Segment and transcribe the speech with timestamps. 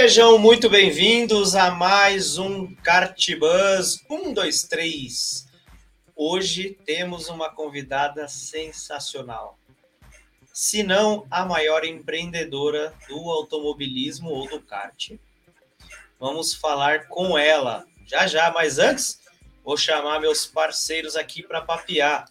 [0.00, 5.46] Sejam muito bem-vindos a mais um Cartbus 123.
[6.16, 9.58] Hoje temos uma convidada sensacional.
[10.54, 15.10] Se não a maior empreendedora do automobilismo ou do kart.
[16.18, 19.20] Vamos falar com ela já já, mas antes
[19.62, 22.26] vou chamar meus parceiros aqui para papear.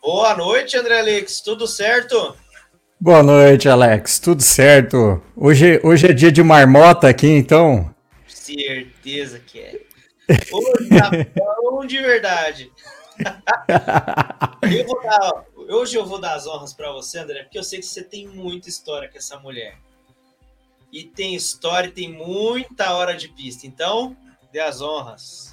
[0.00, 2.36] Boa noite, André Alex, tudo certo?
[3.04, 4.20] Boa noite, Alex.
[4.20, 5.20] Tudo certo?
[5.34, 7.92] Hoje, hoje é dia de marmota aqui, então?
[8.28, 9.80] Certeza que é.
[10.52, 11.10] Hoje tá
[11.62, 12.70] bom de verdade.
[14.70, 17.80] eu vou dar, hoje eu vou dar as honras para você, André, porque eu sei
[17.80, 19.76] que você tem muita história com essa mulher.
[20.92, 23.66] E tem história, tem muita hora de pista.
[23.66, 24.16] Então,
[24.52, 25.51] dê as honras.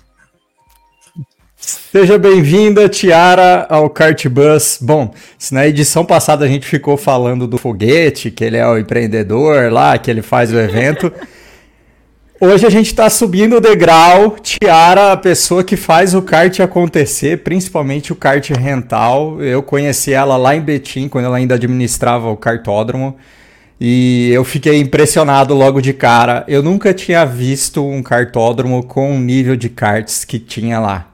[1.61, 4.79] Seja bem-vinda, Tiara, ao Kart Bus.
[4.81, 8.77] Bom, se na edição passada a gente ficou falando do foguete, que ele é o
[8.77, 11.11] empreendedor lá, que ele faz o evento.
[12.39, 17.43] Hoje a gente está subindo o degrau, Tiara, a pessoa que faz o kart acontecer,
[17.43, 19.43] principalmente o kart rental.
[19.43, 23.17] Eu conheci ela lá em Betim, quando ela ainda administrava o cartódromo.
[23.81, 26.45] E eu fiquei impressionado logo de cara.
[26.47, 31.08] Eu nunca tinha visto um cartódromo com o nível de karts que tinha lá.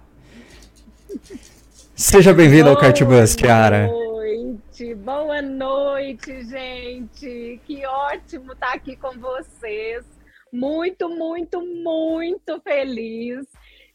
[1.95, 3.87] Seja bem-vindo ao Cartbus, Tiara.
[3.87, 7.61] Boa noite, boa noite, gente.
[7.65, 10.03] Que ótimo estar aqui com vocês.
[10.51, 13.45] Muito, muito, muito feliz.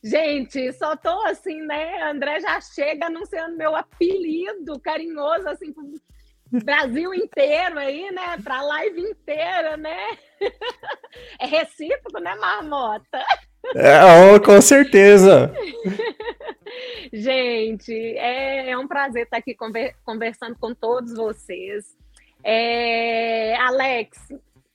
[0.03, 2.03] Gente, só tô assim, né?
[2.05, 5.93] André já chega anunciando meu apelido carinhoso, assim, pro
[6.65, 8.39] Brasil inteiro aí, né?
[8.43, 10.19] Pra live inteira, né?
[11.41, 13.25] É recíproco, né, Marmota?
[13.75, 15.53] É, oh, com certeza.
[17.13, 21.85] Gente, é, é, um prazer estar aqui conver, conversando com todos vocês.
[22.43, 24.19] É, Alex,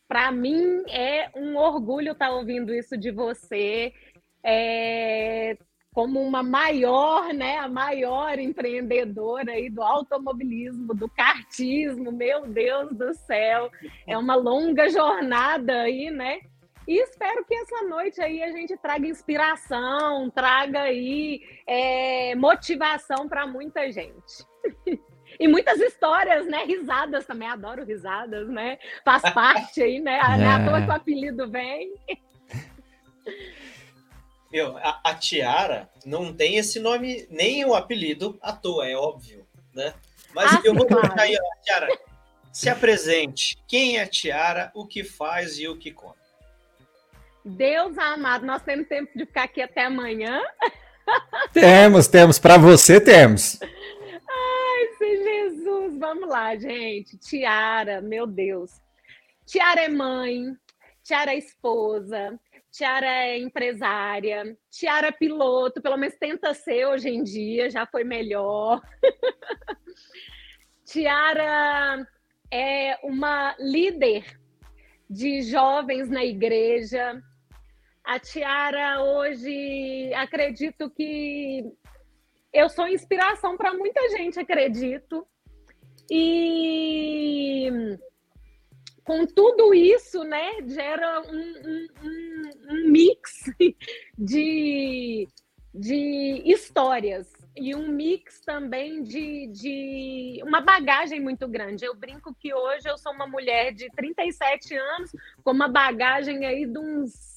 [0.07, 3.93] para mim é um orgulho estar ouvindo isso de você.
[4.43, 5.57] É,
[5.95, 13.13] como uma maior, né, a maior empreendedora aí do automobilismo, do kartismo, meu Deus do
[13.13, 13.71] céu,
[14.05, 16.41] é uma longa jornada aí, né?
[16.87, 23.47] E espero que essa noite aí a gente traga inspiração, traga aí é, motivação para
[23.47, 24.45] muita gente.
[25.39, 26.63] e muitas histórias, né?
[26.65, 28.77] Risadas também, adoro risadas, né?
[29.03, 30.19] Faz parte aí, né?
[30.19, 30.37] É.
[30.37, 31.93] Não é à toa que o apelido vem.
[34.51, 39.45] Meu, a, a, Tiara não tem esse nome, nem o apelido à toa, é óbvio,
[39.73, 39.93] né?
[40.33, 41.01] Mas ah, eu vou claro.
[41.01, 41.87] colocar aí, Tiara,
[42.53, 43.57] se apresente.
[43.67, 46.24] Quem é a Tiara, o que faz e o que conta?
[47.45, 50.41] Deus amado, nós temos tempo de ficar aqui até amanhã?
[51.53, 52.39] Temos, temos.
[52.39, 53.59] Para você, temos.
[53.61, 55.99] Ai, Senhor Jesus.
[55.99, 57.17] Vamos lá, gente.
[57.19, 58.71] Tiara, meu Deus.
[59.45, 60.57] Tiara é mãe,
[61.03, 62.39] Tiara é esposa,
[62.71, 68.03] Tiara é empresária, Tiara é piloto, pelo menos tenta ser hoje em dia, já foi
[68.03, 68.81] melhor.
[70.83, 72.07] Tiara
[72.49, 74.39] é uma líder
[75.07, 77.21] de jovens na igreja,
[78.05, 81.65] a Tiara hoje, acredito que
[82.53, 85.27] eu sou inspiração para muita gente, acredito.
[86.09, 87.97] E
[89.03, 93.45] com tudo isso, né, gera um, um, um, mix
[94.17, 95.27] de,
[95.73, 101.85] de histórias e um mix também de, de uma bagagem muito grande.
[101.85, 105.11] Eu brinco que hoje eu sou uma mulher de 37 anos
[105.43, 107.34] com uma bagagem aí de uns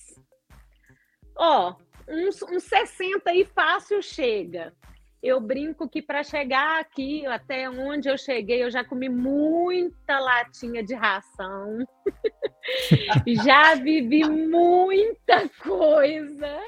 [1.38, 1.76] Ó,
[2.08, 4.74] uns, uns 60 e fácil chega.
[5.22, 10.82] Eu brinco que para chegar aqui, até onde eu cheguei, eu já comi muita latinha
[10.82, 11.78] de ração.
[13.44, 16.60] já vivi muita coisa.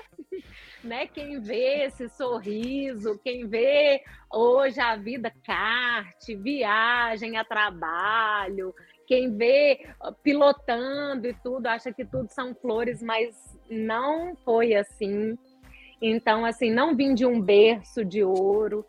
[0.82, 1.06] Né?
[1.06, 4.02] Quem vê esse sorriso, quem vê
[4.32, 8.74] hoje a vida kart, viagem a trabalho,
[9.06, 9.86] quem vê
[10.22, 15.38] pilotando e tudo, acha que tudo são flores, mas não foi assim.
[16.02, 18.84] Então, assim, não vim de um berço de ouro.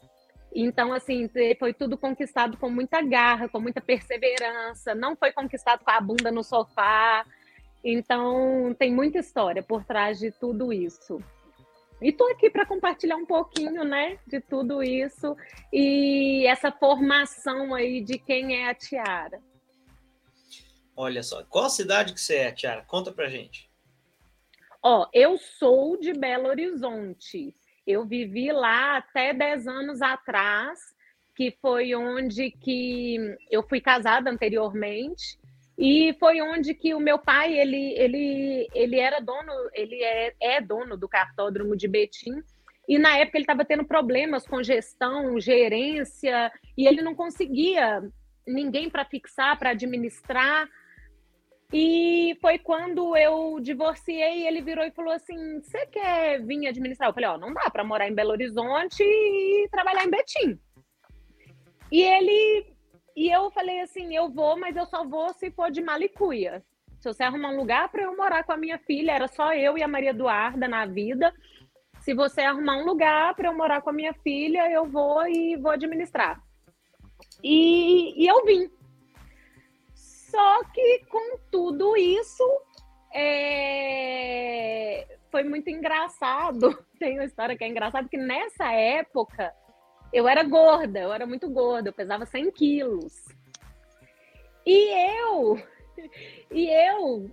[0.54, 1.30] Então, assim,
[1.60, 4.96] foi tudo conquistado com muita garra, com muita perseverança.
[4.96, 7.26] Não foi conquistado com a bunda no sofá.
[7.84, 11.20] Então, tem muita história por trás de tudo isso.
[12.02, 15.38] E tô aqui para compartilhar um pouquinho, né, de tudo isso
[15.72, 19.40] e essa formação aí de quem é a Tiara.
[20.96, 22.84] Olha só, qual cidade que você é, Tiara?
[22.86, 23.71] Conta pra gente.
[24.84, 27.54] Ó, eu sou de Belo Horizonte.
[27.86, 30.80] Eu vivi lá até 10 anos atrás,
[31.36, 33.18] que foi onde que
[33.50, 35.40] eu fui casada anteriormente.
[35.78, 40.62] E foi onde que o meu pai, ele, ele, ele era dono, ele é, é
[40.62, 42.44] dono do cartódromo de Betim,
[42.88, 48.04] e na época ele estava tendo problemas com gestão, gerência, e ele não conseguia
[48.46, 50.68] ninguém para fixar, para administrar.
[51.74, 57.14] E foi quando eu divorciei, ele virou e falou assim: "Você quer vir administrar?" Eu
[57.14, 60.60] falei: "Ó, não dá para morar em Belo Horizonte e trabalhar em Betim".
[61.90, 62.66] E ele
[63.16, 66.62] e eu falei assim: "Eu vou, mas eu só vou se for de Malicuia.
[67.00, 69.78] Se você arrumar um lugar para eu morar com a minha filha, era só eu
[69.78, 71.34] e a Maria Eduarda na vida.
[72.02, 75.56] Se você arrumar um lugar para eu morar com a minha filha, eu vou e
[75.56, 76.42] vou administrar".
[77.42, 78.70] E, e eu vim.
[80.32, 82.44] Só que com tudo isso,
[83.14, 85.06] é...
[85.30, 86.82] foi muito engraçado.
[86.98, 89.54] Tem uma história que é engraçada, que nessa época
[90.14, 93.14] eu era gorda, eu era muito gorda, eu pesava 100 quilos.
[94.66, 95.62] E eu,
[96.50, 97.30] e eu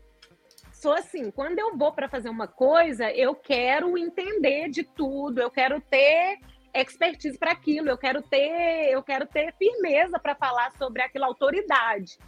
[0.73, 5.51] sou assim, quando eu vou para fazer uma coisa, eu quero entender de tudo, eu
[5.51, 6.39] quero ter
[6.75, 12.19] expertise para aquilo, eu quero ter, eu quero ter firmeza para falar sobre aquela autoridade.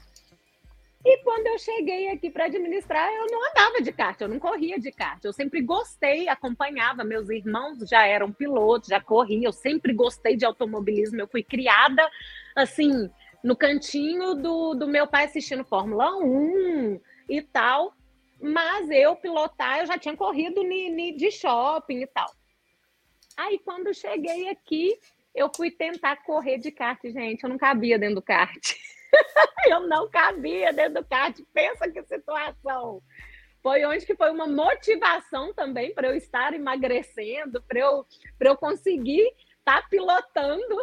[1.05, 4.79] E quando eu cheguei aqui para administrar, eu não andava de kart, eu não corria
[4.79, 5.25] de kart.
[5.25, 7.05] Eu sempre gostei, acompanhava.
[7.05, 9.45] Meus irmãos já eram pilotos, já corriam.
[9.45, 11.19] Eu sempre gostei de automobilismo.
[11.19, 12.07] Eu fui criada,
[12.55, 13.11] assim,
[13.43, 17.01] no cantinho do, do meu pai assistindo Fórmula 1
[17.31, 17.95] e tal.
[18.39, 22.31] Mas eu pilotar, eu já tinha corrido ni, ni de shopping e tal.
[23.39, 24.99] Aí, quando cheguei aqui,
[25.35, 27.43] eu fui tentar correr de kart, gente.
[27.43, 28.61] Eu não cabia dentro do kart.
[29.71, 31.39] eu não cabia dentro do kart.
[31.53, 33.03] Pensa que situação.
[33.63, 38.07] Foi onde que foi uma motivação também para eu estar emagrecendo, para eu,
[38.41, 39.27] eu conseguir
[39.59, 40.77] estar tá pilotando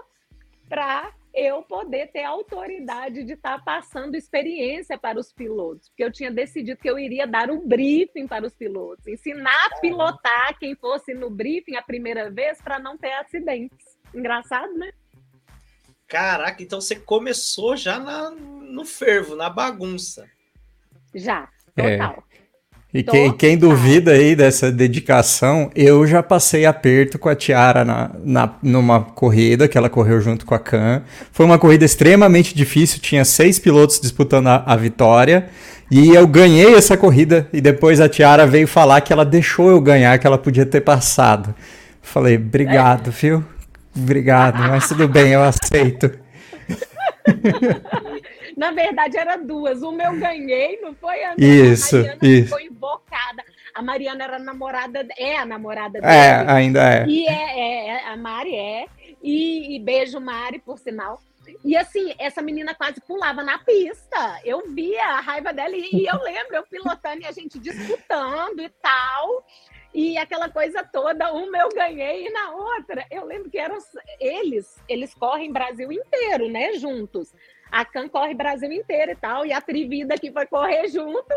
[0.69, 6.11] para eu poder ter autoridade de estar tá passando experiência para os pilotos, porque eu
[6.11, 10.75] tinha decidido que eu iria dar o briefing para os pilotos, ensinar a pilotar quem
[10.75, 13.97] fosse no briefing a primeira vez para não ter acidentes.
[14.13, 14.91] Engraçado, né?
[16.07, 20.25] Caraca, então você começou já na, no fervo, na bagunça.
[21.13, 21.97] Já, é.
[21.97, 22.23] total.
[22.33, 22.37] É.
[22.93, 28.11] E quem, quem, duvida aí dessa dedicação, eu já passei aperto com a Tiara na,
[28.23, 31.03] na, numa corrida que ela correu junto com a Can.
[31.33, 35.49] Foi uma corrida extremamente difícil, tinha seis pilotos disputando a, a vitória.
[35.91, 39.81] E eu ganhei essa corrida e depois a Tiara veio falar que ela deixou eu
[39.81, 41.53] ganhar, que ela podia ter passado.
[42.01, 43.11] Falei, obrigado, é.
[43.11, 43.43] viu?
[43.97, 46.07] Obrigado, mas tudo bem, eu aceito.
[48.55, 49.81] Na verdade, era duas.
[49.81, 51.23] Uma eu ganhei, não foi?
[51.23, 52.49] A isso, a Mariana isso.
[52.49, 53.43] foi invocada.
[53.73, 56.13] A Mariana era namorada, é a namorada é, dele.
[56.13, 57.05] É, ainda é.
[57.07, 58.85] E é, é, é a Mari é.
[59.21, 61.21] E, e, beijo, Mari, por sinal.
[61.63, 64.39] E assim, essa menina quase pulava na pista.
[64.43, 68.59] Eu via a raiva dela e, e eu lembro eu pilotando e a gente disputando
[68.59, 69.45] e tal.
[69.93, 73.77] E aquela coisa toda, uma eu ganhei e na outra, eu lembro que eram
[74.19, 77.33] eles, eles correm Brasil inteiro, né, juntos.
[77.71, 81.33] A Can corre Brasil inteiro e tal, e a Trivida que foi correr junto.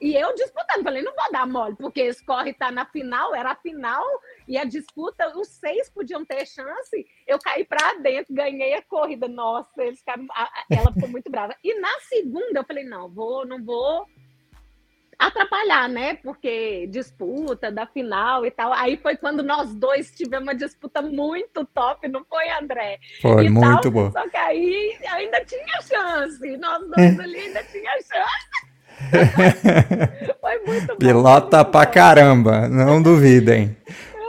[0.00, 3.52] E eu disputando, falei, não vou dar mole, porque esse corre tá na final, era
[3.52, 4.04] a final,
[4.48, 7.06] e a disputa, os seis podiam ter chance.
[7.24, 9.28] Eu caí para dentro, ganhei a corrida.
[9.28, 10.26] Nossa, eles ficaram,
[10.68, 11.54] ela ficou muito brava.
[11.62, 14.08] E na segunda eu falei, não, vou, não vou
[15.18, 16.14] atrapalhar, né?
[16.22, 18.72] Porque disputa da final e tal.
[18.72, 22.98] Aí foi quando nós dois tivemos uma disputa muito top, não foi, André?
[23.20, 24.10] Foi, e muito bom.
[24.10, 26.56] Só que aí ainda tinha chance.
[26.56, 28.72] Nós dois ali ainda tinha chance.
[30.40, 30.96] foi muito bom.
[30.96, 33.76] Pilota pra caramba, não duvidem.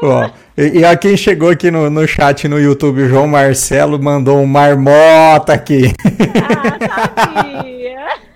[0.01, 4.39] Ó, e, e a quem chegou aqui no, no chat no YouTube, João Marcelo mandou
[4.39, 5.93] um marmota aqui.
[6.43, 8.07] Ah, sabia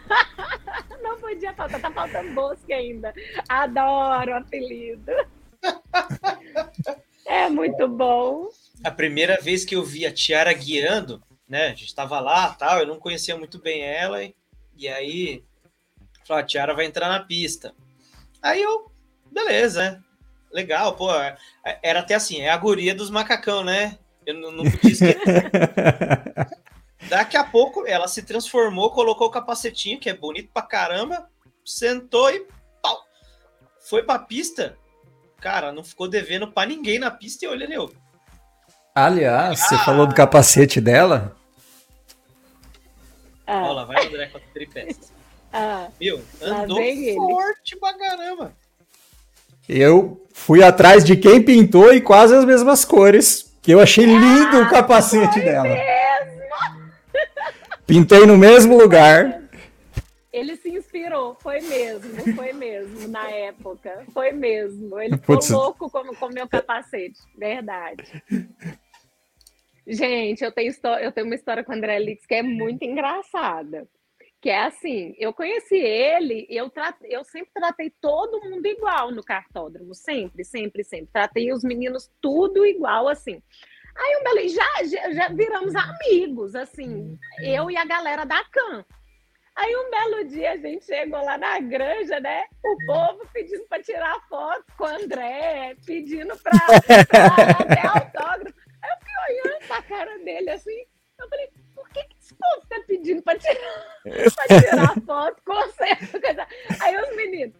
[1.57, 3.13] faltar, tá faltando bosque ainda.
[3.49, 5.11] Adoro o apelido.
[7.29, 8.47] É muito bom.
[8.81, 11.65] A primeira vez que eu vi a Tiara guiando, né?
[11.65, 14.23] A gente estava lá, tal, eu não conhecia muito bem ela,
[14.77, 15.43] e aí
[16.25, 17.75] falou, a Tiara vai entrar na pista.
[18.41, 18.89] Aí eu,
[19.29, 20.03] beleza, né?
[20.53, 21.37] Legal, pô, é,
[21.83, 23.99] era até assim, é a guria dos macacão, né?
[24.25, 25.51] Eu não, não podia esquecer.
[27.09, 31.29] Daqui a pouco ela se transformou, colocou o capacetinho, que é bonito pra caramba,
[31.67, 32.47] sentou e
[32.81, 33.05] pau.
[33.81, 34.77] Foi pra pista.
[35.39, 37.93] Cara, não ficou devendo pra ninguém na pista e olha, eu.
[38.95, 39.65] Aliás, ah.
[39.67, 41.35] você falou do capacete dela?
[43.45, 43.61] Ah.
[43.63, 45.11] Olha lá, vai o André com a tripés.
[45.53, 45.87] Ah.
[45.99, 46.81] Meu, andou
[47.15, 48.53] forte pra caramba.
[49.67, 53.51] Eu fui atrás de quem pintou e quase as mesmas cores.
[53.61, 55.67] Que eu achei lindo ah, o capacete dela.
[55.67, 56.37] Mesmo.
[57.85, 59.46] Pintei no mesmo lugar.
[60.37, 64.99] Ele se inspirou, foi mesmo, foi mesmo, na época, foi mesmo.
[64.99, 65.49] Ele ficou Putz.
[65.49, 68.03] louco com o meu capacete, verdade.
[69.87, 73.87] Gente, eu tenho, eu tenho uma história com o André Lix que é muito engraçada.
[74.39, 76.71] Que é assim, eu conheci ele, eu,
[77.05, 81.09] eu sempre tratei todo mundo igual no cartódromo, sempre, sempre, sempre.
[81.11, 83.41] Tratei os meninos tudo igual, assim.
[83.95, 88.85] Aí um belo já, já, já viramos amigos, assim, eu e a galera da CAN.
[89.57, 92.45] Aí um belo dia a gente chegou lá na granja, né?
[92.63, 98.59] O povo pedindo para tirar foto com o André, pedindo para ter autógrafo.
[98.83, 100.85] Aí eu fiquei olhando pra cara dele assim.
[101.19, 104.01] Eu falei, por que, que esse povo está pedindo para tirar,
[104.61, 105.85] tirar foto com você?
[106.79, 107.55] Aí os meninos,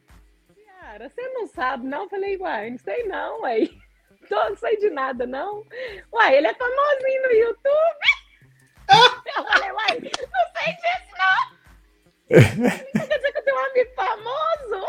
[0.80, 2.04] cara, você não sabe, não?
[2.04, 3.70] Eu falei, uai, não sei não, uai.
[4.30, 5.66] Não sei de nada, não.
[6.14, 8.00] Uai, ele é famosinho no YouTube.
[9.38, 11.57] Eu falei, uai, não sei disso, não.
[12.28, 14.86] Quer dizer que eu tenho um amigo famoso?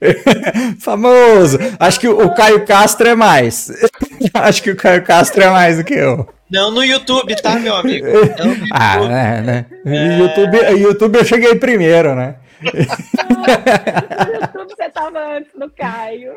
[0.80, 1.58] famoso!
[1.80, 3.70] Acho que o Caio Castro é mais.
[4.34, 6.28] Acho que o Caio Castro é mais do que eu.
[6.50, 8.06] Não no YouTube, tá, meu amigo?
[8.72, 9.66] ah, é, né?
[9.84, 10.18] É...
[10.18, 12.36] YouTube, YouTube eu cheguei primeiro, né?
[12.62, 16.34] no YouTube você tava antes do Caio.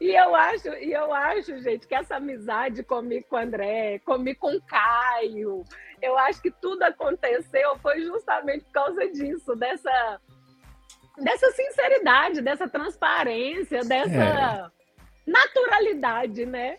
[0.00, 4.40] E eu acho, e eu acho, gente, que essa amizade comigo com o André, comigo
[4.40, 5.64] com o Caio,
[6.04, 10.20] eu acho que tudo aconteceu foi justamente por causa disso, dessa,
[11.18, 14.70] dessa sinceridade, dessa transparência, dessa
[15.26, 15.30] é.
[15.30, 16.76] naturalidade, né?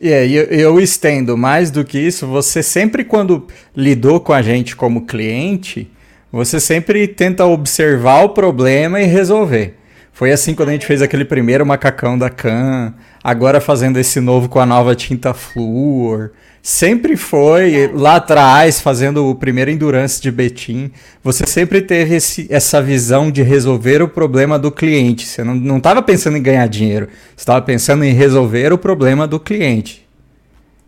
[0.00, 2.26] E yeah, eu, eu estendo mais do que isso.
[2.26, 3.46] Você sempre, quando
[3.76, 5.90] lidou com a gente como cliente,
[6.30, 9.76] você sempre tenta observar o problema e resolver.
[10.12, 14.48] Foi assim quando a gente fez aquele primeiro macacão da Can, agora fazendo esse novo
[14.48, 16.30] com a nova tinta Fluor.
[16.62, 20.92] Sempre foi lá atrás, fazendo o primeiro Endurance de Betim.
[21.24, 25.26] Você sempre teve esse, essa visão de resolver o problema do cliente.
[25.26, 29.40] Você não estava pensando em ganhar dinheiro, você estava pensando em resolver o problema do
[29.40, 30.06] cliente.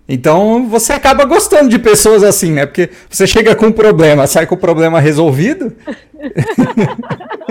[0.08, 2.66] Então você acaba gostando de pessoas assim, né?
[2.66, 5.72] Porque você chega com um problema, sai com o problema resolvido.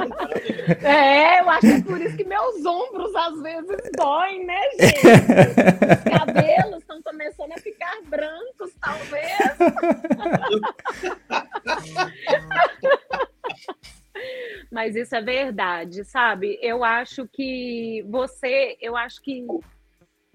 [0.84, 4.98] É, eu acho que é por isso que meus ombros às vezes doem, né, gente?
[4.98, 9.32] Os cabelos estão começando a ficar brancos, talvez.
[14.72, 16.58] Mas isso é verdade, sabe?
[16.62, 19.46] Eu acho que você, eu acho que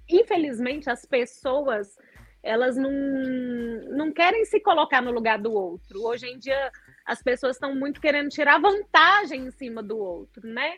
[0.09, 1.97] infelizmente as pessoas
[2.43, 2.91] elas não,
[3.91, 6.03] não querem se colocar no lugar do outro.
[6.05, 6.71] Hoje em dia
[7.09, 10.77] as pessoas estão muito querendo tirar vantagem em cima do outro, né?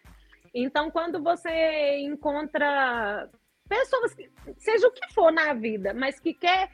[0.54, 3.28] Então, quando você encontra
[3.68, 4.16] pessoas,
[4.56, 6.70] seja o que for na vida, mas que quer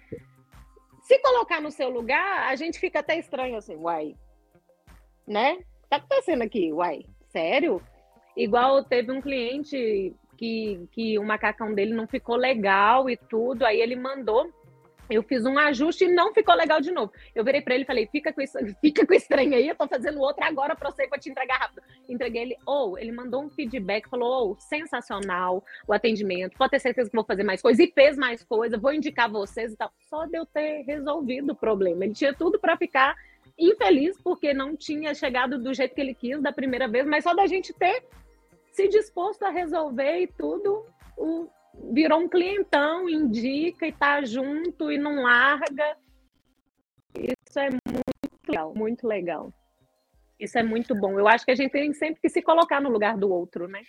[1.00, 4.14] se colocar no seu lugar, a gente fica até estranho assim, uai,
[5.26, 5.58] né?
[5.88, 7.80] Tá acontecendo aqui, uai, sério?
[8.36, 13.80] Igual teve um cliente que, que o macacão dele não ficou legal e tudo, aí
[13.80, 14.52] ele mandou
[15.08, 17.12] eu fiz um ajuste e não ficou legal de novo.
[17.34, 19.86] Eu virei para ele e falei: fica com isso, fica com trem aí, eu tô
[19.88, 21.82] fazendo outro agora para você para te entregar rápido.
[22.08, 26.80] Entreguei ele, ou oh, ele mandou um feedback, falou: oh, sensacional o atendimento, pode ter
[26.80, 29.92] certeza que vou fazer mais coisa, e fez mais coisa, vou indicar vocês e tal.
[30.08, 32.04] Só de eu ter resolvido o problema.
[32.04, 33.14] Ele tinha tudo para ficar
[33.58, 37.34] infeliz porque não tinha chegado do jeito que ele quis da primeira vez, mas só
[37.34, 38.04] da gente ter
[38.72, 40.84] se disposto a resolver e tudo,
[41.16, 41.48] o,
[41.92, 45.96] virou um clientão, indica e tá junto e não larga.
[47.14, 48.06] Isso é muito
[48.48, 49.52] legal, muito legal.
[50.38, 51.18] Isso é muito bom.
[51.18, 53.80] Eu acho que a gente tem sempre que se colocar no lugar do outro, né?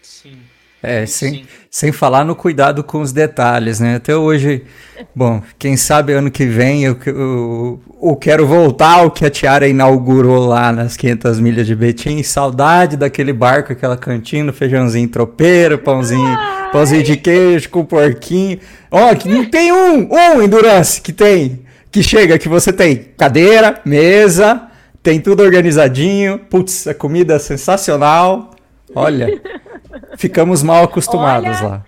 [0.00, 0.40] Sim.
[0.82, 3.96] É, sem, sem falar no cuidado com os detalhes, né?
[3.96, 4.64] Até hoje,
[5.14, 9.68] bom, quem sabe ano que vem eu, eu, eu quero voltar ao que a Tiara
[9.68, 12.22] inaugurou lá nas 500 milhas de Betim.
[12.22, 16.59] Saudade daquele barco, aquela cantina, feijãozinho tropeiro, pãozinho, Ai.
[16.72, 18.58] Pãozinho de queijo com porquinho.
[18.90, 23.80] Ó, que não tem um, um Endurance que tem, que chega, que você tem cadeira,
[23.84, 24.68] mesa,
[25.02, 26.38] tem tudo organizadinho.
[26.38, 28.50] Putz, a comida é sensacional.
[28.94, 29.40] Olha.
[30.16, 31.86] Ficamos mal acostumados Olha, lá.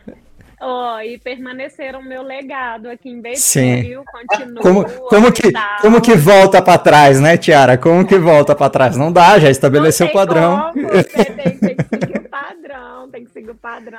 [0.65, 3.97] Ó, oh, e permaneceram meu legado aqui em Betim, Sim.
[4.13, 4.63] Continua.
[4.63, 7.77] Como, como, que, como que volta para trás, né, Tiara?
[7.77, 8.97] Como que volta para trás?
[8.97, 10.71] Não dá, já estabeleceu o padrão.
[10.73, 13.99] Como, tem, tem que seguir o padrão, tem que seguir o padrão.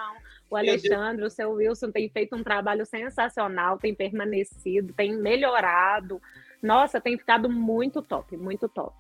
[0.54, 6.22] O Alexandre, o seu Wilson tem feito um trabalho sensacional, tem permanecido, tem melhorado.
[6.62, 8.96] Nossa, tem ficado muito top, muito top.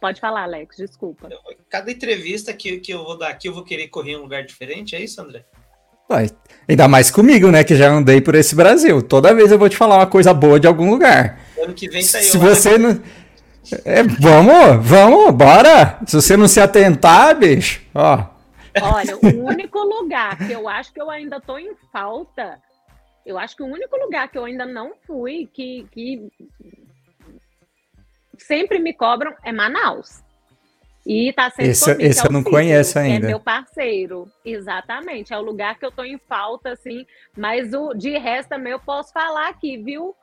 [0.00, 1.28] Pode falar, Alex, desculpa.
[1.68, 4.44] Cada entrevista que, que eu vou dar aqui, eu vou querer correr em um lugar
[4.44, 5.44] diferente, é isso, André?
[6.08, 6.30] Vai.
[6.68, 7.64] Ainda mais comigo, né?
[7.64, 9.02] Que já andei por esse Brasil.
[9.02, 11.40] Toda vez eu vou te falar uma coisa boa de algum lugar.
[11.60, 12.94] Ano que vem tá Se eu, você né?
[12.94, 13.02] não.
[13.84, 15.98] É, vamos, vamos, bora.
[16.06, 18.38] Se você não se atentar, bicho, ó.
[18.82, 22.60] Olha, o único lugar que eu acho que eu ainda tô em falta,
[23.24, 26.30] eu acho que o único lugar que eu ainda não fui, que, que
[28.38, 30.22] sempre me cobram, é Manaus.
[31.06, 33.26] E tá sempre esse, esse é eu não conheço ainda.
[33.26, 34.30] É meu parceiro.
[34.44, 35.32] Exatamente.
[35.32, 37.06] É o lugar que eu tô em falta, assim.
[37.36, 40.14] Mas o de resto também eu posso falar aqui, viu?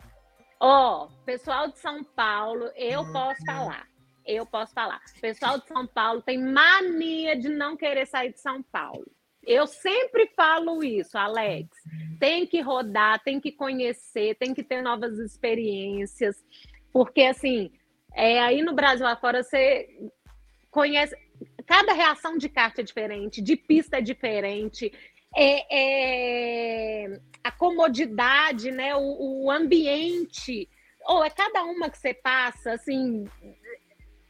[0.59, 3.87] Ó, pessoal de São Paulo, eu posso falar.
[4.27, 5.01] Eu posso falar.
[5.21, 9.09] Pessoal de São Paulo tem mania de não querer sair de São Paulo.
[9.45, 11.69] Eu sempre falo isso, Alex.
[12.19, 16.35] Tem que rodar, tem que conhecer, tem que ter novas experiências.
[16.91, 17.71] Porque, assim,
[18.13, 19.87] é, aí no Brasil afora você
[20.69, 21.15] conhece.
[21.65, 24.91] Cada reação de kart é diferente, de pista é diferente.
[25.33, 28.93] É, é, a comodidade, né?
[28.95, 30.67] O, o ambiente,
[31.05, 33.25] ou é cada uma que você passa, assim,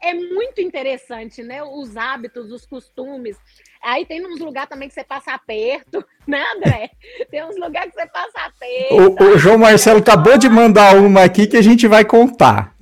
[0.02, 1.64] é muito interessante, né?
[1.64, 3.38] Os hábitos, os costumes.
[3.82, 6.92] Aí tem uns lugares também que você passa aperto, né, André?
[7.30, 9.24] Tem uns lugares que você passa aperto.
[9.24, 12.76] O, o João Marcelo acabou de mandar uma aqui que a gente vai contar.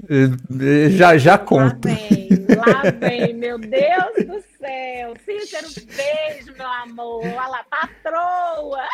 [0.91, 1.87] Já, já conto.
[1.87, 5.13] Lá vem, lá vem, meu Deus do céu.
[5.25, 7.25] Cícero, beijo, meu amor.
[7.25, 8.87] Olha lá, patroa.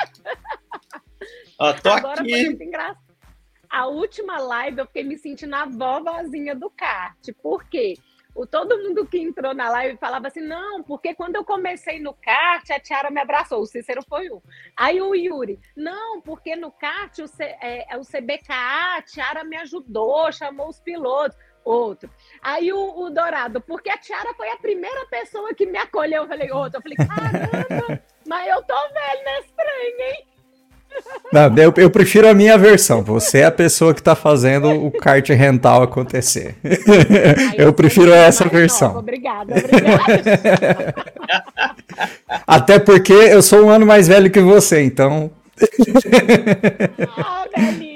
[1.59, 2.31] Ó, tô Agora aqui.
[2.31, 3.11] foi muito engraçado.
[3.69, 7.17] A última live eu fiquei me sentindo a vovozinha do kart.
[7.41, 7.93] Por quê?
[8.33, 12.13] O, todo mundo que entrou na live falava assim: não, porque quando eu comecei no
[12.13, 13.61] kart, a Tiara me abraçou.
[13.61, 14.41] O Cícero foi um.
[14.75, 19.43] Aí o Yuri: não, porque no kart, o, C, é, é o CBKA, a Tiara
[19.43, 21.37] me ajudou, chamou os pilotos.
[21.63, 22.09] Outro.
[22.41, 26.23] Aí o, o, Dourado, porque a Tiara foi a primeira pessoa que me acolheu.
[26.23, 26.79] Eu falei, outro.
[26.79, 30.30] Eu falei, caramba, mas eu tô velho nesse trem, hein?
[31.31, 33.01] Não, eu, eu, prefiro a minha versão.
[33.03, 36.57] Você é a pessoa que está fazendo o kart rental acontecer.
[37.57, 38.97] eu, eu prefiro essa versão.
[38.97, 40.95] Obrigada, obrigada.
[42.45, 45.31] Até porque eu sou um ano mais velho que você, então.
[47.17, 47.93] Ah, velhinho.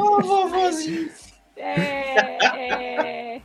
[0.00, 1.10] oh, vovozinho.
[1.56, 3.40] É, é...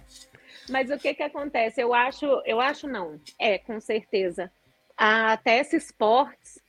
[0.70, 1.82] Mas o que que acontece?
[1.82, 3.20] Eu acho, eu acho não.
[3.40, 4.52] É, com certeza.
[4.96, 6.60] A TS Sports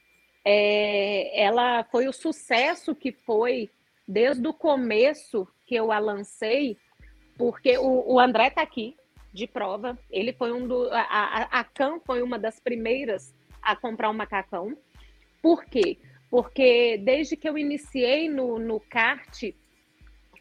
[0.49, 3.69] é, ela foi o sucesso que foi
[4.07, 6.77] desde o começo que eu a lancei,
[7.37, 8.97] porque o, o André está aqui
[9.33, 9.99] de prova.
[10.09, 10.89] Ele foi um do.
[10.93, 14.79] A, a, a Cam foi uma das primeiras a comprar um macacão.
[15.43, 15.99] Por quê?
[16.31, 19.53] Porque desde que eu iniciei no, no kart,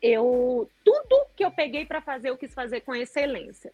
[0.04, 3.74] eu tudo que eu peguei para fazer, eu quis fazer com excelência.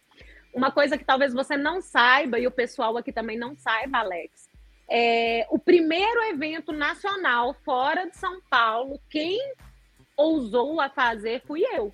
[0.54, 4.51] Uma coisa que talvez você não saiba, e o pessoal aqui também não saiba, Alex,
[4.88, 9.38] é, o primeiro evento nacional fora de São Paulo, quem
[10.16, 11.92] ousou a fazer fui eu.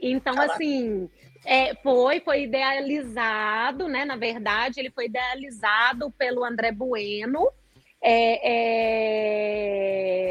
[0.00, 0.54] Então, Caraca.
[0.54, 1.08] assim,
[1.44, 4.04] é, foi, foi idealizado, né?
[4.04, 7.52] Na verdade, ele foi idealizado pelo André Bueno,
[8.04, 8.40] é,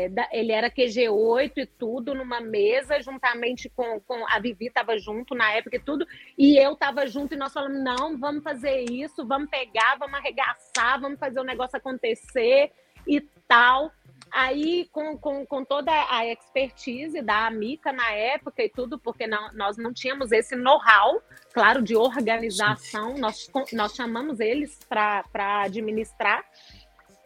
[0.05, 5.33] é, ele era QG8 e tudo numa mesa, juntamente com, com a Vivi estava junto
[5.33, 6.05] na época e tudo,
[6.37, 10.99] e eu estava junto e nós falamos, não, vamos fazer isso, vamos pegar, vamos arregaçar,
[10.99, 12.71] vamos fazer o negócio acontecer
[13.07, 13.89] e tal.
[14.29, 19.51] Aí, com, com, com toda a expertise da Amica na época e tudo, porque não,
[19.53, 21.21] nós não tínhamos esse know-how,
[21.53, 25.25] claro, de organização, nós, nós chamamos eles para
[25.63, 26.45] administrar,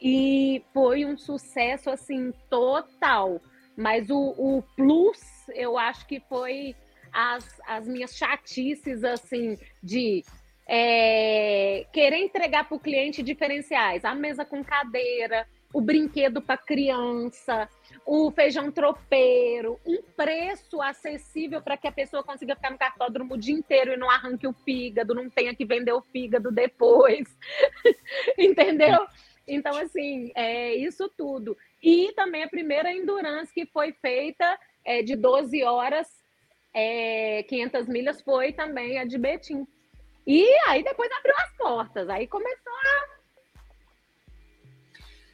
[0.02, 3.42] e foi um sucesso assim total.
[3.78, 5.22] Mas o, o plus,
[5.54, 6.76] eu acho que foi
[7.12, 10.24] as, as minhas chatices assim de
[10.68, 17.68] é, querer entregar para o cliente diferenciais, a mesa com cadeira, o brinquedo para criança,
[18.06, 23.38] o feijão tropeiro, um preço acessível para que a pessoa consiga ficar no cartódromo o
[23.38, 27.28] dia inteiro e não arranque o fígado, não tenha que vender o fígado depois.
[28.40, 29.06] Entendeu?
[29.48, 31.58] Então, assim, é isso tudo.
[31.82, 36.08] E também a primeira endurance que foi feita é, de 12 horas,
[36.74, 39.68] é, 500 milhas, foi também a de Betim.
[40.26, 43.15] E aí depois abriu as portas, aí começou a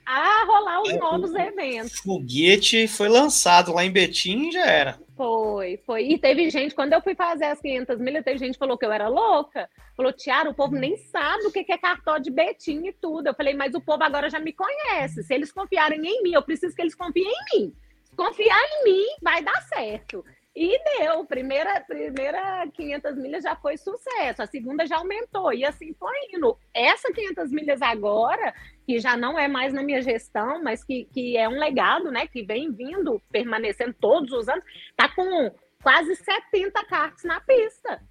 [0.05, 1.99] a rolar os é, novos eventos.
[1.99, 4.99] O foguete foi lançado lá em Betim e já era.
[5.15, 6.07] Foi, foi.
[6.07, 8.85] E teve gente, quando eu fui fazer as 500 milhas, teve gente que falou que
[8.85, 9.69] eu era louca.
[9.95, 13.27] Falou, Tiara, o povo nem sabe o que é cartão de Betim e tudo.
[13.27, 15.23] Eu falei, mas o povo agora já me conhece.
[15.23, 17.73] Se eles confiarem em mim, eu preciso que eles confiem em mim.
[18.15, 20.25] Confiar em mim, vai dar certo.
[20.55, 21.25] E deu.
[21.25, 24.41] Primeira, primeira 500 milhas já foi sucesso.
[24.41, 25.53] A segunda já aumentou.
[25.53, 26.57] E assim foi indo.
[26.73, 28.53] Essa 500 milhas agora,
[28.85, 32.27] que já não é mais na minha gestão, mas que, que é um legado, né?
[32.27, 34.63] Que vem vindo, permanecendo todos os anos,
[34.95, 38.01] tá com quase 70 karts na pista.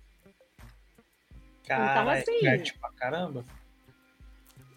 [1.67, 2.41] Cara, então, assim.
[2.41, 3.45] Kart pra caramba.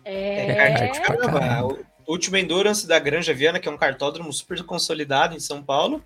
[0.04, 1.80] É, é kart pra caramba.
[2.06, 6.04] O último Endurance da Granja Viana, que é um cartódromo super consolidado em São Paulo,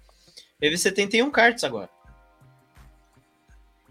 [0.60, 1.90] teve 71 karts agora.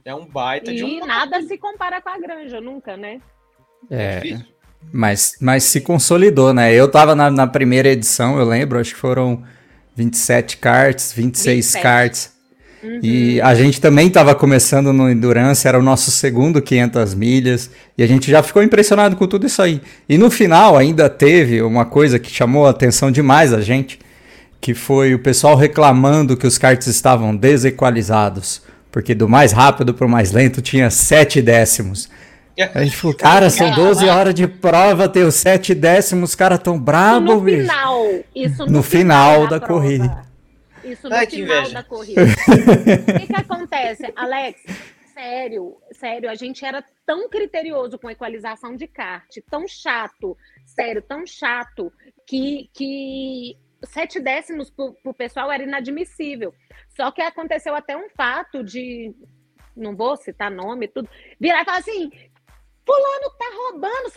[0.04, 0.88] É um baita e de um.
[0.88, 3.20] E nada se compara com a Granja, nunca, né?
[3.90, 4.38] É.
[4.92, 6.72] Mas, mas se consolidou, né?
[6.72, 9.42] Eu tava na, na primeira edição, eu lembro, acho que foram
[9.96, 11.82] 27 karts, 26 27.
[11.82, 12.36] karts.
[12.82, 13.00] Uhum.
[13.02, 18.02] E a gente também estava começando no Endurance, era o nosso segundo 500 milhas, e
[18.02, 19.80] a gente já ficou impressionado com tudo isso aí.
[20.08, 23.98] E no final ainda teve uma coisa que chamou a atenção demais a gente,
[24.66, 30.04] que foi o pessoal reclamando que os karts estavam desequalizados, porque do mais rápido para
[30.04, 32.10] o mais lento tinha 7 décimos.
[32.74, 36.58] A gente falou, cara, são 12 horas de prova, tem os 7 décimos, os caras
[36.58, 40.26] tão bravos, No final, isso no, no final, final da, da corrida.
[40.82, 42.22] Isso no Ai, final da corrida.
[42.26, 44.62] o que, que acontece, Alex?
[45.14, 51.00] Sério, sério, a gente era tão criterioso com a equalização de kart, tão chato, sério,
[51.00, 51.92] tão chato,
[52.26, 56.54] que, que sete décimos para o pessoal era inadmissível.
[56.96, 59.14] Só que aconteceu até um fato de,
[59.76, 61.08] não vou citar nome, tudo,
[61.38, 62.10] virar e falar assim:
[62.86, 64.10] Fulano tá roubando,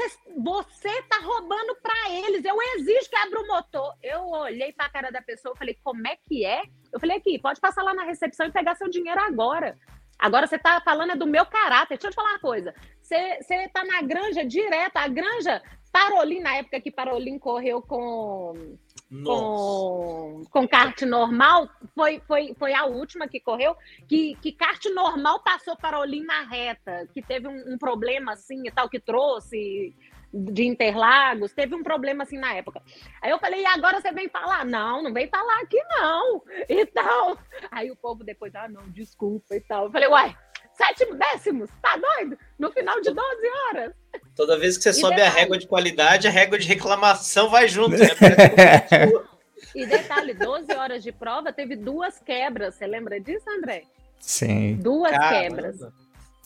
[0.44, 2.46] você tá roubando para eles.
[2.46, 3.96] Eu exijo que abra o motor.
[4.02, 6.62] Eu olhei para a cara da pessoa, falei, como é que é?
[6.94, 9.76] Eu falei, aqui, pode passar lá na recepção e pegar seu dinheiro agora.
[10.20, 11.98] Agora você tá falando é do meu caráter.
[11.98, 12.76] Deixa eu te falar uma coisa.
[13.02, 18.78] Você, tá na granja direto, a granja Parolin, na época que Parolin correu com
[19.10, 23.76] com, com kart normal, foi, foi, foi a última que correu,
[24.08, 28.68] que, que kart normal passou para Olim na reta, que teve um, um, problema assim
[28.68, 29.96] e tal, que trouxe
[30.32, 32.84] de Interlagos, teve um problema assim na época.
[33.20, 34.64] Aí eu falei, e agora você vem falar?
[34.64, 37.36] Não, não vem falar aqui não, e tal.
[37.72, 39.86] Aí o povo depois, ah, não, desculpa e tal.
[39.86, 40.38] Eu falei, uai,
[40.80, 42.38] sete décimos, tá doido?
[42.58, 43.22] No final de 12
[43.68, 43.94] horas.
[44.34, 47.50] Toda vez que você e sobe detalhe, a régua de qualidade, a régua de reclamação
[47.50, 47.98] vai junto.
[47.98, 48.08] Né?
[49.76, 52.76] e detalhe, 12 horas de prova, teve duas quebras.
[52.76, 53.84] Você lembra disso, André?
[54.20, 54.78] Sim.
[54.78, 55.42] Duas Caramba.
[55.42, 55.80] quebras.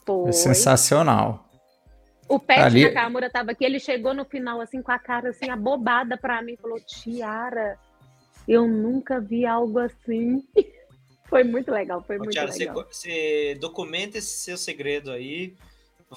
[0.03, 0.29] Foi.
[0.29, 1.47] É sensacional.
[2.27, 2.85] O Pet Ali...
[2.85, 6.57] Nakamura tava aqui, ele chegou no final assim com a cara assim abobada para mim,
[6.59, 7.77] falou: "Tiara,
[8.47, 10.43] eu nunca vi algo assim".
[11.33, 12.75] Foi muito legal, foi Ô, muito Tiara, legal.
[12.75, 15.55] Você, você documenta esse seu segredo aí,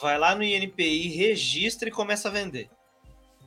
[0.02, 2.68] vai lá no INPI, registra e começa a vender.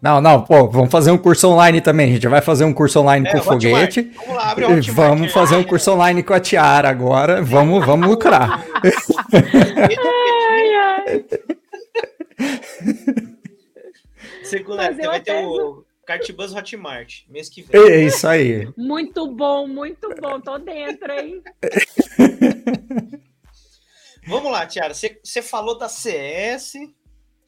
[0.01, 2.10] Não, não, pô, vamos fazer um curso online também.
[2.10, 4.01] A gente vai fazer um curso online é, com o foguete.
[4.15, 7.43] Vamos lá, abre o Vamos fazer um curso online com a Tiara agora.
[7.43, 8.65] Vamos, vamos lucrar.
[10.51, 11.25] ai, ai.
[14.41, 17.80] Segunda, vai ter o Cartbus Hotmart, mês que vem.
[17.80, 18.67] É isso aí.
[18.76, 20.41] Muito bom, muito bom.
[20.41, 21.43] Tô dentro, hein?
[24.26, 24.95] Vamos lá, Tiara.
[24.95, 26.74] Você falou da CS,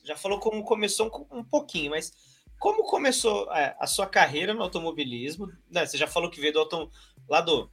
[0.04, 2.14] já falou como começou um, um pouquinho, mas
[2.60, 5.52] como começou é, a sua carreira no automobilismo?
[5.68, 6.88] Né, você já falou que veio do autom...
[7.28, 7.68] lá do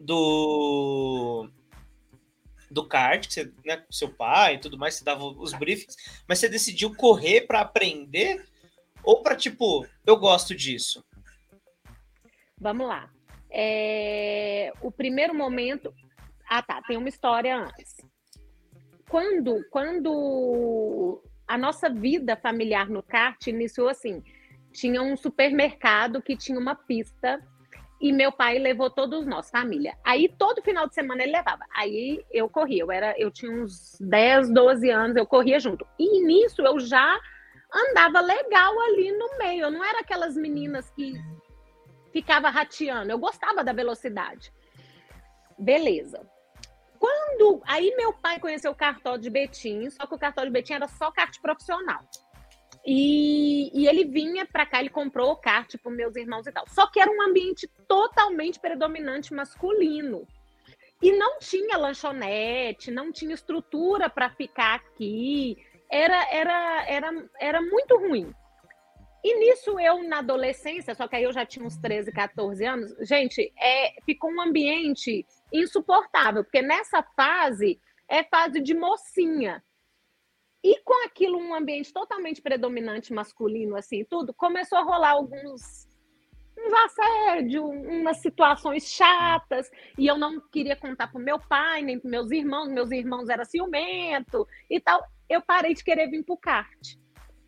[0.00, 1.50] do
[2.70, 5.94] do kart, que você, né, seu pai e tudo mais, você dava os briefings,
[6.26, 8.50] mas você decidiu correr para aprender
[9.04, 11.04] ou para tipo, eu gosto disso?
[12.58, 13.10] Vamos lá.
[13.50, 14.72] É...
[14.80, 15.92] O primeiro momento.
[16.48, 16.80] Ah, tá.
[16.82, 17.96] Tem uma história antes.
[19.08, 24.22] Quando, quando a nossa vida familiar no kart iniciou assim,
[24.72, 27.40] tinha um supermercado que tinha uma pista
[28.00, 29.96] e meu pai levou todos nós, família.
[30.04, 31.64] Aí todo final de semana ele levava.
[31.74, 35.86] Aí eu corria, eu era, eu tinha uns 10, 12 anos, eu corria junto.
[35.98, 37.20] E nisso eu já
[37.72, 39.64] andava legal ali no meio.
[39.64, 41.14] Eu não era aquelas meninas que
[42.12, 43.10] ficava rateando.
[43.10, 44.52] Eu gostava da velocidade.
[45.58, 46.28] Beleza.
[46.98, 50.74] Quando aí meu pai conheceu o cartório de Betim, só que o cartório de Betim
[50.74, 52.00] era só kart profissional.
[52.84, 56.64] E, e ele vinha para cá, ele comprou o kart para meus irmãos e tal.
[56.68, 60.26] Só que era um ambiente totalmente predominante masculino.
[61.00, 65.58] E não tinha lanchonete, não tinha estrutura para ficar aqui
[65.92, 68.34] era, era, era, era muito ruim.
[69.22, 72.96] E nisso eu, na adolescência, só que aí eu já tinha uns 13, 14 anos,
[73.02, 77.78] gente, é, ficou um ambiente insuportável, porque nessa fase
[78.08, 79.62] é fase de mocinha.
[80.64, 85.86] E com aquilo, um ambiente totalmente predominante masculino, assim, tudo, começou a rolar alguns
[86.64, 92.10] uns assédio, umas situações chatas, e eu não queria contar para meu pai, nem para
[92.10, 96.38] meus irmãos, meus irmãos eram ciumento e tal eu parei de querer vir para o
[96.38, 96.96] kart.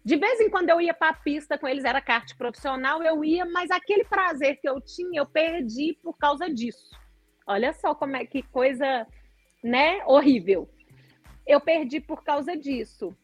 [0.04, 3.24] De vez em quando eu ia para a pista com eles, era kart profissional, eu
[3.24, 6.98] ia, mas aquele prazer que eu tinha, eu perdi por causa disso.
[7.46, 9.06] Olha só como é que coisa,
[9.62, 10.68] né, horrível.
[11.46, 13.16] Eu perdi por causa disso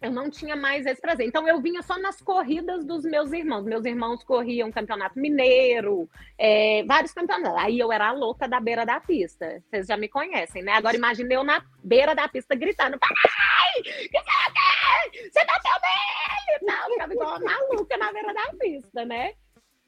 [0.00, 1.26] eu não tinha mais esse prazer.
[1.26, 3.64] Então eu vinha só nas corridas dos meus irmãos.
[3.64, 7.58] Meus irmãos corriam campeonato mineiro, é, vários campeonatos.
[7.62, 9.62] Aí eu era a louca da beira da pista.
[9.68, 10.72] Vocês já me conhecem, né?
[10.72, 16.58] Agora imagine eu na beira da pista gritando: Pai, que você bateu nele!
[16.62, 19.34] Não, ficava igual maluca na beira da pista, né?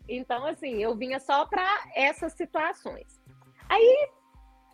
[0.08, 3.20] Então, assim, eu vinha só para essas situações.
[3.68, 4.08] Aí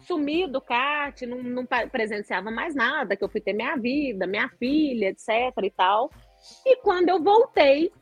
[0.07, 4.49] sumi do kart, não, não, presenciava mais nada, que eu fui ter minha vida, minha
[4.49, 5.29] filha, etc
[5.63, 6.11] e tal.
[6.65, 7.93] E quando eu voltei,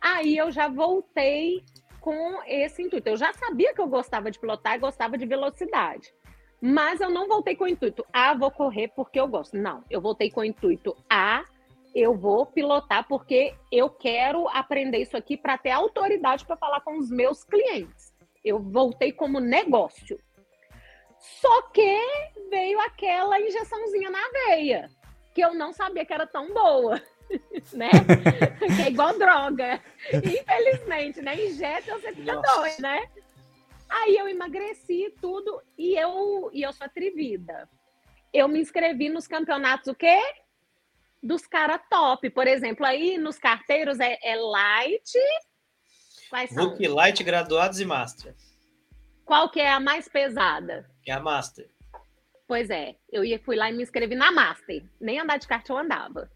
[0.00, 1.62] aí eu já voltei
[2.00, 3.08] com esse intuito.
[3.08, 6.12] Eu já sabia que eu gostava de pilotar e gostava de velocidade.
[6.60, 9.56] Mas eu não voltei com o intuito, ah, vou correr porque eu gosto.
[9.56, 11.42] Não, eu voltei com o intuito, ah,
[11.94, 16.98] eu vou pilotar porque eu quero aprender isso aqui para ter autoridade para falar com
[16.98, 18.12] os meus clientes.
[18.44, 20.18] Eu voltei como negócio.
[21.20, 21.98] Só que
[22.48, 24.90] veio aquela injeçãozinha na veia,
[25.34, 27.00] que eu não sabia que era tão boa.
[27.72, 27.90] né?
[28.58, 29.80] que é igual droga.
[30.12, 31.46] Infelizmente, né?
[31.46, 32.56] Injeta, você fica Nossa.
[32.56, 33.08] doido, né?
[33.88, 37.68] Aí eu emagreci tudo e eu, e eu sou atrevida.
[38.32, 40.18] Eu me inscrevi nos campeonatos o quê?
[41.22, 42.30] Dos caras top.
[42.30, 45.12] Por exemplo, aí nos carteiros é, é light.
[46.30, 46.54] Quais?
[46.54, 48.34] Book light, graduados e master.
[49.30, 50.90] Qual que é a mais pesada?
[51.06, 51.70] É a Master.
[52.48, 54.82] Pois é, eu ia, fui lá e me inscrevi na Master.
[55.00, 56.28] Nem andar de kart eu andava.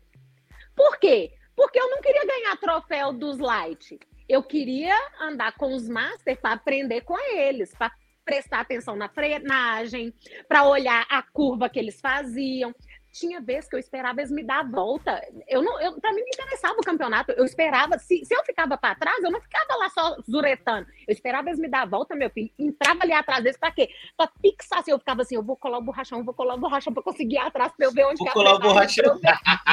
[0.77, 1.33] Por quê?
[1.57, 3.99] Porque eu não queria ganhar troféu dos Light.
[4.29, 7.91] Eu queria andar com os Master para aprender com eles, para
[8.25, 10.15] prestar atenção na frenagem,
[10.47, 12.73] para olhar a curva que eles faziam
[13.15, 15.23] tinha vez que eu esperava eles me dar a volta.
[15.47, 17.31] Eu não, eu, pra mim não interessava o campeonato.
[17.33, 20.89] Eu esperava, se, se eu ficava para trás, eu não ficava lá só zuretando.
[21.07, 22.51] Eu esperava eles me dar a volta, meu filho.
[22.59, 23.89] Entrava ali atrás deles pra quê?
[24.17, 24.81] Pra fixar.
[24.81, 27.37] Assim, eu ficava assim, eu vou colar o borrachão, vou colar o borrachão pra conseguir
[27.37, 29.21] ir atrás, pra eu ver onde vou que colar o borrachão.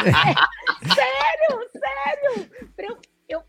[0.02, 2.52] É, sério, sério.
[2.78, 3.44] Eu, eu,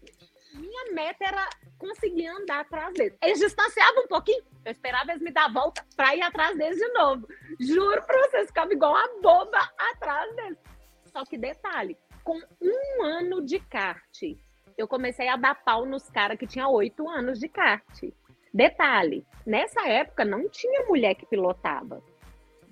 [0.55, 1.48] minha meta era
[1.82, 3.18] conseguir andar atrás deles.
[3.20, 6.78] Eles distanciavam um pouquinho, eu esperava eles me dar a volta para ir atrás deles
[6.78, 7.26] de novo.
[7.58, 9.58] Juro para vocês, ficava igual uma boba
[9.90, 10.58] atrás deles.
[11.06, 14.22] Só que detalhe, com um ano de kart,
[14.78, 18.00] eu comecei a dar pau nos caras que tinham oito anos de kart.
[18.54, 22.02] Detalhe, nessa época não tinha mulher que pilotava.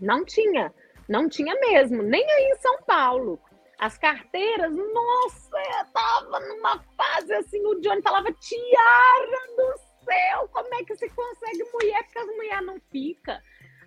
[0.00, 0.72] Não tinha.
[1.08, 3.40] Não tinha mesmo, nem aí em São Paulo.
[3.80, 10.74] As carteiras, nossa, eu tava numa fase assim, o Johnny falava, Tiara do céu, como
[10.74, 12.02] é que se consegue mulher?
[12.04, 13.38] Porque as mulheres não ficam.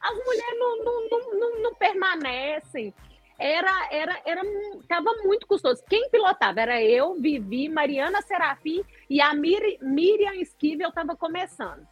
[0.02, 2.92] As mulheres não, não, não, não, não permanecem.
[3.38, 4.42] Era, era, era,
[4.88, 5.84] tava muito custoso.
[5.88, 11.88] Quem pilotava era eu, Vivi, Mariana Serafim e a Mir, Miriam Esquivel estava começando.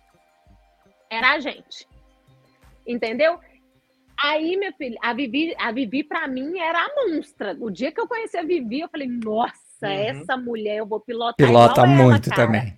[1.07, 1.87] Era a gente.
[2.87, 3.39] Entendeu?
[4.23, 7.57] Aí, minha filha, a Vivi, a Vivi para mim era a monstra.
[7.59, 9.89] O dia que eu conheci a Vivi, eu falei, nossa, uhum.
[9.89, 11.35] essa mulher eu vou pilotar.
[11.35, 12.77] Pilota muito ela, também.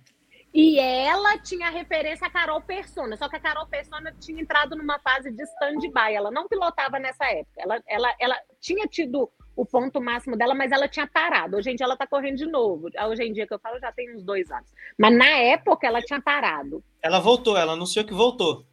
[0.54, 4.98] E ela tinha referência a Carol Persona, só que a Carol Persona tinha entrado numa
[5.00, 6.14] fase de stand-by.
[6.14, 7.60] Ela não pilotava nessa época.
[7.60, 11.56] Ela, ela, ela tinha tido o ponto máximo dela, mas ela tinha parado.
[11.56, 12.88] Hoje em dia ela tá correndo de novo.
[13.08, 14.70] Hoje em dia que eu falo, já tem uns dois anos.
[14.96, 16.82] Mas na época ela tinha parado.
[17.02, 18.64] Ela voltou, ela anunciou que voltou.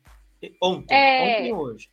[0.61, 1.39] Ontem, é...
[1.39, 1.89] ontem hoje.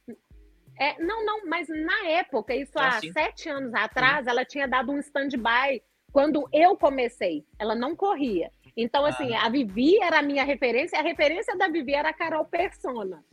[0.79, 3.12] É, não, não, mas na época, isso ah, há sim.
[3.12, 7.45] sete anos atrás, ela tinha dado um stand-by quando eu comecei.
[7.59, 8.53] Ela não corria.
[8.77, 9.09] Então, ah.
[9.09, 13.25] assim, a Vivi era a minha referência, a referência da Vivi era a Carol Persona.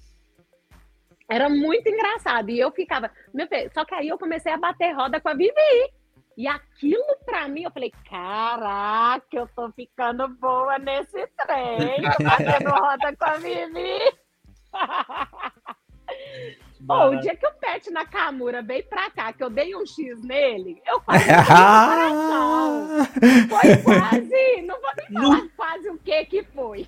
[1.29, 2.49] Era muito engraçado.
[2.49, 5.34] E eu ficava, meu filho, só que aí eu comecei a bater roda com a
[5.36, 5.93] Vivi.
[6.38, 13.15] E aquilo para mim, eu falei, caraca, eu tô ficando boa nesse trem, batendo roda
[13.15, 13.99] com a Vivi.
[16.88, 20.21] Pô, o dia que o Pet Nakamura veio pra cá, que eu dei um X
[20.21, 21.26] nele, eu quase.
[23.50, 26.88] Foi quase, não vou nem falar quase o que que foi.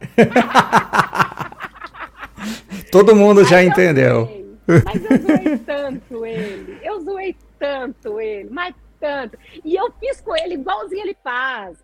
[2.92, 4.26] Todo mundo mas já entendeu.
[4.26, 9.38] Zoei, mas eu zoei tanto ele, eu zoei tanto ele, mas tanto.
[9.64, 11.78] E eu fiz com ele igualzinho ele faz.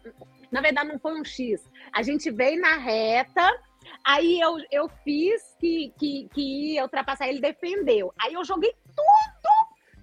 [0.51, 1.63] Na verdade, não foi um X.
[1.93, 3.51] A gente veio na reta,
[4.05, 8.13] Aí eu, eu fiz que, que, que ia ultrapassar, ele defendeu.
[8.21, 9.51] Aí eu joguei tudo,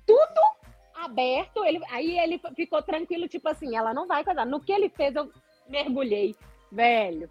[0.07, 0.41] tudo
[0.95, 1.63] aberto.
[1.63, 4.45] Ele, aí ele ficou tranquilo, tipo assim, ela não vai casar.
[4.45, 5.31] No que ele fez, eu
[5.67, 6.35] mergulhei,
[6.71, 7.29] velho.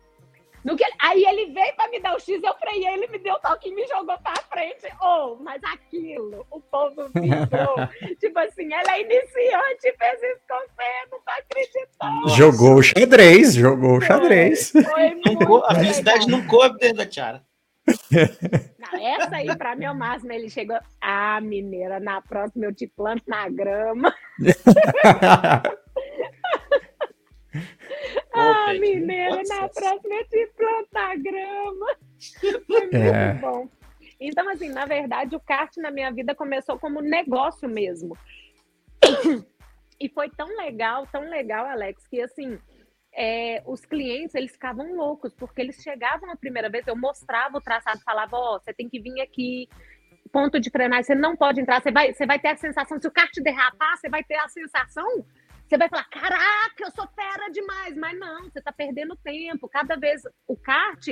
[0.64, 3.34] No que, aí ele veio para me dar o X, eu freiei, ele me deu
[3.34, 4.92] o toque e me jogou para frente.
[5.00, 7.76] Oh, mas aquilo, o povo vibrou.
[8.20, 12.28] tipo assim, ela é iniciante, fez isso com você, não tá acreditando.
[12.36, 14.70] Jogou o xadrez, jogou o xadrez.
[14.70, 17.42] Foi, foi a felicidade não coube dentro da tiara.
[19.00, 20.32] essa aí para mim é o máximo.
[20.32, 24.14] Ele chegou, ah, mineira, na próxima eu te planto na grama.
[28.32, 31.86] ah, mineira, na próxima eu te planto na grama.
[32.66, 33.34] Foi muito é.
[33.34, 33.68] bom.
[34.20, 38.16] Então, assim, na verdade, o kart na minha vida começou como negócio mesmo.
[40.02, 42.58] E foi tão legal, tão legal, Alex, que assim,
[43.14, 47.60] é, os clientes eles ficavam loucos, porque eles chegavam a primeira vez, eu mostrava o
[47.60, 49.68] traçado, falava, ó, oh, você tem que vir aqui,
[50.32, 53.06] ponto de frenagem, você não pode entrar, você vai, você vai ter a sensação, se
[53.06, 55.26] o kart derrapar, você vai ter a sensação,
[55.70, 59.96] você vai falar, caraca, eu sou fera demais, mas não, você tá perdendo tempo, cada
[59.96, 61.06] vez o kart,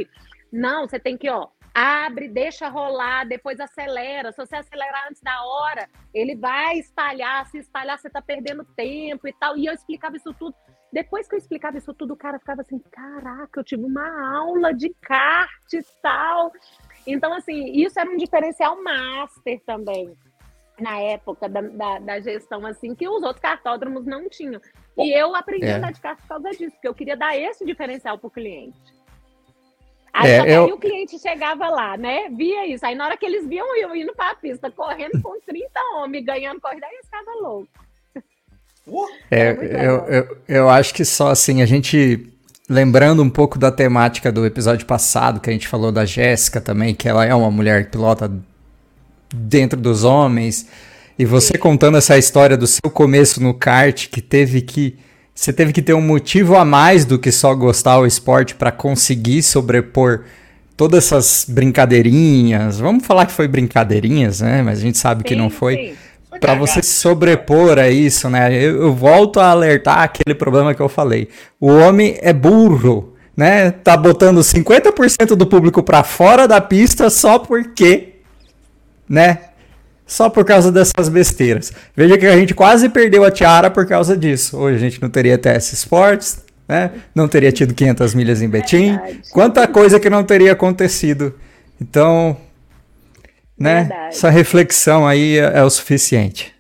[0.52, 4.32] não, você tem que, ó, abre, deixa rolar, depois acelera.
[4.32, 7.46] Se você acelerar antes da hora, ele vai espalhar.
[7.46, 9.56] Se espalhar, você está perdendo tempo e tal.
[9.56, 10.56] E eu explicava isso tudo.
[10.92, 14.74] Depois que eu explicava isso tudo, o cara ficava assim: caraca, eu tive uma aula
[14.74, 16.50] de kart e tal.
[17.06, 20.16] Então, assim, isso era um diferencial master também,
[20.80, 24.60] na época da, da, da gestão, assim, que os outros cartódromos não tinham.
[24.96, 25.74] E eu aprendi é.
[25.74, 28.30] a andar de kart por causa disso, porque eu queria dar esse diferencial para o
[28.30, 28.76] cliente.
[30.12, 30.64] Aí, é, eu...
[30.64, 32.28] aí o cliente chegava lá, né?
[32.30, 32.84] Via isso.
[32.84, 36.24] Aí na hora que eles viam eu indo para a pista, correndo com 30 homens,
[36.24, 37.88] ganhando corrida, aí eles ficavam loucos.
[39.30, 42.32] É, eu, eu, eu acho que só assim, a gente
[42.68, 46.94] lembrando um pouco da temática do episódio passado, que a gente falou da Jéssica também,
[46.94, 48.30] que ela é uma mulher que pilota
[49.32, 50.66] dentro dos homens,
[51.18, 51.58] e você Sim.
[51.58, 54.96] contando essa história do seu começo no kart, que teve que
[55.38, 58.72] você teve que ter um motivo a mais do que só gostar do esporte para
[58.72, 60.24] conseguir sobrepor
[60.76, 62.80] todas essas brincadeirinhas.
[62.80, 64.62] Vamos falar que foi brincadeirinhas, né?
[64.62, 65.94] Mas a gente sabe sim, que não foi.
[66.40, 68.52] Para você se sobrepor a isso, né?
[68.52, 71.28] Eu, eu, volto a alertar aquele problema que eu falei.
[71.60, 73.70] O homem é burro, né?
[73.70, 78.17] Tá botando 50% do público para fora da pista só porque,
[79.08, 79.48] né?
[80.08, 81.70] só por causa dessas besteiras.
[81.94, 84.56] Veja que a gente quase perdeu a Tiara por causa disso.
[84.56, 86.90] Hoje a gente não teria TS Sports, né?
[87.14, 88.96] Não teria tido 500 milhas em Betim.
[88.96, 89.22] Verdade.
[89.30, 91.38] Quanta coisa que não teria acontecido.
[91.78, 92.38] Então,
[93.56, 93.80] né?
[93.80, 94.16] Verdade.
[94.16, 96.54] Essa reflexão aí é, é o suficiente.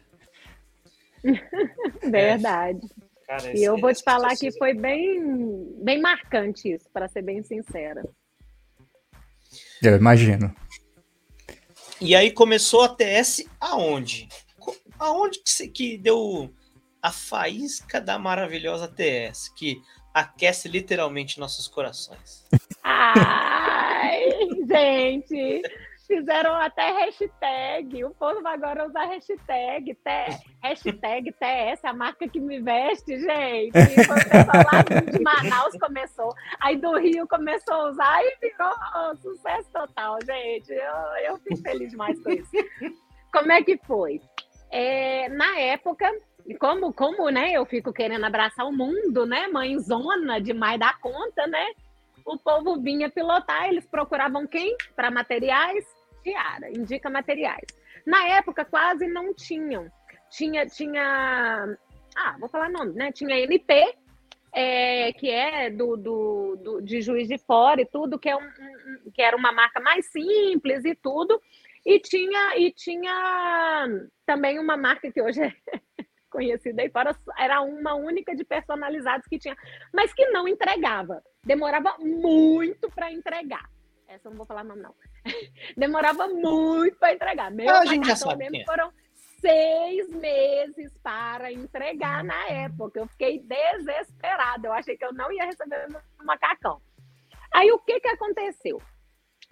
[2.04, 2.80] Verdade.
[3.26, 7.42] Cara, e eu vou te falar que foi bem, bem marcante isso, para ser bem
[7.42, 8.02] sincera.
[9.82, 10.54] Eu imagino.
[12.00, 14.28] E aí começou a TS aonde?
[14.98, 16.52] Aonde que, que deu
[17.02, 19.82] a faísca da maravilhosa TS, que
[20.14, 22.46] aquece literalmente nossos corações?
[22.84, 24.28] Ai,
[24.68, 25.62] gente,
[26.08, 28.04] fizeram até hashtag.
[28.04, 33.72] O povo agora usa hashtag, te, hashtag TS, a marca que me veste, gente.
[34.06, 39.16] Foi o pessoal lá de Manaus começou, aí do Rio começou a usar e virou
[39.16, 40.72] sucesso total, gente.
[40.72, 42.50] Eu, eu fico feliz demais com isso.
[43.30, 44.20] Como é que foi?
[44.70, 46.10] É, na época,
[46.58, 49.48] como, como né, eu fico querendo abraçar o mundo, né?
[49.48, 51.66] Mãezona demais da conta, né?
[52.24, 54.76] O povo vinha pilotar, eles procuravam quem?
[54.96, 55.97] Para materiais?
[56.22, 57.66] Tiara, indica materiais.
[58.06, 59.90] Na época quase não tinham.
[60.30, 61.76] Tinha, tinha,
[62.16, 63.10] ah, vou falar nome, né?
[63.12, 63.94] Tinha NP,
[64.52, 68.40] é, que é do, do, do, de Juiz de Fora e tudo, que, é um,
[68.40, 71.40] um, que era uma marca mais simples e tudo.
[71.84, 73.86] E tinha, e tinha
[74.26, 75.52] também uma marca que hoje é
[76.30, 79.56] conhecida aí fora, era uma única de personalizados que tinha,
[79.92, 81.22] mas que não entregava.
[81.44, 83.68] Demorava muito para entregar.
[84.08, 84.94] Essa eu não vou falar nome, não.
[85.76, 87.50] Demorava muito para entregar.
[87.50, 88.64] Meu ah, gente já sabe mesmo é.
[88.64, 88.90] foram
[89.40, 93.00] seis meses para entregar na época.
[93.00, 94.66] Eu fiquei desesperada.
[94.66, 95.86] Eu achei que eu não ia receber
[96.20, 96.80] um macacão.
[97.52, 98.80] Aí o que, que aconteceu?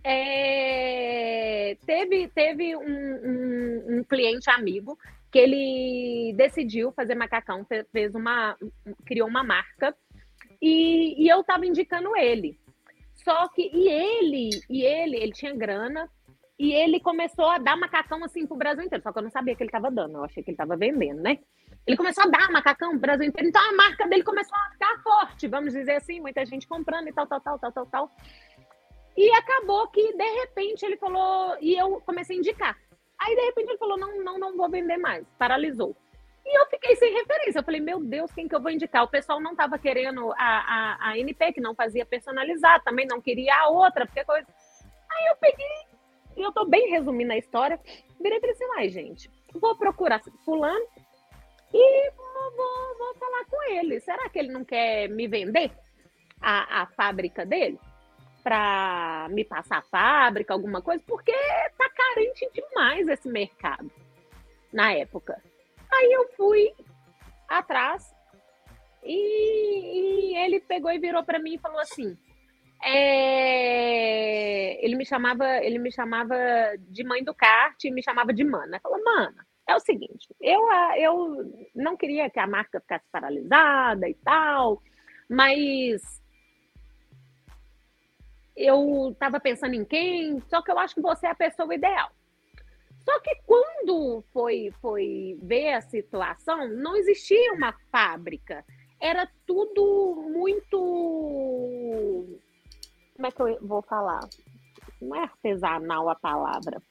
[0.02, 1.76] É...
[1.84, 4.96] teve teve um, um, um, cliente amigo
[5.32, 8.56] que ele decidiu fazer macacão, fez uma,
[9.04, 9.96] criou uma marca
[10.62, 12.58] e, e eu estava indicando ele.
[13.26, 16.08] Só que, e ele, e ele, ele tinha grana,
[16.56, 19.02] e ele começou a dar macacão assim pro Brasil inteiro.
[19.02, 21.20] Só que eu não sabia que ele estava dando, eu achei que ele estava vendendo,
[21.20, 21.40] né?
[21.84, 23.48] Ele começou a dar macacão pro Brasil inteiro.
[23.48, 27.12] Então a marca dele começou a ficar forte, vamos dizer assim, muita gente comprando e
[27.12, 28.10] tal, tal, tal, tal, tal, tal.
[29.16, 32.76] E acabou que, de repente, ele falou, e eu comecei a indicar.
[33.18, 35.26] Aí, de repente, ele falou: não, não, não vou vender mais.
[35.38, 35.96] Paralisou.
[36.46, 37.58] E eu fiquei sem referência.
[37.58, 39.02] Eu falei, meu Deus, quem que eu vou indicar?
[39.02, 43.20] O pessoal não estava querendo a, a, a NP, que não fazia personalizar, também não
[43.20, 44.46] queria a outra, porque coisa.
[45.10, 45.86] Aí eu peguei,
[46.36, 47.80] e eu tô bem resumindo a história,
[48.20, 50.86] virei falei assim, ai, gente, vou procurar fulano
[51.74, 53.98] e vou, vou, vou, falar com ele.
[54.00, 55.72] Será que ele não quer me vender
[56.40, 57.78] a, a fábrica dele?
[58.46, 61.32] para me passar a fábrica, alguma coisa, porque
[61.76, 63.90] tá carente demais esse mercado
[64.72, 65.42] na época.
[65.96, 66.72] Aí eu fui
[67.48, 68.14] atrás
[69.02, 72.16] e, e ele pegou e virou para mim e falou assim:
[72.82, 74.84] é...
[74.84, 76.36] ele me chamava, ele me chamava
[76.78, 78.80] de mãe do kart e me chamava de mana.
[78.80, 80.60] Falou, mana, é o seguinte, eu,
[80.96, 84.80] eu não queria que a marca ficasse paralisada e tal,
[85.28, 86.22] mas
[88.56, 92.10] eu estava pensando em quem, só que eu acho que você é a pessoa ideal.
[93.08, 98.64] Só que quando foi, foi ver a situação, não existia uma fábrica.
[99.00, 100.76] Era tudo muito.
[103.14, 104.28] Como é que eu vou falar?
[105.00, 106.82] Não é artesanal a palavra.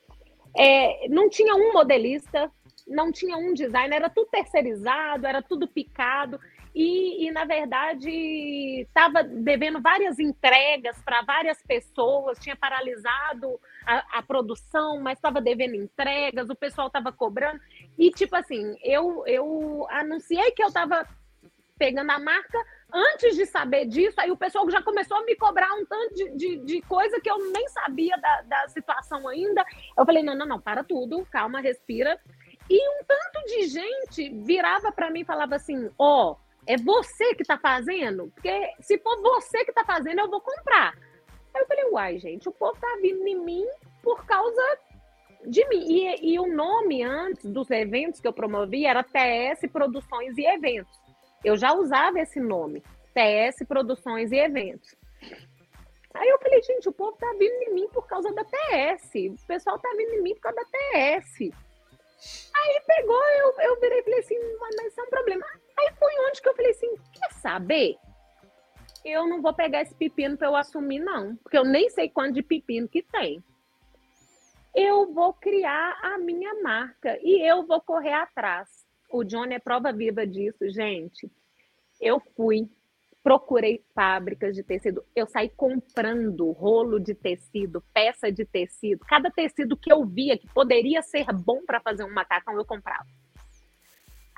[0.58, 2.50] É, não tinha um modelista,
[2.88, 6.40] não tinha um designer, era tudo terceirizado, era tudo picado
[6.76, 8.10] e, e na verdade
[8.82, 15.76] estava devendo várias entregas para várias pessoas, tinha paralisado a, a produção, mas estava devendo
[15.76, 17.62] entregas, o pessoal estava cobrando.
[17.98, 21.08] E tipo assim, eu, eu anunciei que eu estava
[21.80, 22.58] pegando a marca
[22.94, 26.30] antes de saber disso, aí o pessoal já começou a me cobrar um tanto de,
[26.32, 29.66] de, de coisa que eu nem sabia da, da situação ainda.
[29.98, 32.20] Eu falei, não, não, não, para tudo, calma, respira.
[32.70, 37.36] E um tanto de gente virava para mim e falava assim: Ó, oh, é você
[37.36, 38.32] que está fazendo?
[38.34, 40.94] Porque se for você que está fazendo, eu vou comprar.
[41.54, 43.66] Aí eu falei, uai, gente, o povo tá vindo em mim
[44.04, 44.80] por causa
[45.46, 45.86] de mim.
[45.88, 51.00] E, e o nome antes dos eventos que eu promovi era TS Produções e Eventos.
[51.44, 54.96] Eu já usava esse nome, TS Produções e Eventos.
[56.14, 59.12] Aí eu falei, gente, o povo tá vindo em mim por causa da TS.
[59.44, 61.52] O pessoal tá vindo em mim por causa da TS.
[62.56, 65.46] Aí pegou, eu, eu virei e falei assim, mas isso é um problema.
[65.78, 67.98] Aí foi onde que eu falei assim, quer saber?
[69.04, 71.36] Eu não vou pegar esse pepino para eu assumir, não.
[71.38, 73.44] Porque eu nem sei quanto de pepino que tem.
[74.74, 78.68] Eu vou criar a minha marca e eu vou correr atrás.
[79.10, 81.32] O Johnny é prova viva disso, gente.
[82.02, 82.70] Eu fui,
[83.24, 89.78] procurei fábricas de tecido, eu saí comprando rolo de tecido, peça de tecido, cada tecido
[89.78, 93.06] que eu via que poderia ser bom para fazer um macacão, eu comprava.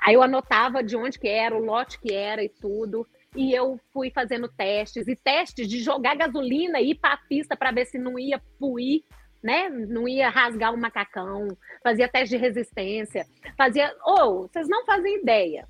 [0.08, 3.06] Aí eu anotava de onde que era, o lote que era e tudo.
[3.36, 7.54] E eu fui fazendo testes e testes de jogar gasolina e ir para a pista
[7.54, 9.04] para ver se não ia puir,
[9.42, 9.68] né?
[9.68, 11.46] Não ia rasgar o macacão.
[11.84, 13.26] Fazia teste de resistência.
[13.54, 13.94] Fazia.
[14.02, 15.68] Ou, oh, vocês não fazem ideia.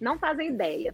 [0.00, 0.92] Não fazem ideia.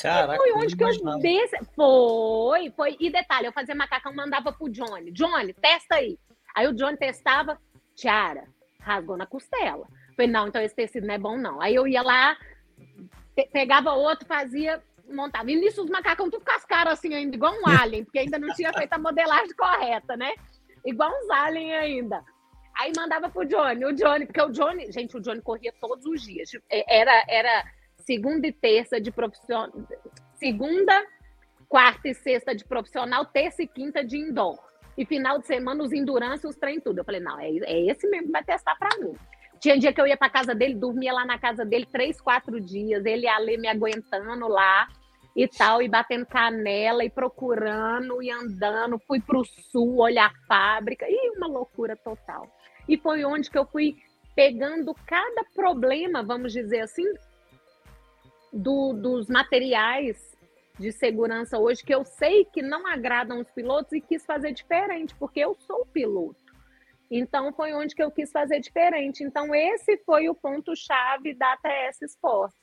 [0.00, 1.56] Caraca, foi onde que eu desse...
[1.76, 2.96] Foi, foi.
[2.98, 5.12] E detalhe, eu fazia macacão, mandava pro Johnny.
[5.12, 6.18] Johnny, testa aí.
[6.56, 7.56] Aí o Johnny testava,
[7.94, 8.48] Tiara,
[8.80, 9.86] rasgou na costela.
[10.22, 11.60] Falei, não, então esse tecido não é bom, não.
[11.60, 12.36] Aí eu ia lá,
[13.34, 15.50] pe pegava outro, fazia, montava.
[15.50, 18.38] E nisso os macacão tudo com as caras assim ainda, igual um alien, porque ainda
[18.38, 20.32] não tinha feito a modelagem correta, né?
[20.84, 22.24] Igual uns alien ainda.
[22.78, 26.22] Aí mandava pro Johnny, o Johnny, porque o Johnny, gente, o Johnny corria todos os
[26.22, 26.50] dias.
[26.70, 27.64] Era, era
[27.98, 29.72] segunda e terça de profissional,
[30.34, 31.04] segunda,
[31.68, 34.58] quarta e sexta de profissional, terça e quinta de indoor.
[34.96, 36.98] E final de semana os endurance, os trem tudo.
[36.98, 39.16] Eu falei, não, é, é esse mesmo que vai testar para mim.
[39.62, 42.60] Tinha dia que eu ia para casa dele, dormia lá na casa dele três, quatro
[42.60, 44.88] dias, ele ia me aguentando lá
[45.36, 48.98] e tal, e batendo canela e procurando e andando.
[49.06, 52.52] Fui para o sul olhar a fábrica, e uma loucura total.
[52.88, 53.96] E foi onde que eu fui
[54.34, 57.06] pegando cada problema, vamos dizer assim,
[58.52, 60.36] do, dos materiais
[60.76, 65.14] de segurança hoje que eu sei que não agradam os pilotos e quis fazer diferente,
[65.14, 66.41] porque eu sou piloto.
[67.14, 69.22] Então foi onde que eu quis fazer diferente.
[69.22, 72.56] Então esse foi o ponto chave da TS Sports.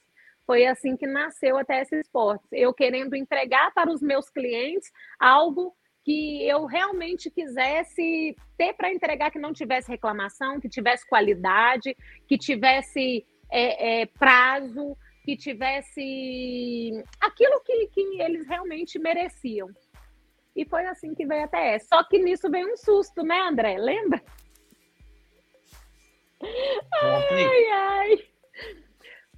[0.44, 2.48] Foi assim que nasceu a TS Sports.
[2.52, 9.30] Eu querendo entregar para os meus clientes algo que eu realmente quisesse ter para entregar
[9.30, 11.96] que não tivesse reclamação, que tivesse qualidade,
[12.28, 19.70] que tivesse é, é, prazo, que tivesse aquilo que, que eles realmente mereciam.
[20.60, 21.88] E foi assim que veio até essa.
[21.88, 23.78] Só que nisso veio um susto, né, André?
[23.78, 24.22] Lembra?
[27.02, 28.28] Ai, ai.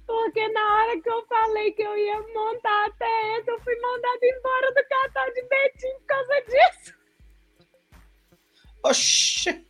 [0.04, 4.18] Porque na hora que eu falei que eu ia montar até essa, eu fui mandada
[4.20, 6.94] embora do cartão de Betinho por causa disso.
[8.84, 9.68] Oxi!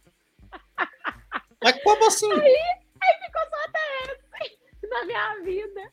[1.63, 2.33] Mas como assim?
[2.33, 2.57] Aí,
[3.03, 5.93] aí ficou só até essa na minha vida.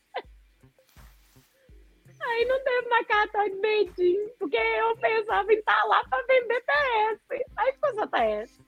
[2.22, 6.24] Aí não teve mais cartão de Betinho, porque eu pensava em estar tá lá para
[6.24, 7.44] vender TS.
[7.58, 8.60] Aí ficou só TS.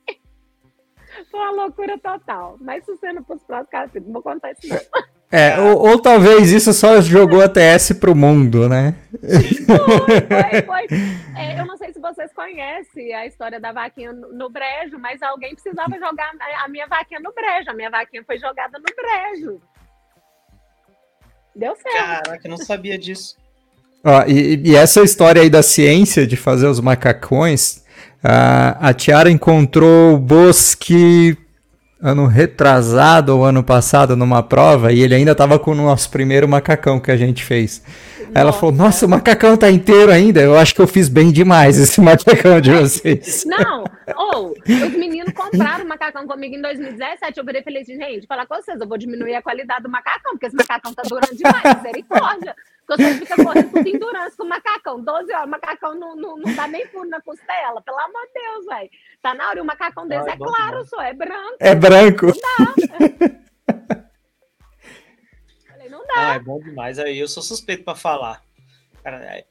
[1.30, 2.56] Foi uma loucura total.
[2.60, 5.02] Mas se você não fosse para os não vou contar isso não.
[5.30, 8.94] É, ou, ou, talvez isso só jogou a TS pro mundo, né?
[9.66, 10.98] Foi, foi, foi.
[11.34, 15.22] É, eu não sei se vocês conhecem a história da vaquinha no, no brejo, mas
[15.22, 16.30] alguém precisava jogar
[16.62, 17.70] a minha vaquinha no brejo.
[17.70, 19.58] A minha vaquinha foi jogada no brejo.
[21.56, 21.96] Deu certo.
[21.96, 23.41] Caraca, eu não sabia disso.
[24.04, 27.82] Ó, e, e, essa história aí da ciência de fazer os macacões,
[28.22, 31.36] a, a Tiara encontrou o Bosque
[32.02, 36.48] ano retrasado ou ano passado numa prova e ele ainda tava com o nosso primeiro
[36.48, 37.80] macacão que a gente fez.
[38.18, 38.32] Nossa.
[38.34, 40.40] Ela falou: Nossa, o macacão tá inteiro ainda.
[40.40, 43.44] Eu acho que eu fiz bem demais esse macacão de vocês.
[43.46, 43.84] Não,
[44.16, 47.38] ou oh, os meninos compraram o macacão comigo em 2017.
[47.38, 50.32] Eu virei falei assim: Gente, falar com vocês, eu vou diminuir a qualidade do macacão,
[50.32, 51.82] porque esse macacão tá durando demais.
[51.82, 52.56] Misericórdia.
[52.86, 55.02] Porque você fica correndo tudo endurance com o macacão.
[55.02, 57.80] 12 horas, o macacão não, não, não dá nem furo na costela.
[57.80, 58.90] Pelo amor de Deus, velho.
[59.22, 59.58] Tá na hora.
[59.58, 61.56] E o macacão desse Ai, é claro, só é branco.
[61.60, 62.26] É branco.
[62.26, 62.74] Não dá.
[65.68, 66.32] Falei, não dá.
[66.32, 66.98] Ah, é bom demais.
[66.98, 68.42] Aí eu sou suspeito para falar.
[69.02, 69.46] Cara, é,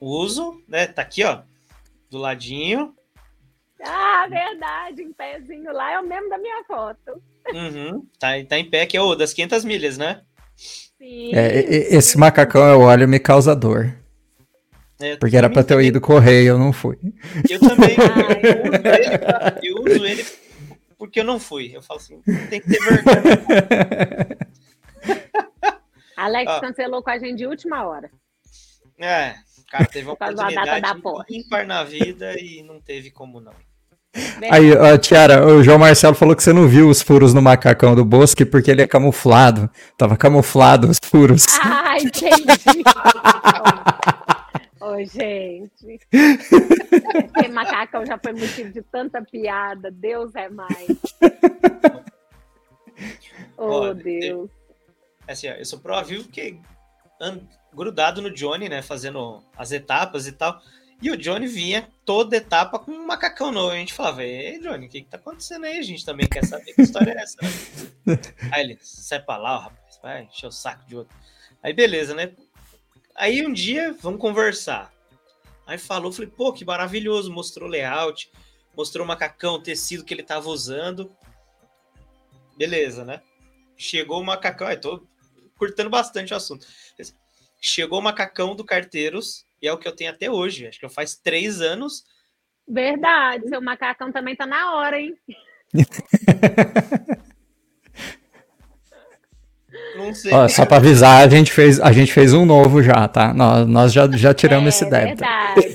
[0.00, 0.86] uso, né?
[0.86, 1.42] Tá aqui, ó.
[2.08, 2.94] Do ladinho.
[3.82, 5.02] Ah, verdade.
[5.02, 7.22] Em pezinho lá é o mesmo da minha foto.
[7.52, 8.06] Uhum.
[8.18, 10.22] Tá, tá em pé, que é o das 500 milhas, né?
[11.00, 11.34] Sim.
[11.34, 11.60] É,
[11.96, 13.96] esse macacão eu olho me causa dor.
[15.00, 15.86] É, porque era pra ter também.
[15.86, 16.98] ido correr e eu não fui.
[17.48, 17.96] Eu também.
[19.62, 20.26] Eu, uso ele, eu uso ele
[20.98, 21.74] porque eu não fui.
[21.74, 22.20] Eu falo assim,
[22.50, 24.36] tem que ter vergonha.
[26.14, 26.60] Alex ah.
[26.60, 28.10] cancelou com a gente de última hora.
[28.98, 29.34] É,
[29.70, 30.92] cara, teve uma oportunidade
[31.30, 33.54] ímpar na vida e não teve como não.
[34.50, 37.94] Aí, ó, Tiara, o João Marcelo falou que você não viu os furos no macacão
[37.94, 39.70] do Bosque porque ele é camuflado.
[39.96, 41.46] Tava camuflado os furos.
[41.92, 42.84] Ah, entendi.
[44.80, 45.98] Ô, oh, gente.
[46.12, 49.90] Esse macacão já foi motivo de tanta piada.
[49.90, 50.86] Deus é mais.
[53.56, 54.48] Oh, Deus.
[55.28, 56.60] Assim, ó, eu sou provável que
[57.74, 58.82] grudado no Johnny, né?
[58.82, 60.60] Fazendo as etapas e tal.
[61.02, 63.70] E o Johnny vinha toda etapa com um macacão novo.
[63.70, 65.78] A gente falava, ei, Johnny, o que, que tá acontecendo aí?
[65.78, 67.36] A gente também quer saber que história é essa.
[67.40, 68.18] Né?
[68.52, 71.16] aí ele, sai pra lá, rapaz, vai encher o saco de outro.
[71.62, 72.32] Aí beleza, né?
[73.14, 74.92] Aí um dia, vamos conversar.
[75.66, 77.32] Aí falou, falei, pô, que maravilhoso.
[77.32, 78.30] Mostrou o layout,
[78.76, 81.10] mostrou o macacão, o tecido que ele tava usando.
[82.58, 83.22] Beleza, né?
[83.74, 85.02] Chegou o macacão, aí tô
[85.56, 86.66] curtando bastante o assunto.
[87.58, 90.66] Chegou o macacão do Carteiros e é o que eu tenho até hoje.
[90.66, 92.04] Acho que faz três anos.
[92.66, 95.16] Verdade, seu macacão também tá na hora, hein?
[99.96, 100.32] Não sei.
[100.32, 103.34] Ó, só para avisar, a gente, fez, a gente fez um novo já, tá?
[103.34, 105.22] Nós, nós já, já tiramos é, esse débito.
[105.22, 105.72] Verdade,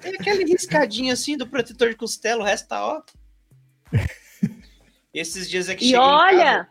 [0.00, 3.02] Tem aquele riscadinho assim do protetor de costela, o resto tá ó.
[5.12, 6.68] Esses dias é que E olha,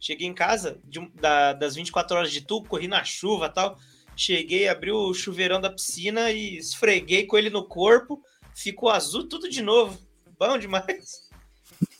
[0.00, 3.76] Cheguei em casa de, da, das 24 horas de tubo, corri na chuva tal.
[4.16, 8.22] Cheguei, abri o chuveirão da piscina e esfreguei com ele no corpo.
[8.54, 10.00] Ficou azul tudo de novo.
[10.38, 11.28] Bom demais.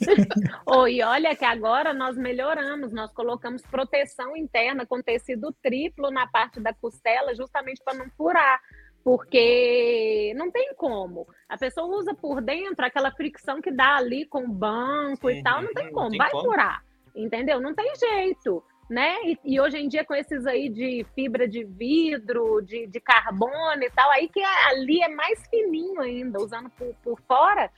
[0.67, 6.27] oh, e olha que agora nós melhoramos, nós colocamos proteção interna com tecido triplo na
[6.27, 8.61] parte da costela, justamente para não furar,
[9.05, 11.27] porque não tem como.
[11.49, 15.43] A pessoa usa por dentro aquela fricção que dá ali com o banco Sim, e
[15.43, 16.45] tal, não tem como, não tem vai como.
[16.45, 16.83] furar
[17.15, 17.61] entendeu?
[17.61, 19.17] Não tem jeito, né?
[19.25, 23.83] E, e, hoje em dia com esses aí de fibra de vidro, de, de carbono
[23.83, 27.71] e tal, aí que ali é mais fininho ainda, usando por, por fora,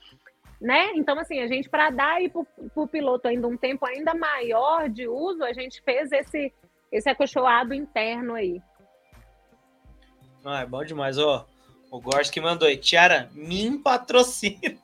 [0.61, 0.93] né?
[0.95, 2.43] Então, assim, a gente, para dar aí para
[2.77, 6.53] o piloto ainda um tempo ainda maior de uso, a gente fez esse,
[6.91, 8.63] esse acolchoado interno aí.
[10.45, 11.47] Ah, é bom demais, ó.
[11.91, 14.79] O Gorski mandou aí, Tiara, me patrocina.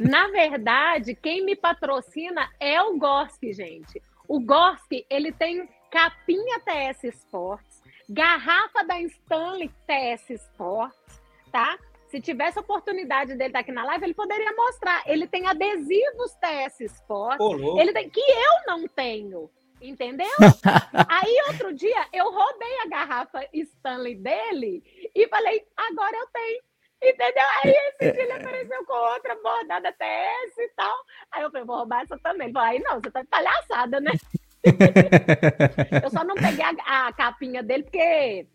[0.00, 4.02] Na verdade, quem me patrocina é o Gorski, gente.
[4.26, 11.20] O Gorski, ele tem capinha TS Sports, garrafa da Stanley TS Sports,
[11.50, 11.78] tá?
[12.08, 15.02] Se tivesse oportunidade dele estar aqui na live, ele poderia mostrar.
[15.06, 17.44] Ele tem adesivos TS Sports,
[17.78, 19.50] ele tem, que eu não tenho.
[19.80, 20.28] Entendeu?
[21.08, 24.82] Aí outro dia eu roubei a garrafa Stanley dele
[25.14, 26.62] e falei: agora eu tenho.
[27.02, 27.44] Entendeu?
[27.64, 30.96] Aí esse dia ele apareceu com outra bordada TS e tal.
[31.32, 32.46] Aí eu falei, vou roubar essa também.
[32.46, 34.12] Ele falou, aí não, você tá de palhaçada, né?
[36.04, 38.46] eu só não peguei a, a, capinha dele, porque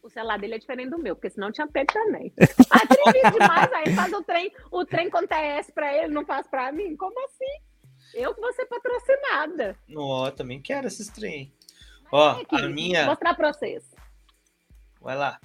[0.00, 2.32] o celular dele é diferente do meu, porque senão tinha pego também.
[2.32, 6.70] Trem demais, aí faz o trem, o trem com TS pra ele, não faz pra
[6.70, 6.96] mim?
[6.96, 7.64] Como assim?
[8.14, 9.76] Eu que vou ser patrocinada.
[9.96, 11.52] Ó, também quero esses trem.
[12.12, 13.00] Ó, é a minha.
[13.00, 13.84] Vou mostrar pra vocês.
[15.00, 15.40] Vai lá.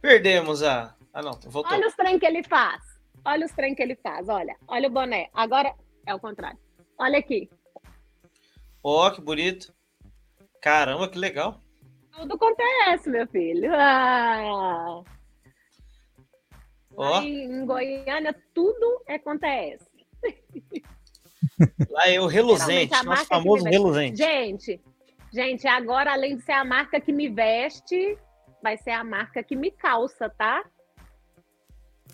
[0.00, 1.72] Perdemos a ah, não, voltou.
[1.72, 2.82] Olha os trem que ele faz.
[3.24, 4.56] Olha os trem que ele faz, olha.
[4.66, 5.28] Olha o boné.
[5.34, 5.74] Agora
[6.06, 6.58] é o contrário.
[6.98, 7.48] Olha aqui.
[8.82, 9.72] Ó, oh, que bonito.
[10.60, 11.60] Caramba, que legal.
[12.12, 13.70] Tudo acontece, meu filho.
[13.74, 15.02] Ah.
[16.94, 17.20] Oh.
[17.22, 19.90] em Goiânia, tudo acontece.
[21.90, 24.16] Lá é o reluzente, nosso famoso reluzente.
[24.16, 24.80] Gente,
[25.32, 28.18] gente, agora além de ser a marca que me veste,
[28.62, 30.64] vai ser a marca que me calça, tá?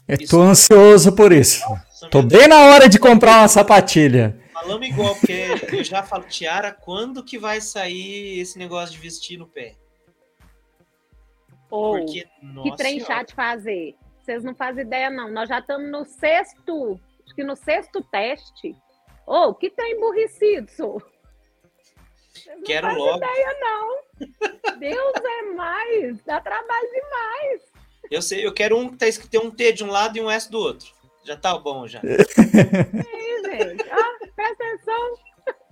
[0.09, 1.69] Eu tô ansioso por isso.
[1.69, 4.41] Nossa, tô bem na hora de comprar uma sapatilha.
[4.55, 9.39] Falamos igual, porque eu já falo, Tiara, quando que vai sair esse negócio de vestir
[9.39, 9.77] no pé?
[11.71, 12.27] Ou, porque,
[12.63, 13.95] que trem chato fazer.
[14.23, 15.31] Vocês não fazem ideia, não.
[15.31, 18.75] Nós já estamos no sexto, acho que no sexto teste.
[19.27, 21.03] Ô, oh, que trem emburrecido, sou.
[22.33, 23.19] Vocês Quero não logo.
[23.19, 24.79] ideia, não.
[24.79, 26.25] Deus é mais.
[26.25, 27.78] Dá trabalho demais.
[28.11, 30.21] Eu sei, eu quero um que tá escrito tem um T de um lado e
[30.21, 30.89] um S do outro.
[31.25, 32.01] Já tá bom, já.
[32.05, 33.91] É isso, gente.
[33.91, 35.19] Ah, presta atenção.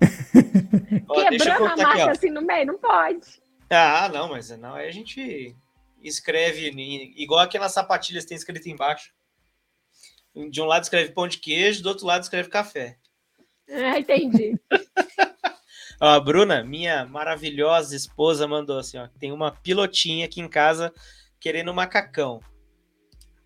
[1.08, 3.40] Ó, Quebrando a marca aqui, assim no meio, não pode.
[3.70, 5.56] Ah, não, mas não, aí a gente
[6.02, 6.70] escreve
[7.16, 9.12] igual aquelas sapatilhas que tem escrito embaixo.
[10.50, 12.98] De um lado escreve pão de queijo, do outro lado escreve café.
[13.68, 14.60] Ah, entendi.
[16.00, 20.92] ó, a Bruna, minha maravilhosa esposa, mandou assim: ó, tem uma pilotinha aqui em casa
[21.40, 22.40] querendo macacão.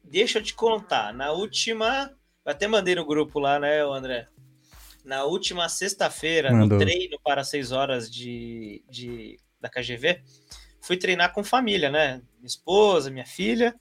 [0.03, 2.15] Deixa eu te contar, na última.
[2.45, 4.29] Eu até mandei no grupo lá, né, André?
[5.05, 10.23] Na última sexta-feira, no treino para seis horas de, de, da KGV,
[10.81, 12.23] fui treinar com família, né?
[12.39, 13.75] Minha esposa, minha filha.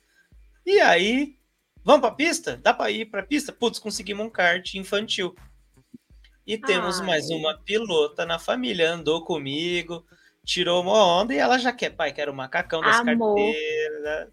[0.65, 1.35] E aí,
[1.83, 2.57] vamos para pista?
[2.57, 3.51] Dá para ir para pista?
[3.51, 5.35] Putz, conseguimos um kart infantil.
[6.45, 7.05] E temos Ai.
[7.05, 10.05] mais uma pilota na família, andou comigo,
[10.49, 13.35] tirou uma onda e ela já quer, pai, quero o macacão das Amor.
[13.35, 14.29] carteiras.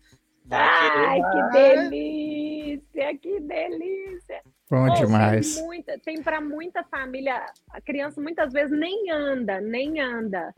[0.51, 4.43] Ai, que delícia, que delícia.
[4.71, 5.55] Bom demais.
[5.55, 10.55] Tem, muita, tem para muita família, a criança muitas vezes nem anda, nem anda.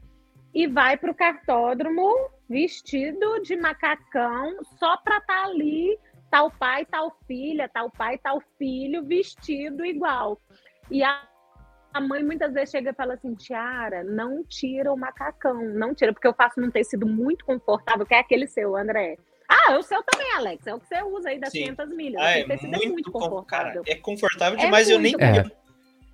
[0.54, 2.14] E vai para o cartódromo
[2.48, 5.98] vestido de macacão só para estar tá ali,
[6.30, 10.40] tal pai, tal filha, tal pai, tal filho, vestido igual.
[10.90, 11.28] E a
[11.92, 16.12] a mãe muitas vezes chega e fala assim, Tiara, não tira o macacão, não tira,
[16.12, 19.16] porque eu faço num tecido muito confortável, que é aquele seu, André.
[19.48, 21.74] Ah, o seu também, Alex, é o que você usa aí das Sim.
[21.74, 22.22] 500 milhas.
[22.22, 23.82] Ah, é, muito, é muito confortável.
[23.82, 25.14] Cara, é confortável é demais, é eu nem...
[25.14, 25.44] É.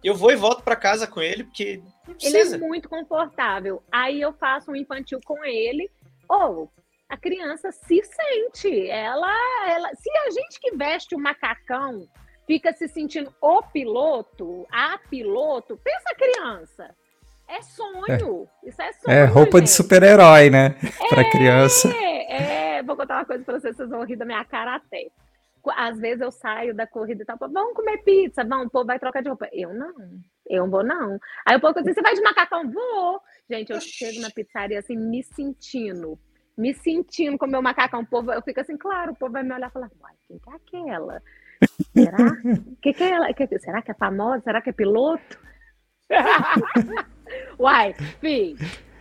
[0.02, 1.82] Eu vou e volto para casa com ele, porque
[2.22, 3.82] Ele é muito confortável.
[3.90, 5.90] Aí eu faço um infantil com ele,
[6.28, 6.64] ou...
[6.64, 9.32] Oh, a criança se sente, ela,
[9.68, 12.08] ela, se a gente que veste o macacão
[12.46, 16.94] fica se sentindo o piloto, a piloto, pensa criança.
[17.48, 18.48] É sonho.
[18.62, 18.68] É.
[18.68, 19.16] Isso é sonho.
[19.16, 19.66] É roupa gente.
[19.66, 20.76] de super-herói, né?
[21.00, 21.88] É, para criança.
[21.94, 25.08] É, vou contar uma coisa para vocês, vocês vão rir da minha cara até.
[25.76, 29.22] Às vezes eu saio da corrida e tal, vamos comer pizza, vamos, pô, vai trocar
[29.22, 29.48] de roupa.
[29.50, 29.94] Eu não,
[30.46, 31.18] eu vou não.
[31.46, 32.70] Aí o povo diz, você vai de macacão?
[32.70, 33.20] Vou.
[33.48, 36.18] Gente, eu chego na pizzaria assim, me sentindo,
[36.56, 38.00] me sentindo com o meu macacão.
[38.00, 40.38] O povo, eu fico assim, claro, o povo vai me olhar e falar, uai, quem
[40.38, 41.22] que é aquela?
[41.94, 42.16] Será?
[42.82, 43.32] que que é ela?
[43.32, 44.42] Que, será que é famosa?
[44.42, 45.38] Será que é piloto?
[47.58, 48.58] Uai, filho,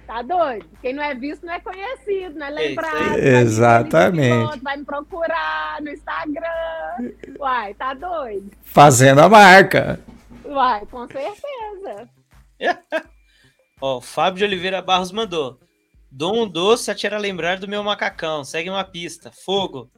[0.07, 0.65] tá doido?
[0.81, 3.17] Quem não é visto não é conhecido, não é lembrado.
[3.17, 4.59] Exatamente.
[4.61, 7.13] vai me procurar no Instagram.
[7.39, 8.51] Uai, tá doido?
[8.63, 9.99] Fazendo a marca.
[10.45, 12.09] Uai, com certeza.
[13.81, 15.59] Ó, o Fábio de Oliveira Barros mandou.
[16.09, 18.43] Dom um doce a tirar lembrar do meu macacão.
[18.43, 19.31] Segue uma pista.
[19.31, 19.91] Fogo.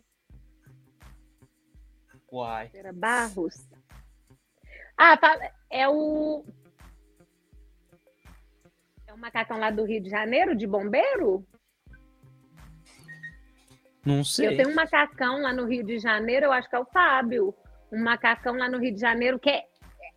[2.35, 2.69] Uai.
[2.73, 3.65] Era Barros.
[4.97, 5.51] Ah, tá.
[5.69, 6.43] É o.
[9.07, 11.45] É o macacão lá do Rio de Janeiro, de bombeiro?
[14.05, 14.47] Não sei.
[14.49, 17.55] Eu tenho um macacão lá no Rio de Janeiro, eu acho que é o Fábio.
[17.89, 19.63] Um macacão lá no Rio de Janeiro que é,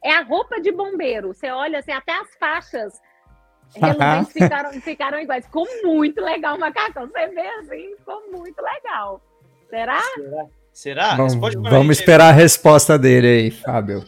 [0.02, 1.28] é a roupa de bombeiro.
[1.28, 3.00] Você olha assim, até as faixas
[3.76, 5.46] reluzentes ficaram, ficaram iguais.
[5.46, 7.06] Ficou muito legal o macacão.
[7.06, 9.22] Você vê assim, ficou muito legal.
[9.70, 10.00] Será?
[10.00, 10.57] Será?
[10.78, 11.16] Será?
[11.16, 14.04] Vamos, vamos esperar a resposta dele aí, Fábio.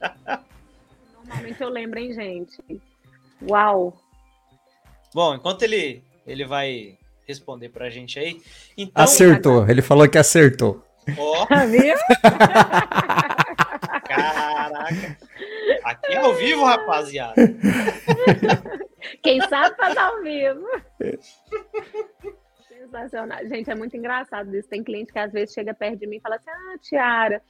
[1.26, 2.62] Normalmente eu lembro, hein, gente?
[3.42, 4.00] Uau!
[5.12, 6.96] Bom, enquanto ele, ele vai
[7.26, 8.40] responder pra gente aí.
[8.78, 9.02] Então...
[9.02, 10.80] Acertou, ele falou que acertou.
[11.18, 11.44] Ó!
[11.50, 11.50] Oh.
[14.06, 15.18] Caraca!
[15.82, 17.34] Aqui é ao vivo, rapaziada.
[19.20, 20.64] Quem sabe faz ao vivo.
[22.94, 23.46] Sensacional.
[23.48, 24.68] Gente, é muito engraçado isso.
[24.68, 27.42] Tem cliente que às vezes chega perto de mim e fala assim: Ah, Tiara,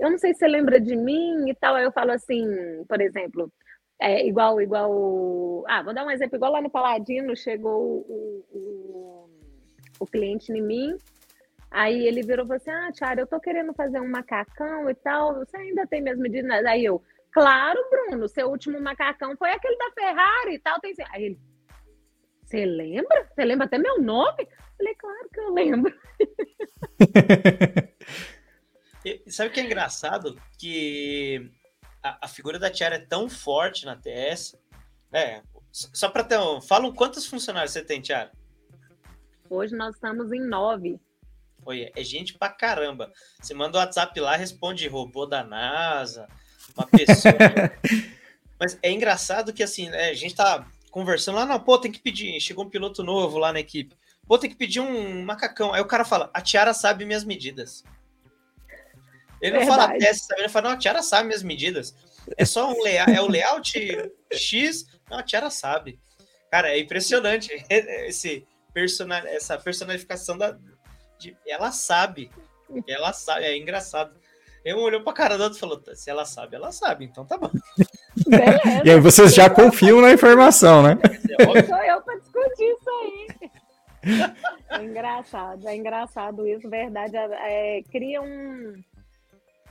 [0.00, 1.74] eu não sei se você lembra de mim e tal.
[1.74, 2.46] Aí eu falo assim,
[2.88, 3.52] por exemplo,
[4.00, 5.64] é igual, igual.
[5.68, 9.30] Ah, vou dar um exemplo, igual lá no Paladino, chegou o, o,
[10.00, 10.96] o cliente em mim.
[11.70, 14.94] Aí ele virou e falou assim: Ah, Tiara, eu tô querendo fazer um macacão e
[14.94, 15.34] tal.
[15.34, 16.64] Você ainda tem mesmo medidas?
[16.64, 20.80] Aí eu, claro, Bruno, seu último macacão foi aquele da Ferrari e tal.
[20.80, 20.94] Tem...
[21.12, 21.38] Aí ele,
[22.46, 23.28] você lembra?
[23.34, 24.42] Você lembra até meu nome?
[24.42, 26.00] Eu falei, claro que eu lembro.
[29.04, 30.40] e, sabe o que é engraçado?
[30.56, 31.50] Que
[32.02, 34.56] a, a, figura da Tiara é tão forte na TS.
[35.12, 35.42] É,
[35.72, 36.60] só para ter um.
[36.60, 38.30] Fala quantos funcionários você tem, Tiara?
[39.50, 41.00] Hoje nós estamos em nove.
[41.64, 43.12] Oi, é gente pra caramba.
[43.40, 46.28] Você manda o WhatsApp lá, responde robô da NASA,
[46.76, 47.34] uma pessoa.
[48.58, 50.66] Mas é engraçado que assim, né, a gente tá
[50.96, 52.40] conversando lá, não, pô, tem que pedir.
[52.40, 53.94] Chegou um piloto novo lá na equipe.
[54.26, 55.74] Pô, tem que pedir um macacão.
[55.74, 57.84] Aí o cara fala, a Tiara sabe minhas medidas.
[59.42, 59.88] Ele não Verdade.
[59.88, 60.40] fala teste, sabe?
[60.40, 61.94] Ele fala, não, a Tiara sabe minhas medidas.
[62.34, 64.86] É só um layout, é o layout X.
[65.10, 66.00] Não, a Tiara sabe.
[66.50, 70.56] Cara, é impressionante esse personal, essa personalificação da.
[71.18, 72.30] De, ela sabe.
[72.88, 74.18] Ela sabe, é engraçado.
[74.66, 77.38] Eu olhou pra cara do outro e falou: se ela sabe, ela sabe, então tá
[77.38, 77.48] bom.
[78.26, 78.82] Beleza.
[78.84, 80.98] E aí vocês já confiam na informação, né?
[81.38, 83.50] É Sou eu pra discutir isso aí.
[84.70, 87.16] É engraçado, é engraçado isso, verdade.
[87.16, 88.74] É, cria um,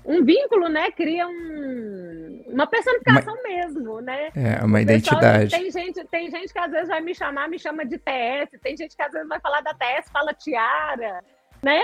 [0.05, 0.89] um vínculo, né?
[0.91, 4.29] Cria um, uma personificação uma, mesmo, né?
[4.33, 5.51] É, uma identidade.
[5.51, 8.77] Tem gente, tem gente que às vezes vai me chamar, me chama de TS, tem
[8.77, 11.21] gente que às vezes vai falar da TS, fala tiara,
[11.61, 11.81] né?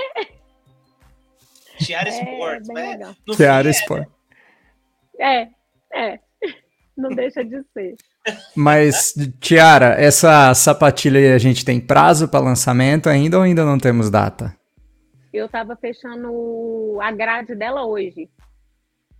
[1.86, 2.99] Tiara é, Sports, né?
[3.36, 4.11] Tiara é, Sports.
[5.19, 5.47] É,
[5.93, 6.19] é.
[6.97, 7.95] Não deixa de ser.
[8.55, 13.79] Mas, Tiara, essa sapatilha aí a gente tem prazo para lançamento ainda ou ainda não
[13.79, 14.55] temos data?
[15.34, 18.29] Eu estava fechando a grade dela hoje.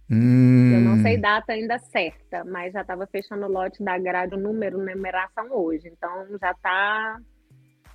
[0.10, 0.74] Hum.
[0.74, 4.38] Eu não sei data ainda certa, mas já estava fechando o lote da grade, o
[4.38, 5.88] número, numeração hoje.
[5.88, 7.18] Então já está.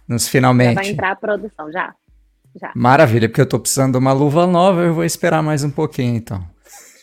[0.08, 0.74] Nos finalmente.
[0.74, 1.94] Já vai entrar a produção, já.
[2.60, 2.72] Já.
[2.74, 6.16] Maravilha, porque eu estou precisando de uma luva nova, eu vou esperar mais um pouquinho
[6.16, 6.44] então.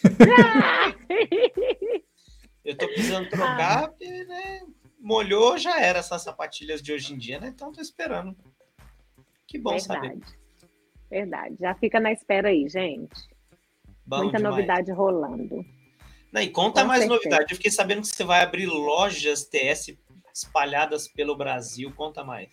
[2.63, 3.87] eu estou precisando trocar, ah.
[3.87, 4.61] porque, né,
[4.99, 7.49] molhou, já era essas sapatilhas de hoje em dia, né?
[7.49, 8.35] Então estou esperando.
[9.47, 10.07] Que bom Verdade.
[10.07, 10.19] saber.
[11.09, 11.55] Verdade.
[11.59, 13.13] Já fica na espera aí, gente.
[14.05, 14.55] Bom Muita demais.
[14.55, 15.63] novidade rolando.
[16.31, 17.17] Não, e conta Com mais certeza.
[17.17, 17.53] novidade.
[17.53, 19.95] Eu fiquei sabendo que você vai abrir lojas TS
[20.33, 21.93] espalhadas pelo Brasil.
[21.95, 22.49] Conta mais.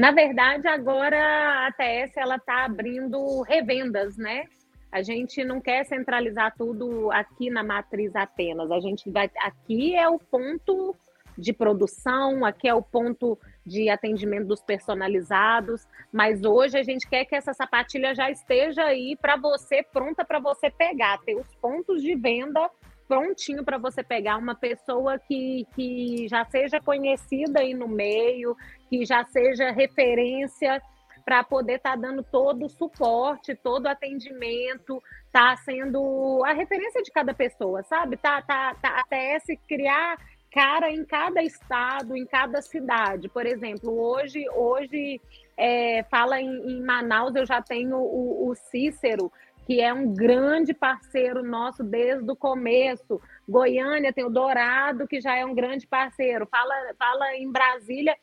[0.00, 4.46] Na verdade, agora a TS ela está abrindo revendas, né?
[4.90, 8.70] A gente não quer centralizar tudo aqui na matriz apenas.
[8.70, 10.96] A gente vai aqui é o ponto
[11.36, 17.26] de produção, aqui é o ponto de atendimento dos personalizados, mas hoje a gente quer
[17.26, 22.00] que essa sapatilha já esteja aí para você, pronta para você pegar, ter os pontos
[22.00, 22.70] de venda
[23.10, 28.56] prontinho para você pegar uma pessoa que, que já seja conhecida aí no meio,
[28.88, 30.80] que já seja referência
[31.24, 35.02] para poder estar tá dando todo o suporte, todo o atendimento,
[35.32, 38.16] tá sendo a referência de cada pessoa, sabe?
[38.16, 40.16] Tá, tá, tá até se criar
[40.52, 43.28] cara em cada estado, em cada cidade.
[43.28, 45.20] Por exemplo, hoje, hoje
[45.56, 49.30] é, fala em, em, Manaus, eu já tenho o, o, Cícero,
[49.70, 53.20] que é um grande parceiro nosso desde o começo.
[53.48, 56.44] Goiânia tem o Dourado, que já é um grande parceiro.
[56.44, 58.16] Fala, fala em Brasília,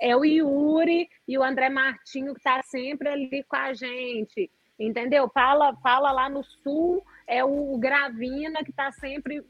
[0.00, 4.48] é o Yuri e o André Martinho, que está sempre ali com a gente.
[4.78, 5.28] Entendeu?
[5.28, 9.44] Fala, fala lá no sul, é o Gravina, que está sempre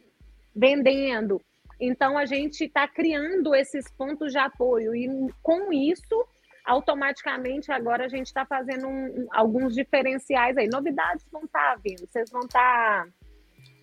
[0.57, 1.39] vendendo.
[1.79, 5.07] Então, a gente está criando esses pontos de apoio e
[5.43, 6.27] com isso,
[6.65, 10.69] automaticamente, agora a gente está fazendo um, alguns diferenciais aí.
[10.69, 13.09] Novidades vão estar tá vindo, vocês vão estar tá,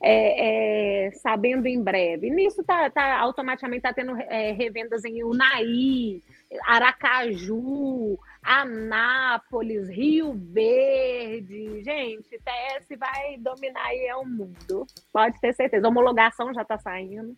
[0.01, 2.29] é, é, sabendo em breve.
[2.29, 6.21] Nisso, tá, tá automaticamente está tendo é, revendas em Unai,
[6.65, 11.83] Aracaju, Anápolis, Rio Verde.
[11.83, 14.87] Gente, TS vai dominar aí é o mundo.
[15.11, 15.85] Pode ter certeza.
[15.85, 17.35] A homologação já está saindo.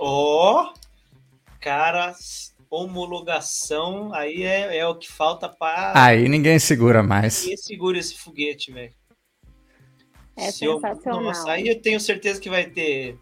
[0.00, 0.74] Ó, oh,
[1.60, 2.12] cara,
[2.72, 5.92] homologação aí é, é o que falta para.
[5.94, 7.42] Aí ninguém segura mais.
[7.42, 8.94] Ninguém segura esse foguete, velho.
[10.34, 11.20] É Se sensacional.
[11.20, 13.18] Eu, nossa, aí eu tenho certeza que vai ter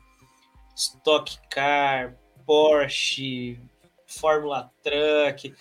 [0.76, 3.61] Stock Car, Porsche,
[4.07, 5.53] Fórmula Truck,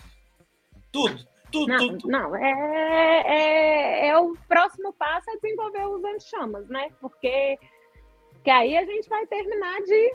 [0.92, 2.08] tudo, tudo, não, tudo.
[2.08, 6.90] Não, é, é, é o próximo passo é desenvolver os anti-chamas, né?
[7.02, 7.58] Porque
[8.44, 10.14] que aí a gente vai terminar de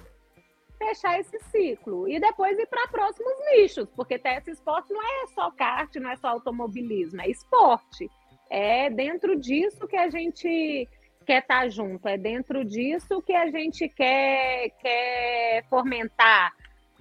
[0.85, 5.51] fechar esse ciclo e depois ir para próximos nichos, porque TS Esporte não é só
[5.51, 8.11] kart, não é só automobilismo, é esporte.
[8.51, 10.89] É dentro disso que a gente
[11.25, 16.53] quer estar tá junto, é dentro disso que a gente quer, quer fomentar,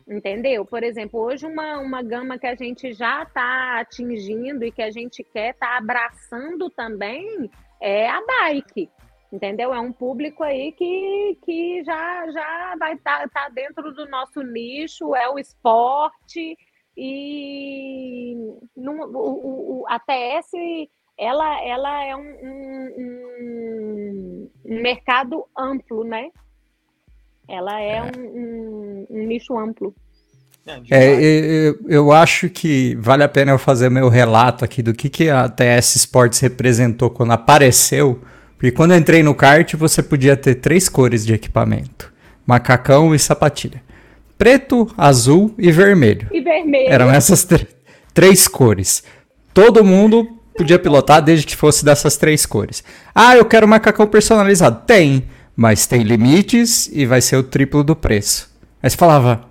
[0.07, 0.65] entendeu?
[0.65, 4.89] Por exemplo, hoje uma, uma gama que a gente já está atingindo e que a
[4.89, 8.89] gente quer estar tá abraçando também é a bike
[9.33, 9.73] Entendeu?
[9.73, 14.43] É um público aí que, que já, já vai estar tá, tá dentro do nosso
[14.43, 16.55] nicho, é o esporte
[16.95, 18.35] e
[18.77, 20.51] no, o, o, a TS
[21.17, 22.21] ela, ela é um,
[22.99, 26.29] um, um mercado amplo, né?
[27.49, 28.03] Ela é, é.
[28.03, 29.95] Um, um, nicho amplo.
[30.91, 35.09] É, eu, eu, acho que vale a pena eu fazer meu relato aqui do que,
[35.09, 38.21] que a TS Sports representou quando apareceu
[38.63, 42.13] porque quando eu entrei no kart, você podia ter três cores de equipamento:
[42.47, 43.83] macacão e sapatilha.
[44.37, 46.29] Preto, azul e vermelho.
[46.31, 46.89] E vermelho.
[46.89, 47.45] Eram essas
[48.13, 49.03] três cores.
[49.53, 52.85] Todo mundo podia pilotar desde que fosse dessas três cores.
[53.13, 54.83] Ah, eu quero macacão personalizado.
[54.87, 55.25] Tem,
[55.57, 58.49] mas tem limites e vai ser o triplo do preço.
[58.81, 59.41] Aí você falava.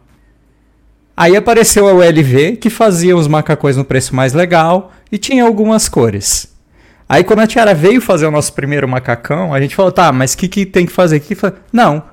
[1.15, 5.87] Aí apareceu a ULV que fazia os macacões no preço mais legal e tinha algumas
[5.87, 6.52] cores.
[7.13, 10.33] Aí quando a Tiara veio fazer o nosso primeiro macacão, a gente falou, tá, mas
[10.33, 11.37] o que, que tem que fazer aqui?
[11.71, 12.09] Não,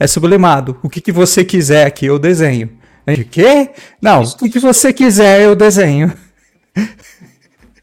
[0.00, 0.80] é sublimado.
[0.82, 2.80] O que, que você quiser aqui eu desenho.
[3.06, 3.72] A gente, quê?
[4.00, 6.16] Não, o que, que você quiser eu desenho.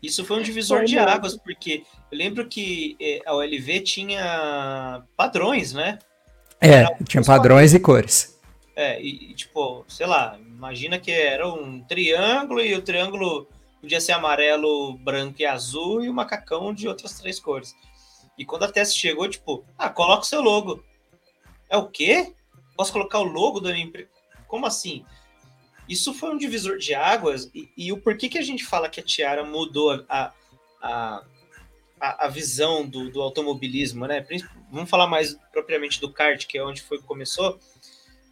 [0.02, 5.72] Isso foi um divisor de águas, porque eu lembro que eh, a OLV tinha padrões,
[5.72, 6.00] né?
[6.60, 8.40] É, tinha padrões e cores.
[8.76, 13.48] É, e tipo, sei lá, imagina que era um triângulo e o triângulo
[13.86, 17.76] podia ser amarelo, branco e azul e o macacão de outras três cores.
[18.36, 20.84] E quando a teste chegou, tipo, ah, coloca o seu logo.
[21.70, 22.34] É o quê?
[22.76, 24.10] Posso colocar o logo da minha empresa?
[24.48, 25.06] Como assim?
[25.88, 29.00] Isso foi um divisor de águas e, e, o porquê que a gente fala que
[29.00, 30.34] a Tiara mudou a,
[30.82, 31.24] a,
[32.00, 34.26] a, a visão do, do, automobilismo, né?
[34.72, 37.60] Vamos falar mais propriamente do kart, que é onde foi começou.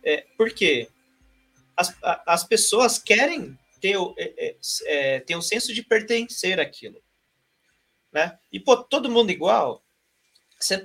[0.03, 0.89] É, porque
[1.77, 1.95] as,
[2.25, 7.03] as pessoas querem ter, é, é, é, ter um senso de pertencer àquilo.
[8.13, 8.39] Né?
[8.49, 9.83] E, pô, todo mundo igual,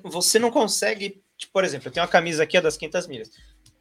[0.02, 1.22] você, não consegue.
[1.36, 3.30] Tipo, por exemplo, eu tenho uma camisa aqui das 500 milhas.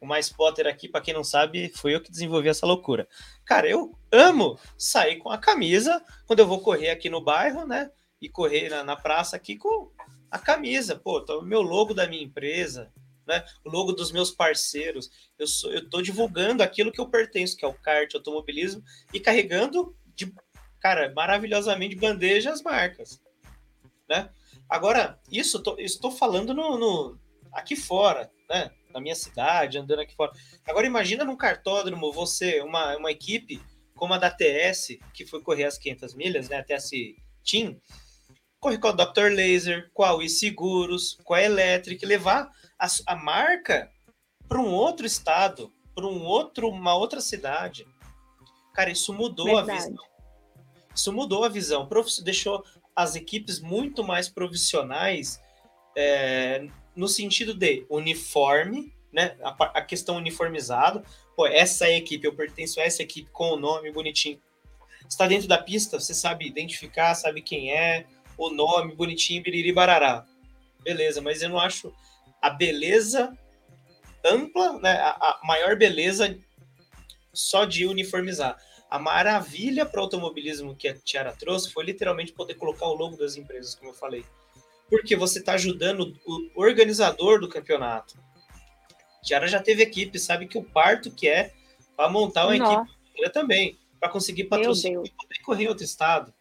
[0.00, 3.08] O mais Potter aqui, para quem não sabe, foi eu que desenvolvi essa loucura.
[3.44, 7.90] Cara, eu amo sair com a camisa quando eu vou correr aqui no bairro, né?
[8.22, 9.90] E correr na, na praça aqui com
[10.30, 10.94] a camisa.
[10.94, 12.92] Pô, o meu logo da minha empresa,
[13.28, 13.44] né?
[13.62, 15.10] O logo dos meus parceiros.
[15.38, 19.20] Eu sou, eu tô divulgando aquilo que eu pertenço, que é o kart, automobilismo, e
[19.20, 20.32] carregando de,
[20.80, 23.20] cara, maravilhosamente bandeja as marcas,
[24.08, 24.30] né?
[24.68, 27.18] Agora, isso tô, estou falando no, no,
[27.52, 28.70] aqui fora, né?
[28.92, 30.32] Na minha cidade, andando aqui fora.
[30.66, 33.60] Agora imagina num cartódromo você, uma, uma equipe
[33.94, 36.56] como a da TS, que foi correr as 500 milhas, né?
[36.56, 36.90] A TS
[37.44, 37.78] Team,
[38.60, 39.30] corre com a Dr.
[39.30, 43.90] Laser, com a Wii Seguros, com a Electric, levar a, a marca
[44.48, 47.86] para um outro estado, para um outro, uma outra cidade.
[48.74, 49.70] Cara, isso mudou Verdade.
[49.70, 50.04] a visão.
[50.94, 51.88] Isso mudou a visão.
[52.24, 55.40] Deixou as equipes muito mais profissionais
[55.96, 59.36] é, no sentido de uniforme, né?
[59.42, 61.04] A, a, questão uniformizado.
[61.36, 64.40] Pô, essa equipe, eu pertenço a essa equipe com o nome bonitinho.
[65.08, 68.06] Está dentro da pista, você sabe identificar, sabe quem é,
[68.38, 70.24] o nome bonitinho, biriri barará.
[70.82, 71.92] Beleza, mas eu não acho
[72.40, 73.36] a beleza
[74.24, 76.38] ampla, né, a, a maior beleza
[77.32, 78.56] só de uniformizar.
[78.88, 83.16] A maravilha para o automobilismo que a Tiara trouxe foi literalmente poder colocar o logo
[83.16, 84.24] das empresas, como eu falei.
[84.88, 88.18] Porque você está ajudando o organizador do campeonato.
[89.22, 91.52] Tiara já teve equipe, sabe que o parto que é
[91.94, 92.90] para montar uma Nossa.
[93.12, 96.32] equipe também, para conseguir patrocínio e poder correr em outro estado.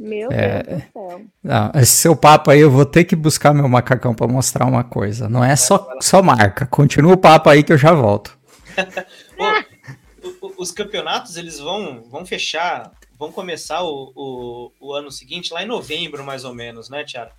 [0.00, 0.62] Meu é...
[0.62, 1.22] Deus do céu.
[1.44, 4.82] Não, esse seu papo aí, eu vou ter que buscar meu macacão para mostrar uma
[4.82, 5.28] coisa.
[5.28, 6.66] Não é só, só marca.
[6.66, 8.38] Continua o papo aí que eu já volto.
[10.56, 15.66] os campeonatos, eles vão, vão fechar, vão começar o, o, o, ano seguinte, lá em
[15.66, 17.32] novembro, mais ou menos, né, Tiara?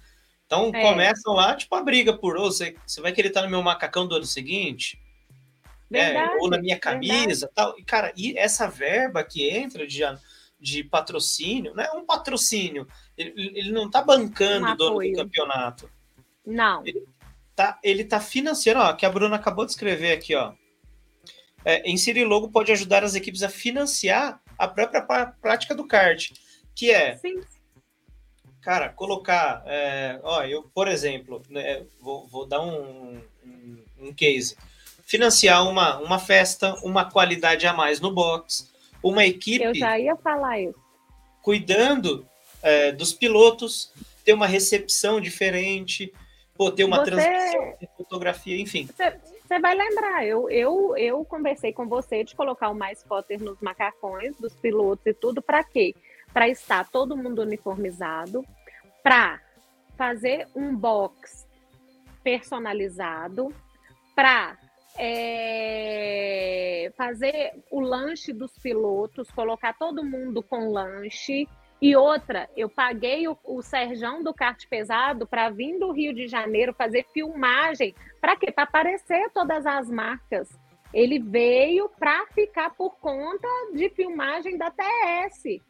[0.46, 0.82] Então é.
[0.84, 4.08] começam lá, tipo, a briga por oh, você, você vai querer estar no meu macacão
[4.08, 5.02] do ano seguinte?
[5.90, 7.52] Verdade, é, ou na minha camisa verdade.
[7.56, 7.80] tal.
[7.80, 10.31] E, cara, e essa verba que entra de janeiro
[10.62, 12.88] de patrocínio, não é um patrocínio.
[13.18, 15.90] Ele, ele não está bancando um o dono do campeonato.
[16.46, 16.86] Não.
[16.86, 17.04] Ele
[17.50, 20.54] está ele tá financiando, ó, que a Bruna acabou de escrever aqui, ó.
[21.66, 25.02] É, inserir logo pode ajudar as equipes a financiar a própria
[25.42, 26.32] prática do kart,
[26.76, 27.42] que é, Sim.
[28.62, 34.58] cara, colocar, é, ó, eu, por exemplo, né, vou, vou dar um, um, um case,
[35.06, 38.71] financiar uma, uma festa, uma qualidade a mais no box,
[39.04, 39.64] uma equipe.
[39.64, 40.80] Eu já ia falar isso.
[41.42, 42.26] Cuidando
[42.62, 43.92] é, dos pilotos,
[44.24, 46.14] ter uma recepção diferente,
[46.56, 47.12] pô, ter uma você...
[47.12, 48.86] transmissão de fotografia, enfim.
[48.86, 53.42] Você, você vai lembrar, eu, eu, eu conversei com você de colocar o mais Potter
[53.42, 55.96] nos macacões dos pilotos e tudo, para quê?
[56.32, 58.46] Para estar todo mundo uniformizado,
[59.04, 59.42] para
[59.98, 61.46] fazer um box
[62.24, 63.54] personalizado
[64.16, 64.58] para
[64.98, 71.48] é, fazer o lanche dos pilotos, colocar todo mundo com lanche.
[71.82, 76.28] E outra, eu paguei o, o Serjão do kart pesado para vir do Rio de
[76.28, 77.96] Janeiro fazer filmagem.
[78.20, 78.52] Para quê?
[78.52, 80.50] Para aparecer todas as marcas.
[80.94, 85.62] Ele veio para ficar por conta de filmagem da TS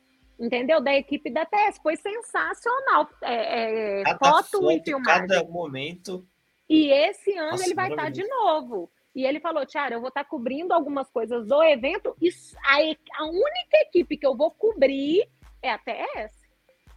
[0.41, 0.81] entendeu?
[0.81, 1.77] Da equipe da TS.
[1.81, 3.07] Foi sensacional.
[3.21, 5.27] É, é, foto, foto, e filmagem.
[5.27, 6.25] Cada momento.
[6.67, 8.89] E esse ano Nossa, ele vai estar de novo.
[9.13, 12.29] E ele falou, Tiara, eu vou estar cobrindo algumas coisas do evento e
[12.63, 12.75] a,
[13.21, 15.27] a única equipe que eu vou cobrir
[15.61, 16.31] é a TS.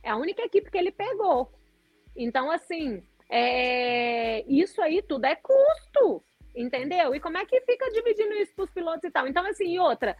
[0.02, 1.52] É a única equipe que ele pegou.
[2.16, 4.44] Então, assim, é...
[4.46, 6.22] isso aí tudo é custo,
[6.54, 7.14] entendeu?
[7.14, 9.26] E como é que fica dividindo isso para os pilotos e tal?
[9.26, 10.16] Então, assim, outra,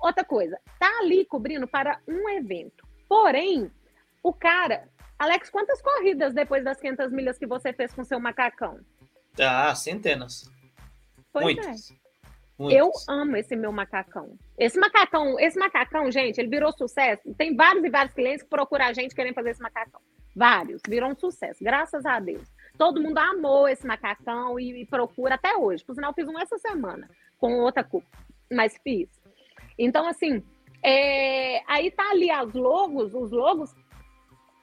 [0.00, 2.86] outra coisa, tá ali cobrindo para um evento.
[3.08, 3.70] Porém,
[4.22, 8.78] o cara, Alex, quantas corridas depois das 500 milhas que você fez com seu macacão?
[9.38, 10.48] Ah, centenas.
[11.34, 11.90] Pois Muitos.
[11.90, 11.94] é.
[12.56, 12.78] Muitos.
[12.78, 14.38] Eu amo esse meu macacão.
[14.56, 17.34] Esse macacão, esse macacão, gente, ele virou sucesso.
[17.34, 20.00] Tem vários e vários clientes que procuram a gente querendo fazer esse macacão.
[20.36, 20.80] Vários.
[20.88, 22.48] Virou um sucesso, graças a Deus.
[22.78, 25.84] Todo mundo amou esse macacão e, e procura até hoje.
[25.84, 28.04] Por sinal, fiz um essa semana com outra cor,
[28.52, 29.08] mas fiz.
[29.76, 30.40] Então, assim,
[30.80, 33.74] é, aí tá ali as logos, os logos,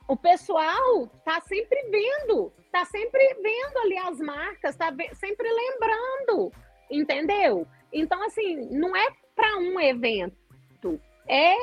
[0.08, 6.52] o pessoal tá sempre vendo, tá sempre vendo ali as marcas, tá sempre lembrando,
[6.90, 7.68] entendeu?
[7.92, 11.56] Então, assim, não é para um evento, é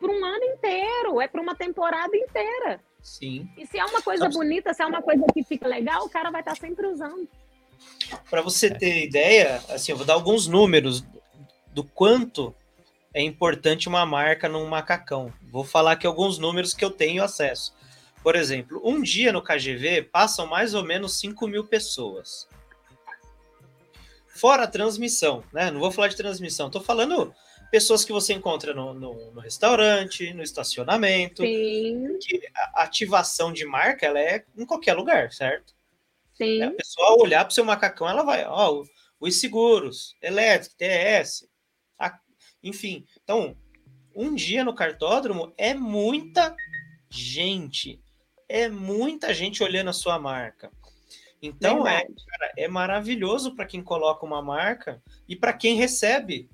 [0.00, 2.80] para um ano inteiro, é para uma temporada inteira.
[3.02, 3.48] Sim.
[3.56, 6.30] E se é uma coisa bonita, se é uma coisa que fica legal, o cara
[6.30, 7.28] vai estar tá sempre usando.
[8.28, 11.04] Para você ter ideia, assim, eu vou dar alguns números
[11.72, 12.54] do quanto
[13.14, 15.32] é importante uma marca num macacão.
[15.50, 17.74] Vou falar aqui alguns números que eu tenho acesso.
[18.22, 22.48] Por exemplo, um dia no KGV passam mais ou menos 5 mil pessoas.
[24.28, 25.70] Fora a transmissão, né?
[25.70, 27.34] Não vou falar de transmissão, tô falando
[27.70, 31.42] pessoas que você encontra no, no, no restaurante, no estacionamento.
[31.42, 32.06] Sim.
[32.74, 35.74] A ativação de marca ela é em qualquer lugar, certo?
[36.34, 36.62] Sim.
[36.62, 38.84] A pessoa olhar para o seu macacão, ela vai, ó,
[39.20, 41.48] os seguros, elétrico, TS,
[41.98, 42.18] a,
[42.62, 43.04] enfim.
[43.22, 43.56] Então,
[44.14, 46.54] um dia no cartódromo é muita
[47.10, 48.00] gente,
[48.48, 50.70] é muita gente olhando a sua marca.
[51.40, 56.48] Então é, cara, é maravilhoso para quem coloca uma marca e para quem recebe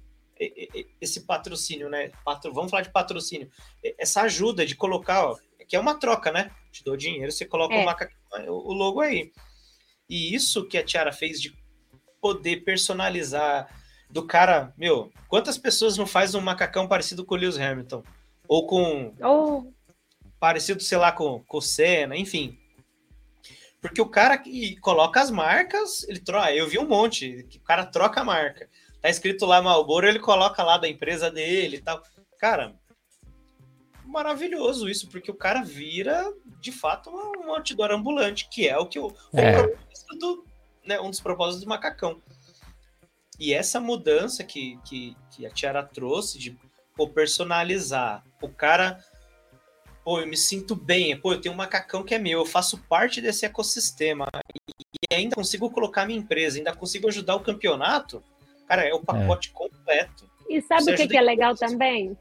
[1.00, 2.10] esse patrocínio, né?
[2.24, 3.50] Patro, vamos falar de patrocínio.
[3.96, 6.50] Essa ajuda de colocar, ó, que é uma troca, né?
[6.70, 8.50] Te dou dinheiro, você coloca é.
[8.50, 9.32] o logo aí.
[10.08, 11.56] E isso que a Tiara fez de
[12.20, 13.68] poder personalizar
[14.10, 18.02] do cara, meu, quantas pessoas não faz um macacão parecido com o Lewis Hamilton?
[18.46, 19.72] Ou com oh.
[20.44, 22.58] Parecido, sei lá, com, com o Senna, enfim.
[23.80, 26.52] Porque o cara que coloca as marcas, ele troca.
[26.52, 28.68] Eu vi um monte, o cara troca a marca.
[29.00, 32.02] Tá escrito lá Malboro, ele coloca lá da empresa dele e tal.
[32.38, 32.78] Cara,
[34.04, 36.30] maravilhoso isso, porque o cara vira,
[36.60, 39.60] de fato, um outdoor ambulante, que é o que o, é.
[39.60, 40.44] o propósito do,
[40.84, 42.20] né, um dos propósitos do macacão.
[43.40, 46.54] E essa mudança que, que, que a Tiara trouxe de
[46.94, 49.02] pô, personalizar, o cara
[50.04, 52.78] pô, eu me sinto bem, pô, eu tenho um macacão que é meu, eu faço
[52.88, 54.28] parte desse ecossistema
[55.10, 58.22] e ainda consigo colocar minha empresa, ainda consigo ajudar o campeonato,
[58.68, 59.52] cara, é o pacote é.
[59.52, 60.28] completo.
[60.48, 62.16] E sabe o que, que é legal também?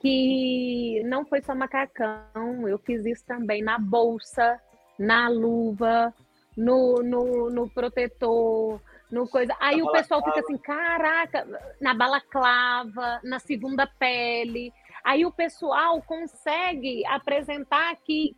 [0.00, 4.58] Que não foi só macacão, eu fiz isso também na bolsa,
[4.98, 6.14] na luva,
[6.56, 8.80] no, no, no protetor,
[9.10, 9.54] no coisa.
[9.60, 11.46] Aí o pessoal fica assim, caraca,
[11.80, 14.72] na balaclava, na segunda pele.
[15.06, 18.34] Aí o pessoal consegue apresentar que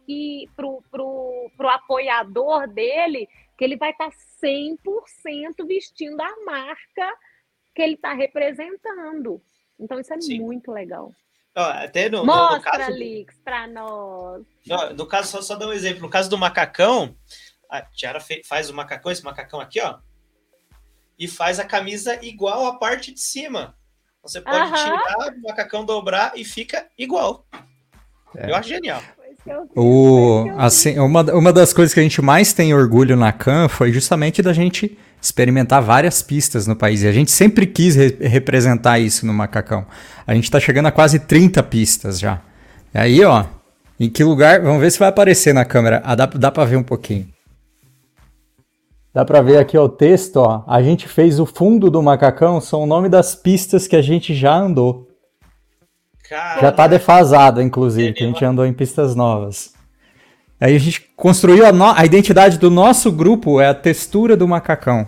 [0.55, 7.11] pro, pro, pro apoiador dele que ele vai estar tá 100% vestindo a marca
[7.75, 9.41] que ele está representando.
[9.81, 10.41] Então isso é Sim.
[10.41, 11.11] muito legal.
[11.55, 14.45] até no, Mostra, no caso, Lix, para nós.
[14.67, 16.03] No, no caso, só, só dar um exemplo.
[16.03, 17.17] No caso do macacão,
[17.71, 20.01] a Tiara faz o macacão, esse macacão aqui, ó,
[21.19, 23.75] e faz a camisa igual a parte de cima.
[24.23, 27.47] Você pode tirar o macacão, dobrar e fica igual.
[28.37, 28.51] É.
[28.51, 29.03] Eu acho genial.
[29.75, 33.93] O, assim, uma, uma das coisas que a gente mais tem orgulho na CAN foi
[33.93, 37.03] justamente da gente experimentar várias pistas no país.
[37.03, 39.87] E a gente sempre quis re representar isso no macacão.
[40.27, 42.41] A gente está chegando a quase 30 pistas já.
[42.95, 43.47] E aí, ó,
[43.99, 44.61] em que lugar?
[44.61, 46.03] Vamos ver se vai aparecer na câmera.
[46.05, 47.29] Ah, dá, dá para ver um pouquinho.
[49.13, 50.63] Dá para ver aqui ó, o texto, ó.
[50.67, 54.35] A gente fez o fundo do macacão, são o nome das pistas que a gente
[54.35, 55.09] já andou.
[56.29, 56.61] Caramba.
[56.61, 59.73] Já tá defasada, inclusive, que a gente andou em pistas novas.
[60.61, 61.85] Aí a gente construiu a, no...
[61.85, 65.07] a identidade do nosso grupo é a textura do macacão.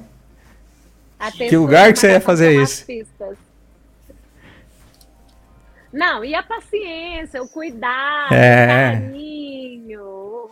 [1.36, 2.86] que lugar que você ia fazer isso?
[5.92, 8.64] Não, e a paciência, o cuidado, é.
[8.64, 10.50] o carinho.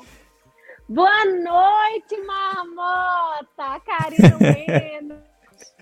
[0.89, 3.79] Boa noite, marmota!
[3.81, 5.19] Carinho menos.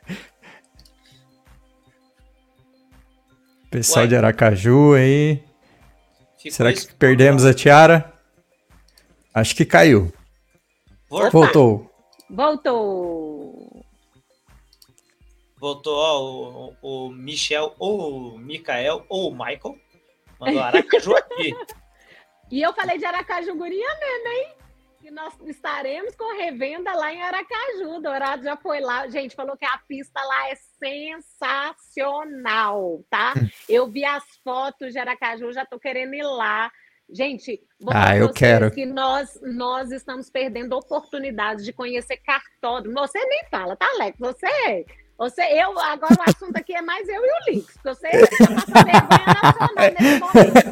[3.70, 4.08] Pessoal Ué.
[4.08, 5.44] de Aracaju aí.
[6.36, 8.12] Ficou Será que perdemos a tiara?
[9.32, 10.12] Acho que caiu.
[11.08, 11.30] Opa.
[11.30, 11.88] Voltou.
[12.28, 13.86] Voltou.
[15.56, 19.78] Voltou, ó, o, o Michel, ou o Mikael, ou o Michael.
[20.40, 21.54] Mandou Aracaju aqui.
[22.50, 24.55] e eu falei de Aracaju Guria mesmo, hein?
[25.16, 28.02] Nós estaremos com revenda lá em Aracaju.
[28.02, 29.08] Dourado já foi lá.
[29.08, 30.54] Gente, falou que a pista lá é
[31.74, 33.32] sensacional, tá?
[33.66, 36.70] Eu vi as fotos de Aracaju, já tô querendo ir lá.
[37.08, 38.68] Gente, ah, eu quero.
[38.68, 42.98] que nós, nós estamos perdendo oportunidades de conhecer cartódromo.
[42.98, 44.18] Você nem fala, tá, Alex?
[44.18, 44.84] Você
[45.18, 48.46] você, eu, agora o assunto aqui é mais eu e o Lix, porque você está
[48.46, 50.68] passando vergonha nacional nesse momento.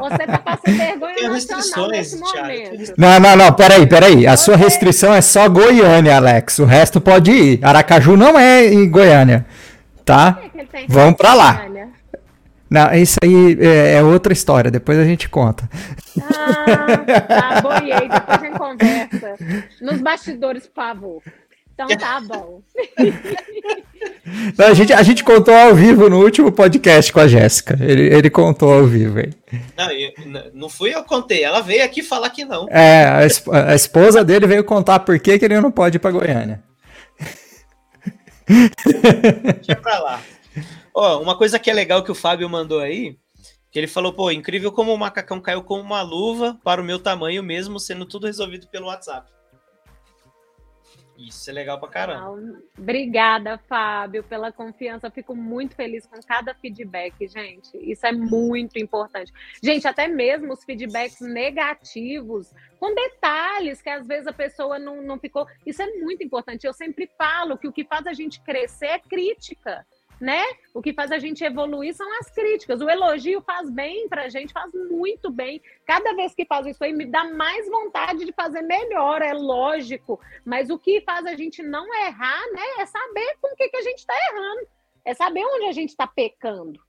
[0.00, 2.94] Você está passando vergonha nacional nesse momento.
[2.96, 4.26] Não, não, não, peraí, peraí.
[4.26, 4.44] A você...
[4.44, 6.58] sua restrição é só Goiânia, Alex.
[6.58, 7.60] O resto pode ir.
[7.62, 9.44] Aracaju não é em Goiânia,
[10.06, 10.38] tá?
[10.54, 11.66] É Vamos para lá.
[12.70, 15.68] Não, isso aí é, é, outra história, depois a gente conta.
[16.20, 19.34] Ah, tá, boiei, depois a gente conversa.
[19.82, 21.22] Nos bastidores, por favor.
[21.76, 22.62] Então tá bom.
[24.56, 27.76] Não, a, gente, a gente contou ao vivo no último podcast com a Jéssica.
[27.78, 29.30] Ele, ele contou ao vivo aí.
[29.76, 30.12] Não, eu,
[30.54, 31.44] não fui eu contei.
[31.44, 32.66] Ela veio aqui falar que não.
[32.70, 36.10] É, a, a esposa dele veio contar por que, que ele não pode ir pra
[36.10, 36.64] Goiânia.
[38.48, 40.22] Deixa pra lá.
[40.94, 43.18] Ó, uma coisa que é legal que o Fábio mandou aí,
[43.70, 46.98] que ele falou, pô, incrível como o macacão caiu como uma luva para o meu
[46.98, 49.30] tamanho mesmo, sendo tudo resolvido pelo WhatsApp.
[51.18, 52.60] Isso é legal pra caramba.
[52.78, 55.10] Obrigada, Fábio, pela confiança.
[55.10, 57.76] Fico muito feliz com cada feedback, gente.
[57.78, 59.32] Isso é muito importante.
[59.62, 65.18] Gente, até mesmo os feedbacks negativos, com detalhes que às vezes a pessoa não, não
[65.18, 65.46] ficou.
[65.64, 66.66] Isso é muito importante.
[66.66, 69.86] Eu sempre falo que o que faz a gente crescer é crítica
[70.20, 70.42] né?
[70.72, 72.80] O que faz a gente evoluir são as críticas.
[72.80, 75.60] O elogio faz bem para a gente, faz muito bem.
[75.84, 80.20] Cada vez que faz isso aí, me dá mais vontade de fazer melhor, é lógico.
[80.44, 82.82] Mas o que faz a gente não errar, né?
[82.82, 84.68] É saber com o que, que a gente está errando.
[85.04, 86.80] É saber onde a gente está pecando.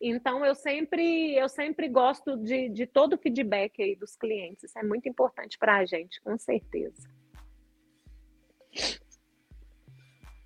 [0.00, 4.64] Então, eu sempre, eu sempre gosto de, de todo o feedback aí dos clientes.
[4.64, 7.06] Isso é muito importante para a gente, com certeza.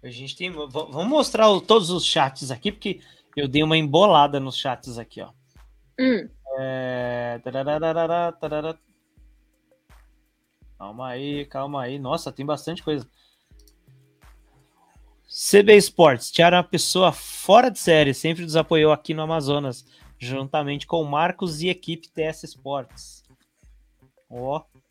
[0.05, 0.51] A gente tem.
[0.51, 3.01] Vamos mostrar o, todos os chats aqui, porque
[3.35, 5.31] eu dei uma embolada nos chats aqui, ó.
[5.99, 6.29] Hum.
[6.59, 7.41] É...
[10.79, 11.99] Calma aí, calma aí.
[11.99, 13.09] Nossa, tem bastante coisa.
[15.27, 19.85] CB Sports, Tiara é uma pessoa fora de série, sempre nos apoiou aqui no Amazonas,
[20.17, 23.25] juntamente com Marcos e equipe TS Sports.
[24.31, 24.59] Ó.
[24.59, 24.84] Oh.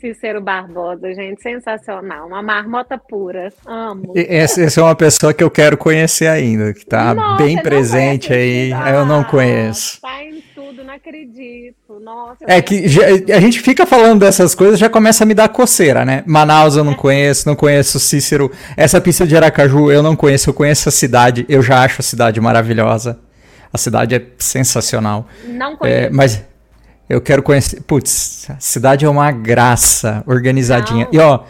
[0.00, 2.26] Cícero Barbosa, gente, sensacional.
[2.26, 3.52] Uma marmota pura.
[3.66, 4.12] Amo.
[4.16, 8.72] Essa, essa é uma pessoa que eu quero conhecer ainda, que está bem presente aí.
[8.72, 10.00] Ah, eu não conheço.
[10.00, 11.98] Tá em tudo, não acredito.
[12.00, 12.44] Nossa.
[12.46, 16.04] É que já, a gente fica falando dessas coisas, já começa a me dar coceira,
[16.04, 16.22] né?
[16.26, 16.96] Manaus eu não é.
[16.96, 18.50] conheço, não conheço Cícero.
[18.76, 22.04] Essa pista de Aracaju eu não conheço, eu conheço a cidade, eu já acho a
[22.04, 23.18] cidade maravilhosa.
[23.72, 25.26] A cidade é sensacional.
[25.44, 26.06] Não conheço.
[26.06, 26.44] É, mas
[27.08, 27.82] eu quero conhecer.
[27.82, 31.06] Putz, a cidade é uma graça, organizadinha.
[31.06, 31.14] Não.
[31.14, 31.44] E ó,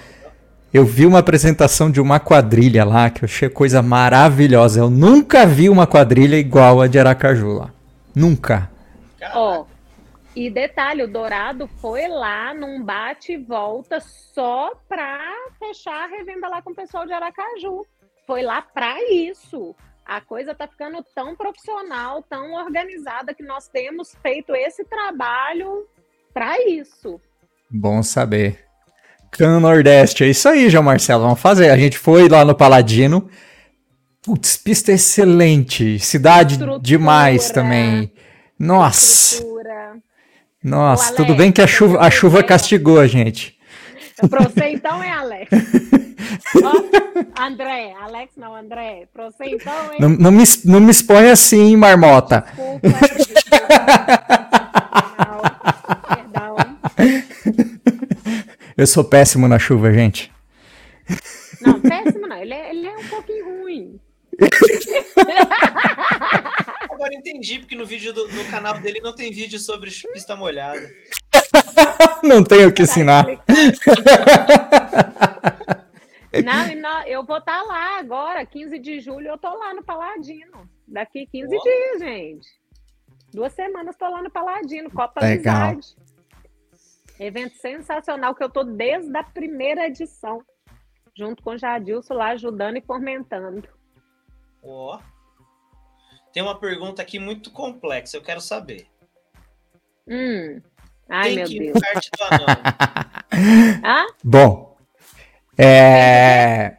[0.72, 4.80] eu vi uma apresentação de uma quadrilha lá que eu achei coisa maravilhosa.
[4.80, 7.70] Eu nunca vi uma quadrilha igual a de Aracaju lá.
[8.14, 8.70] Nunca.
[9.34, 9.64] Ó,
[10.36, 15.18] e detalhe, o Dourado foi lá num bate e volta só pra
[15.58, 17.84] fechar a revenda lá com o pessoal de Aracaju.
[18.26, 19.74] Foi lá pra isso
[20.08, 25.86] a coisa está ficando tão profissional, tão organizada, que nós temos feito esse trabalho
[26.32, 27.20] para isso.
[27.70, 28.64] Bom saber.
[29.30, 31.68] Can Nordeste, é isso aí, João Marcelo, vamos fazer.
[31.68, 33.28] A gente foi lá no Paladino.
[34.22, 35.98] Putz, pista excelente.
[35.98, 36.80] Cidade Estrutura.
[36.80, 38.10] demais também.
[38.58, 39.34] Nossa.
[39.34, 39.98] Estrutura.
[40.64, 43.57] Nossa, Alex, tudo bem que a chuva, a chuva castigou a gente.
[44.28, 45.50] Pra você então é Alex.
[46.56, 49.06] oh, André, Alex não, André.
[49.12, 50.00] Pra você então é.
[50.00, 52.44] Não, não, me, não me expõe assim, marmota.
[52.82, 52.88] Desculpa,
[56.08, 56.56] Perdão.
[58.76, 60.32] Eu sou péssimo na chuva, gente.
[61.60, 62.36] Não, péssimo não.
[62.36, 64.00] Ele é, ele é um pouquinho ruim.
[66.90, 70.90] Agora entendi, porque no vídeo do, no canal dele não tem vídeo sobre pista molhada.
[72.22, 73.26] Não tenho o que ensinar.
[76.44, 79.82] Não, não, eu vou estar tá lá agora, 15 de julho, eu estou lá no
[79.82, 80.68] Paladino.
[80.86, 81.62] Daqui 15 oh.
[81.62, 82.48] dias, gente.
[83.32, 85.70] Duas semanas estou lá no Paladino, Copa Legal.
[85.70, 85.96] Amizade.
[87.18, 90.42] Evento sensacional que eu estou desde a primeira edição,
[91.16, 93.66] junto com o Jadilson lá ajudando e fomentando.
[94.62, 95.00] Ó.
[96.32, 98.86] Tem uma pergunta aqui muito complexa, eu quero saber.
[100.06, 100.60] Hum.
[101.08, 101.80] Ai, Tem meu que Deus.
[101.80, 102.46] Parte do anão.
[103.82, 104.06] ah?
[104.22, 104.76] Bom,
[105.56, 106.72] é...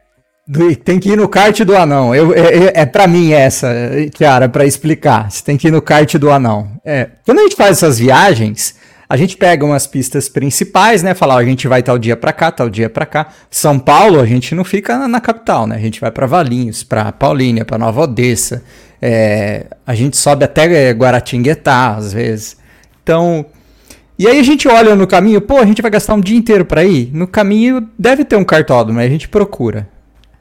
[0.83, 2.15] Tem que ir no kart do anão.
[2.15, 3.71] Eu, é, é, é para mim essa,
[4.15, 5.29] Kiara, para explicar.
[5.29, 6.71] Você tem que ir no kart do anão.
[6.83, 8.73] É, quando a gente faz essas viagens,
[9.07, 11.13] a gente pega umas pistas principais, né?
[11.13, 13.27] Falar, ó, a gente vai tal dia para cá, tal dia para cá.
[13.51, 15.75] São Paulo, a gente não fica na, na capital, né?
[15.75, 18.63] A gente vai para Valinhos, para Paulínia, para Nova Odessa.
[18.99, 22.57] É, a gente sobe até Guaratinguetá, às vezes.
[23.03, 23.45] Então,
[24.19, 26.65] e aí a gente olha no caminho, pô, a gente vai gastar um dia inteiro
[26.65, 27.09] para ir.
[27.13, 29.87] No caminho deve ter um cartódromo, aí a gente procura.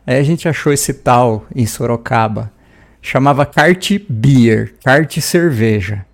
[0.05, 2.53] Aí a gente achou esse tal em Sorocaba.
[3.01, 6.05] Chamava Kart Beer, Kart Cerveja.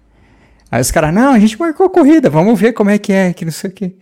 [0.70, 3.46] Aí os caras, não, a gente marcou corrida, vamos ver como é que é, que
[3.46, 3.94] não sei o quê.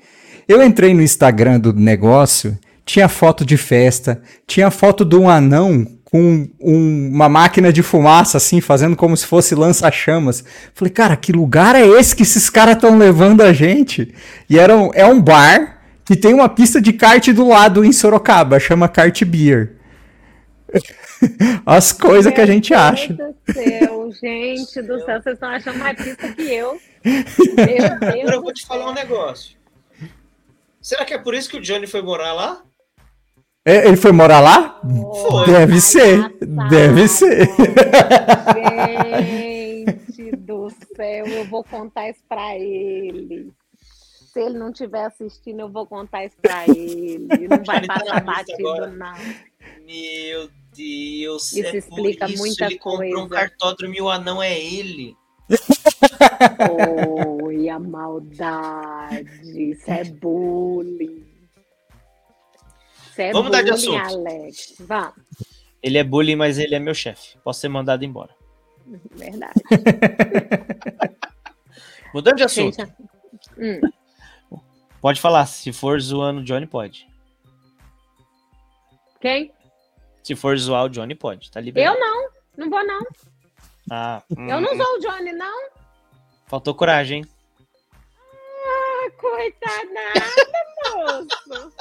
[0.49, 5.87] Eu entrei no Instagram do negócio, tinha foto de festa, tinha foto de um anão
[6.13, 10.45] com um, uma máquina de fumaça, assim, fazendo como se fosse lança-chamas.
[10.75, 14.15] Falei, cara, que lugar é esse que esses caras estão levando a gente?
[14.49, 17.93] E era um, é um bar que tem uma pista de kart do lado em
[17.93, 19.77] Sorocaba, chama Kart Beer.
[21.65, 23.15] As coisas que a gente Deus acha.
[23.15, 26.79] Meu Deus do céu, gente do céu, vocês estão achando mais pista que eu.
[27.03, 29.57] Meu Deus Agora eu vou te falar um negócio.
[30.79, 32.63] Será que é por isso que o Johnny foi morar lá?
[33.65, 34.81] É, ele foi morar lá?
[35.31, 35.47] Foi.
[35.47, 36.37] Deve ser.
[36.69, 37.49] Deve ser.
[39.23, 43.53] Gente do céu, eu vou contar isso pra ele.
[44.33, 47.29] Se ele não estiver assistindo, eu vou contar isso pra ele.
[47.49, 49.15] Não vai passar batido, não.
[49.87, 51.53] Meu Deus.
[51.53, 52.99] Isso é explica isso, muita ele coisa.
[52.99, 55.15] comprou um cartódromo e o anão é ele.
[57.43, 59.27] Oi, a maldade.
[59.71, 61.02] Isso é bullying.
[63.13, 64.29] Você é Vamos bullying, mudar de assunto.
[64.29, 64.75] Alex.
[64.81, 65.15] Vamos.
[65.83, 67.37] Ele é bullying, mas ele é meu chefe.
[67.45, 68.35] Posso ser mandado embora.
[69.13, 69.61] Verdade.
[72.15, 72.77] Mudando de assunto.
[72.77, 72.93] Gente,
[73.59, 73.81] hum.
[75.01, 75.47] Pode falar.
[75.47, 77.09] Se for zoando o Johnny, pode.
[79.21, 79.53] Quem?
[80.23, 81.51] Se for zoar o Johnny, pode.
[81.51, 81.97] Tá liberado.
[81.97, 82.29] Eu não.
[82.57, 83.01] Não vou, não.
[83.91, 84.49] Ah, hum.
[84.49, 85.71] Eu não sou o Johnny, não.
[86.47, 87.29] Faltou coragem, hein?
[89.11, 90.05] Coitada,
[90.95, 91.77] moço.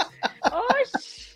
[0.52, 1.32] Oxi.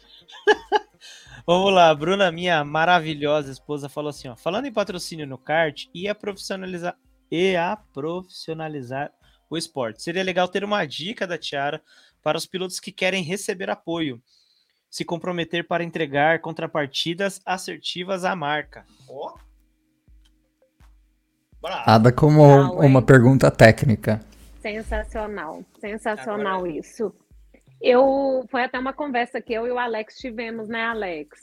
[1.48, 6.08] Vamos lá, Bruna, minha maravilhosa esposa, falou assim: ó, falando em patrocínio no kart e
[6.08, 6.98] a profissionalizar
[7.30, 9.12] e a profissionalizar
[9.50, 10.02] o esporte.
[10.02, 11.82] Seria legal ter uma dica da Tiara
[12.24, 14.22] para os pilotos que querem receber apoio,
[14.90, 18.86] se comprometer para entregar contrapartidas assertivas à marca.
[19.08, 19.34] Ó.
[19.34, 19.46] Oh.
[21.88, 22.44] Nada como
[22.74, 24.24] uma pergunta técnica.
[24.66, 26.72] Sensacional, sensacional Agora...
[26.72, 27.14] isso.
[27.80, 31.40] Eu foi até uma conversa que eu e o Alex tivemos, né, Alex?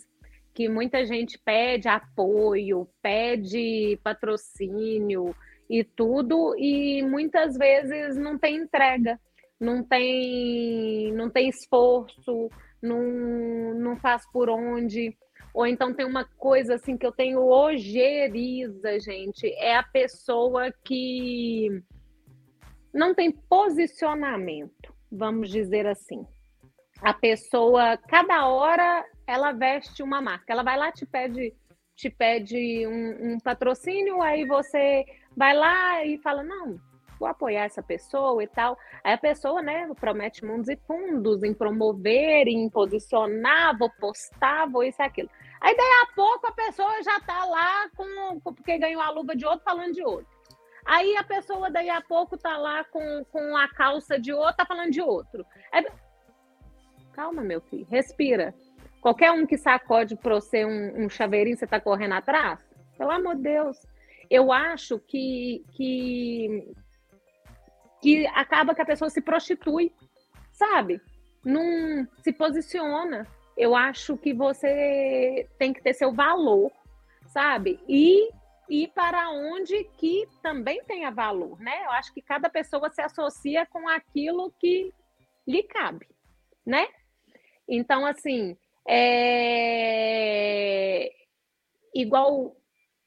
[0.53, 5.37] Que muita gente pede apoio, pede patrocínio
[5.71, 9.21] e tudo, e muitas vezes não tem entrega,
[9.61, 12.51] não tem, não tem esforço,
[12.83, 15.17] não, não faz por onde.
[15.55, 21.69] Ou então tem uma coisa assim que eu tenho ojeriza, gente, é a pessoa que
[22.93, 26.27] não tem posicionamento vamos dizer assim.
[27.01, 30.53] A pessoa, cada hora, ela veste uma marca.
[30.53, 31.55] Ela vai lá, te pede,
[31.95, 35.05] te pede um, um patrocínio, aí você
[35.37, 36.77] vai lá e fala, não,
[37.19, 38.79] vou apoiar essa pessoa e tal.
[39.05, 44.85] Aí a pessoa, né, promete mundos e fundos em promover, em posicionar, vou postar, vou
[44.85, 45.29] isso e aquilo.
[45.61, 49.45] Aí daí a pouco a pessoa já tá lá com, porque ganhou a luva de
[49.45, 50.27] outro falando de outro.
[50.85, 54.67] Aí a pessoa daí a pouco tá lá com, com a calça de outro, tá
[54.67, 55.45] falando de outro.
[55.73, 55.85] É...
[57.13, 58.55] Calma, meu filho, respira.
[59.01, 62.65] Qualquer um que sacode para você um, um chaveirinho, você tá correndo atrás?
[62.97, 63.77] Pelo amor de Deus.
[64.31, 66.73] Eu acho que, que,
[68.01, 69.93] que acaba que a pessoa se prostitui,
[70.53, 71.01] sabe?
[71.45, 73.27] Não se posiciona.
[73.57, 76.71] Eu acho que você tem que ter seu valor,
[77.27, 77.81] sabe?
[77.89, 78.31] E
[78.69, 81.85] e para onde que também tenha valor, né?
[81.85, 84.93] Eu acho que cada pessoa se associa com aquilo que
[85.47, 86.07] lhe cabe,
[86.65, 86.87] né?
[87.69, 88.57] Então, assim,
[88.89, 89.93] é...
[91.95, 92.57] igual,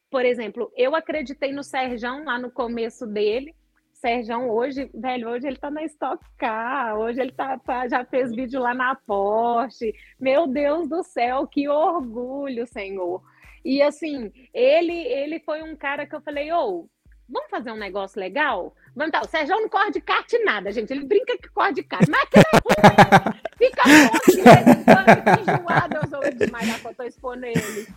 [0.09, 3.55] por exemplo, eu acreditei no Serjão lá no começo dele,
[3.95, 8.29] Sérgio hoje, velho, hoje ele tá na Stock Car, hoje ele tá, tá, já fez
[8.35, 9.95] vídeo lá na Porsche.
[10.19, 13.23] Meu Deus do céu, que orgulho, Senhor.
[13.65, 16.89] E assim, ele ele foi um cara que eu falei, ô, oh,
[17.27, 18.75] vamos fazer um negócio legal?
[18.95, 20.93] Vamos tá, o Sérgio não corre de kart nada, gente.
[20.93, 23.39] Ele brinca que corre de kart, mas que é ruim.
[23.57, 27.87] Fica louco, enjoado, eu sou demais da foto expondo ele.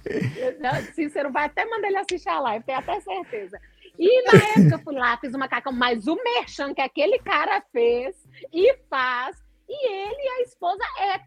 [0.94, 3.60] Cícero vai até mandar ele assistir a live, tenho até certeza.
[3.98, 7.62] E na época eu fui lá, fiz o macacão, mas o merchan que aquele cara
[7.72, 8.16] fez
[8.52, 9.36] e faz,
[9.68, 11.18] e ele e a esposa é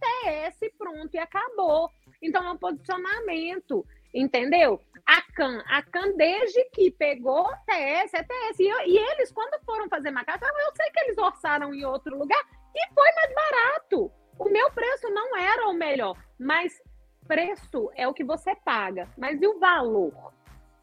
[0.77, 1.89] pronto, e acabou.
[2.21, 4.81] Então é um posicionamento, entendeu?
[5.05, 8.59] A Can, a Can desde que pegou TS, é TS.
[8.59, 12.43] E, e eles, quando foram fazer macacão, eu sei que eles orçaram em outro lugar
[12.75, 14.11] e foi mais barato.
[14.39, 16.81] O meu preço não era o melhor, mas
[17.27, 19.07] preço é o que você paga.
[19.17, 20.33] Mas e o valor?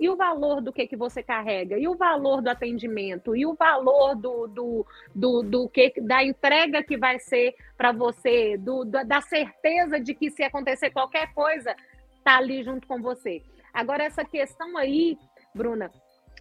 [0.01, 1.77] E o valor do que, que você carrega?
[1.77, 3.35] E o valor do atendimento?
[3.35, 8.57] E o valor do, do, do, do que da entrega que vai ser para você?
[8.57, 11.75] Do, da certeza de que se acontecer qualquer coisa,
[12.29, 13.43] tá ali junto com você.
[13.73, 15.17] Agora, essa questão aí,
[15.55, 15.91] Bruna,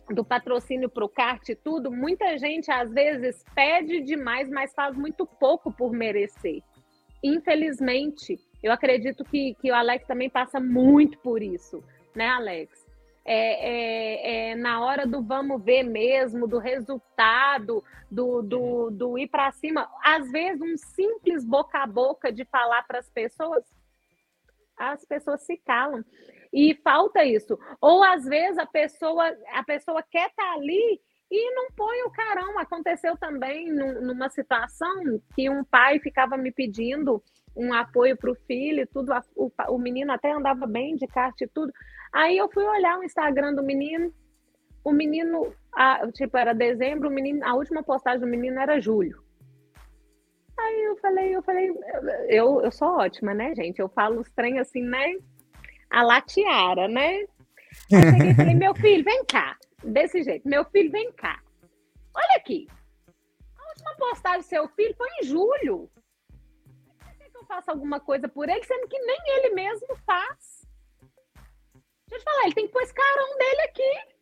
[0.09, 4.97] do patrocínio para o kart e tudo, muita gente às vezes pede demais, mas faz
[4.97, 6.61] muito pouco por merecer.
[7.23, 11.81] Infelizmente, eu acredito que, que o Alex também passa muito por isso,
[12.13, 12.87] né, Alex?
[13.27, 19.27] é, é, é, na hora do vamos ver mesmo, do resultado, do, do, do ir
[19.27, 19.85] para cima.
[20.01, 23.65] Às vezes, um simples boca a boca de falar para as pessoas,
[24.77, 26.03] as pessoas se calam.
[26.53, 27.57] E falta isso.
[27.81, 32.11] Ou às vezes a pessoa, a pessoa quer estar tá ali e não põe o
[32.11, 32.57] carão.
[32.59, 37.21] Aconteceu também numa situação que um pai ficava me pedindo
[37.55, 39.11] um apoio para o filho, tudo.
[39.35, 41.73] O, o menino até andava bem de kart e tudo.
[42.13, 44.13] Aí eu fui olhar o Instagram do menino,
[44.83, 49.26] o menino, a, tipo, era dezembro, o menino, a última postagem do menino era julho.
[50.59, 51.71] Aí eu falei, eu falei,
[52.27, 53.79] eu, eu sou ótima, né, gente?
[53.79, 55.15] Eu falo os trem assim, né?
[55.89, 57.25] A latiara, né?
[57.91, 59.57] Aí eu cheguei e falei, meu filho, vem cá.
[59.83, 61.39] Desse jeito, meu filho, vem cá.
[62.13, 62.67] Olha aqui.
[63.55, 65.89] A última postagem do seu filho foi em julho.
[67.19, 70.67] Quer que eu faça alguma coisa por ele, sendo que nem ele mesmo faz?
[72.07, 74.16] Deixa eu te falar, ele tem que pôr esse carão dele aqui.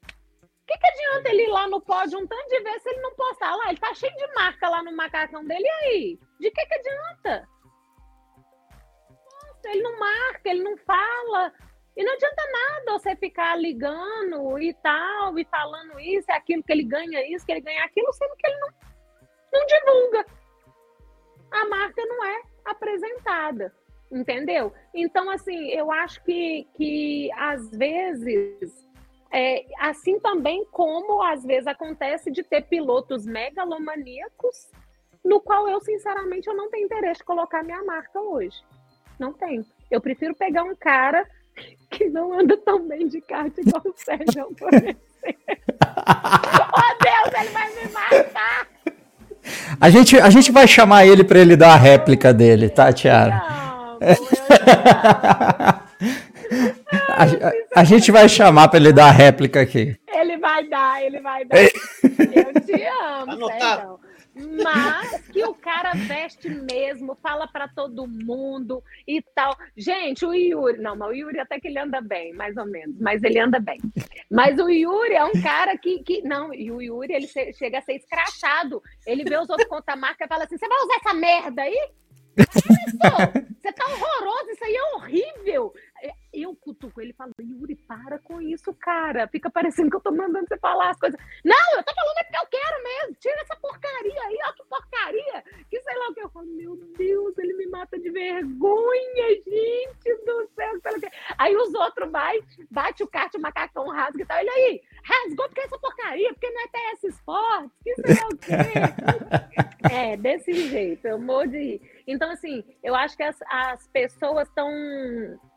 [0.66, 3.00] O que, que adianta ele ir lá no pódio um tanto de ver se ele
[3.02, 3.70] não postar lá?
[3.70, 6.20] Ele tá cheio de marca lá no macacão dele, e aí?
[6.40, 7.48] De que, que adianta?
[9.12, 11.54] Nossa, ele não marca, ele não fala.
[11.96, 16.84] E não adianta nada você ficar ligando e tal, e falando isso, aquilo que ele
[16.84, 18.70] ganha isso, que ele ganha aquilo, sendo que ele não,
[19.54, 20.26] não divulga.
[21.52, 23.72] A marca não é apresentada
[24.12, 24.74] entendeu?
[24.94, 28.85] Então, assim, eu acho que, que às vezes,
[29.31, 34.69] é, assim também como às vezes acontece de ter pilotos megalomaníacos,
[35.23, 38.57] no qual eu, sinceramente, eu não tenho interesse de colocar minha marca hoje.
[39.19, 39.65] Não tenho.
[39.89, 41.27] Eu prefiro pegar um cara
[41.89, 45.02] que não anda tão bem de kart igual o Sérgio, por exemplo.
[46.73, 48.68] oh, Deus, ele vai me matar!
[49.80, 53.35] A gente, a gente vai chamar ele para ele dar a réplica dele, tá, Tiara?
[53.35, 53.56] Não
[57.10, 59.98] a, a, gente vai chamar para ele dar a réplica aqui.
[60.08, 61.58] Ele vai dar, ele vai dar.
[61.62, 64.00] Eu te amo, Sérgio.
[64.36, 69.56] Mas que o cara veste mesmo, fala para todo mundo e tal.
[69.78, 73.00] Gente, o Yuri, não, mas o Yuri até que ele anda bem, mais ou menos,
[73.00, 73.80] mas ele anda bem.
[74.30, 77.82] Mas o Yuri é um cara que, que não, e o Yuri ele chega a
[77.82, 78.84] ser escrachado.
[79.08, 81.90] Ele vê os outros contar marca e fala assim: você vai usar essa merda aí?
[82.36, 85.74] você tá horroroso, isso aí é horrível.
[86.36, 89.28] É, eu cutuco ele falo, Yuri, para com isso, cara.
[89.28, 91.20] Fica parecendo que eu tô mandando você falar as coisas.
[91.44, 93.16] Não, eu tô falando é porque eu quero mesmo.
[93.20, 95.44] Tira essa porcaria aí, ó, que porcaria.
[95.70, 96.22] Que sei lá o que.
[96.22, 100.74] Eu falo, meu Deus, ele me mata de vergonha, gente do céu.
[101.38, 102.40] Aí os outros vai,
[102.70, 104.40] bate o kart, o macacão rasga e tal.
[104.40, 108.38] Ele aí, rasgou porque essa porcaria, porque não é TS Sports, que sei lá o
[108.38, 109.66] quê.
[109.91, 111.82] É, desse jeito, eu morro de rir.
[112.07, 114.68] Então, assim, eu acho que as, as pessoas estão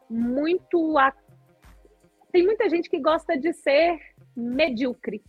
[0.08, 0.98] muito.
[0.98, 1.12] A...
[2.32, 3.98] Tem muita gente que gosta de ser
[4.36, 5.22] medíocre,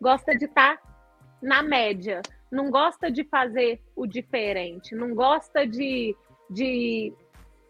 [0.00, 0.92] gosta de estar tá
[1.40, 2.20] na média,
[2.50, 6.16] não gosta de fazer o diferente, não gosta de.
[6.50, 7.12] de...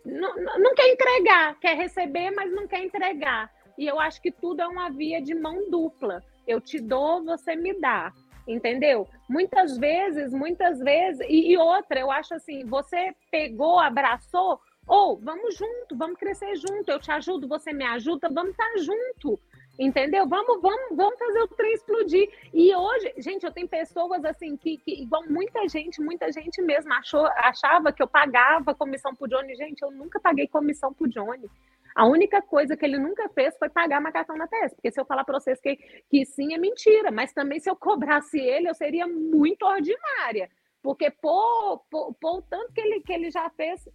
[0.04, 3.50] Não, não quer entregar, quer receber, mas não quer entregar.
[3.78, 6.22] E eu acho que tudo é uma via de mão dupla.
[6.46, 8.12] Eu te dou, você me dá
[8.46, 9.08] entendeu?
[9.28, 15.56] Muitas vezes, muitas vezes, e, e, outra, eu acho assim, você pegou, abraçou, ou vamos
[15.56, 19.38] junto, vamos crescer junto, eu te ajudo, você me ajuda, vamos estar junto.
[19.78, 20.28] Entendeu?
[20.28, 22.28] Vamos, vamos, vamos fazer o trem explodir.
[22.52, 26.92] E hoje, gente, eu tenho pessoas assim que, que igual muita gente, muita gente mesmo
[26.92, 29.56] achou, achava que eu pagava comissão pro Johnny.
[29.56, 31.50] Gente, eu nunca paguei comissão pro Johnny.
[31.94, 34.76] A única coisa que ele nunca fez foi pagar macacão na testa.
[34.76, 35.76] Porque se eu falar para vocês que,
[36.10, 37.10] que sim, é mentira.
[37.10, 40.50] Mas também se eu cobrasse ele, eu seria muito ordinária.
[40.82, 43.88] Porque por, por, por o tanto que ele, que ele já fez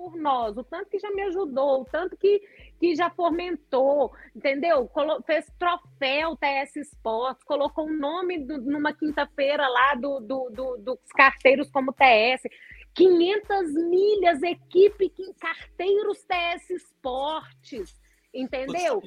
[0.00, 2.40] por nós, o tanto que já me ajudou, o tanto que,
[2.78, 4.88] que já fomentou, entendeu?
[4.88, 10.48] Colo fez troféu TS Sports, colocou o um nome do, numa quinta-feira lá do, do,
[10.48, 12.48] do, dos carteiros como TS.
[12.94, 17.94] 500 milhas, equipe carteiros TS Esportes,
[18.34, 19.02] entendeu?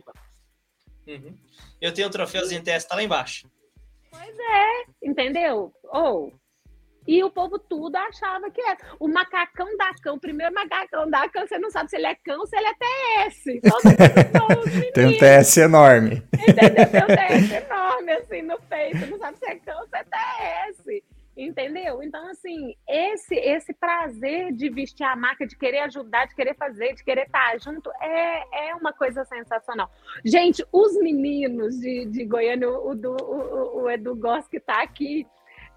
[1.07, 1.37] Uhum.
[1.81, 3.49] Eu tenho um troféuzinho TS, tá lá embaixo.
[4.11, 5.73] Pois é, entendeu?
[5.85, 6.42] Ou oh,
[7.07, 8.77] e o povo tudo achava que era.
[8.99, 12.15] O macacão da cão, o primeiro macacão da cão, você não sabe se ele é
[12.15, 13.43] cão ou se ele é TS.
[14.93, 16.23] Tem um TS enorme.
[16.33, 16.89] Entendeu?
[16.89, 19.05] Tem um TS enorme, assim, no peito.
[19.07, 21.03] Não sabe se é cão ou se é TS.
[21.35, 22.03] Entendeu?
[22.03, 26.93] Então, assim, esse esse prazer de vestir a marca, de querer ajudar, de querer fazer,
[26.93, 29.89] de querer estar junto, é, é uma coisa sensacional.
[30.23, 35.25] Gente, os meninos de, de Goiânia, o, o, o Edu Goss que está aqui,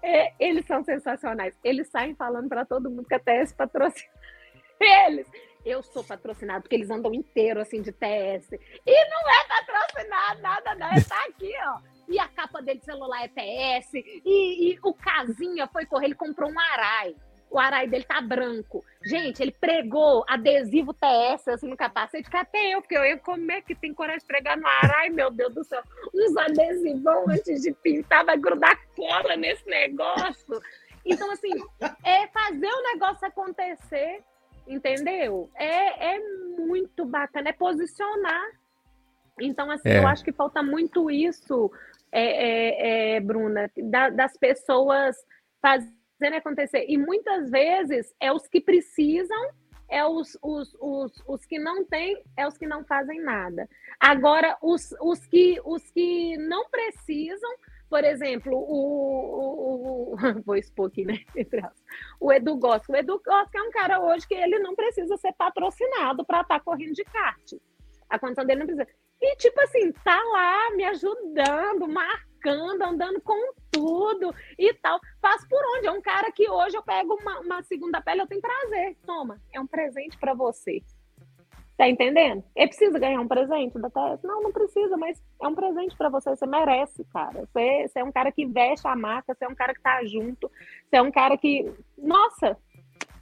[0.01, 1.53] é, eles são sensacionais.
[1.63, 4.09] Eles saem falando para todo mundo que a TS patrocina
[4.79, 5.27] eles.
[5.65, 8.51] Eu sou patrocinado, porque eles andam inteiro assim de TS.
[8.85, 10.87] E não é patrocinado, nada, não.
[10.87, 11.79] É tá aqui, ó.
[12.07, 13.93] E a capa dele de celular é TS.
[13.93, 17.15] E, e o Casinha foi correr, ele comprou um Arai
[17.49, 18.83] o arai dele tá branco.
[19.03, 23.61] Gente, ele pregou adesivo TS assim no capacete, que até eu, porque eu ia comer
[23.61, 25.81] que tem coragem de pregar no arai, meu Deus do céu.
[26.13, 30.61] Uns adesivão antes de pintar, vai grudar cola nesse negócio.
[31.05, 31.51] Então, assim,
[32.03, 34.21] é fazer o negócio acontecer,
[34.67, 35.49] entendeu?
[35.55, 38.49] É, é muito bacana, é posicionar.
[39.39, 39.99] Então, assim, é.
[39.99, 41.71] eu acho que falta muito isso,
[42.11, 45.15] é, é, é Bruna, da, das pessoas
[45.61, 46.85] fazerem fazendo acontecer.
[46.87, 49.49] E muitas vezes é os que precisam,
[49.89, 53.69] é os, os, os, os que não têm, é os que não fazem nada.
[53.99, 57.49] Agora, os, os, que, os que não precisam,
[57.89, 61.19] por exemplo, o, o, o vou expor aqui, né?
[62.19, 62.83] O Edu Goss.
[62.89, 66.59] O Edu Goss é um cara hoje que ele não precisa ser patrocinado para estar
[66.59, 67.53] tá correndo de kart.
[68.09, 68.87] A condição dele não precisa.
[69.21, 74.99] E, tipo assim, tá lá me ajudando, marcando, andando com tudo e tal.
[75.21, 75.87] Faz por onde?
[75.87, 78.97] É um cara que hoje eu pego uma, uma segunda pele, eu tenho prazer.
[79.05, 80.81] Toma, é um presente para você.
[81.77, 82.43] Tá entendendo?
[82.55, 84.23] Ele precisa ganhar um presente da TS?
[84.23, 86.31] Não, não precisa, mas é um presente para você.
[86.31, 87.45] Você merece, cara.
[87.45, 90.03] Você, você é um cara que veste a marca, você é um cara que tá
[90.03, 90.49] junto,
[90.89, 91.71] você é um cara que.
[91.95, 92.57] Nossa,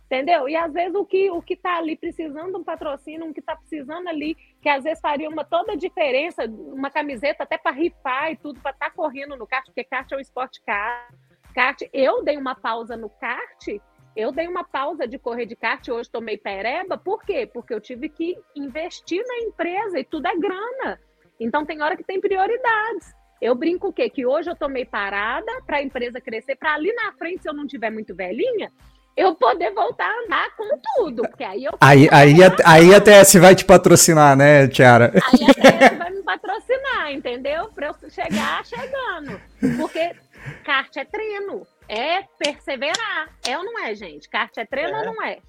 [0.06, 0.48] Entendeu?
[0.48, 3.40] E às vezes o que o que está ali precisando de um patrocínio, um que
[3.40, 7.72] está precisando ali, que às vezes faria uma toda a diferença, uma camiseta até para
[7.72, 11.11] rifar e tudo, para estar tá correndo no kart, porque kart é um esporte kart.
[11.56, 11.82] kart.
[11.91, 13.68] Eu dei uma pausa no kart,
[14.15, 17.49] eu dei uma pausa de correr de kart, hoje tomei pereba, por quê?
[17.52, 20.99] Porque eu tive que investir na empresa e tudo é grana.
[21.40, 23.11] Então tem hora que tem prioridades.
[23.41, 24.10] Eu brinco o quê?
[24.10, 27.53] Que hoje eu tomei parada para a empresa crescer, para ali na frente, se eu
[27.53, 28.72] não tiver muito velhinha,
[29.16, 31.24] eu poder voltar a andar com tudo.
[31.24, 31.74] Porque aí eu.
[31.80, 35.12] Aí, aí, a, aí a TS vai te patrocinar, né, Tiara?
[35.14, 37.70] Aí a TS vai me patrocinar, entendeu?
[37.70, 39.40] Para eu chegar chegando.
[39.78, 40.16] Porque
[40.64, 43.30] kart é treino, é perseverar.
[43.48, 44.30] É ou não é, gente?
[44.30, 45.00] Kart é treino é.
[45.00, 45.40] ou não é?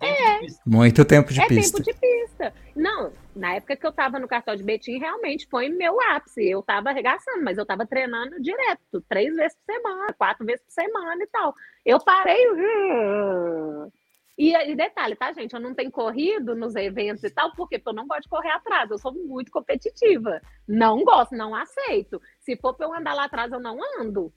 [0.00, 0.40] É.
[0.66, 1.80] Muito tempo de é pista.
[1.80, 2.52] É tempo de pista.
[2.74, 6.48] Não, na época que eu tava no cartão de Betim, realmente foi meu ápice.
[6.48, 10.72] Eu tava arregaçando, mas eu tava treinando direto, três vezes por semana, quatro vezes por
[10.72, 11.54] semana e tal.
[11.84, 12.46] Eu parei.
[14.38, 15.54] E, e detalhe, tá, gente?
[15.54, 18.90] Eu não tenho corrido nos eventos e tal, porque eu não gosto de correr atrás.
[18.90, 20.42] Eu sou muito competitiva.
[20.68, 22.20] Não gosto, não aceito.
[22.40, 24.30] Se for pra eu andar lá atrás, eu não ando.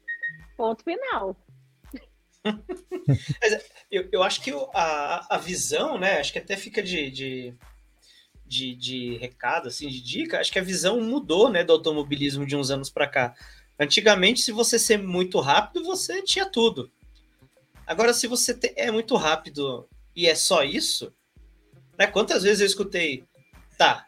[0.56, 1.36] Ponto final.
[3.41, 6.20] Mas eu, eu acho que a, a visão, né?
[6.20, 7.53] Acho que até fica de, de,
[8.45, 10.40] de, de, recado, assim, de dica.
[10.40, 13.36] Acho que a visão mudou, né, do automobilismo de uns anos para cá.
[13.80, 16.91] Antigamente, se você ser muito rápido, você tinha tudo.
[17.88, 21.14] Agora, se você é muito rápido e é só isso,
[21.98, 22.06] né?
[22.06, 23.24] Quantas vezes eu escutei,
[23.78, 24.06] tá,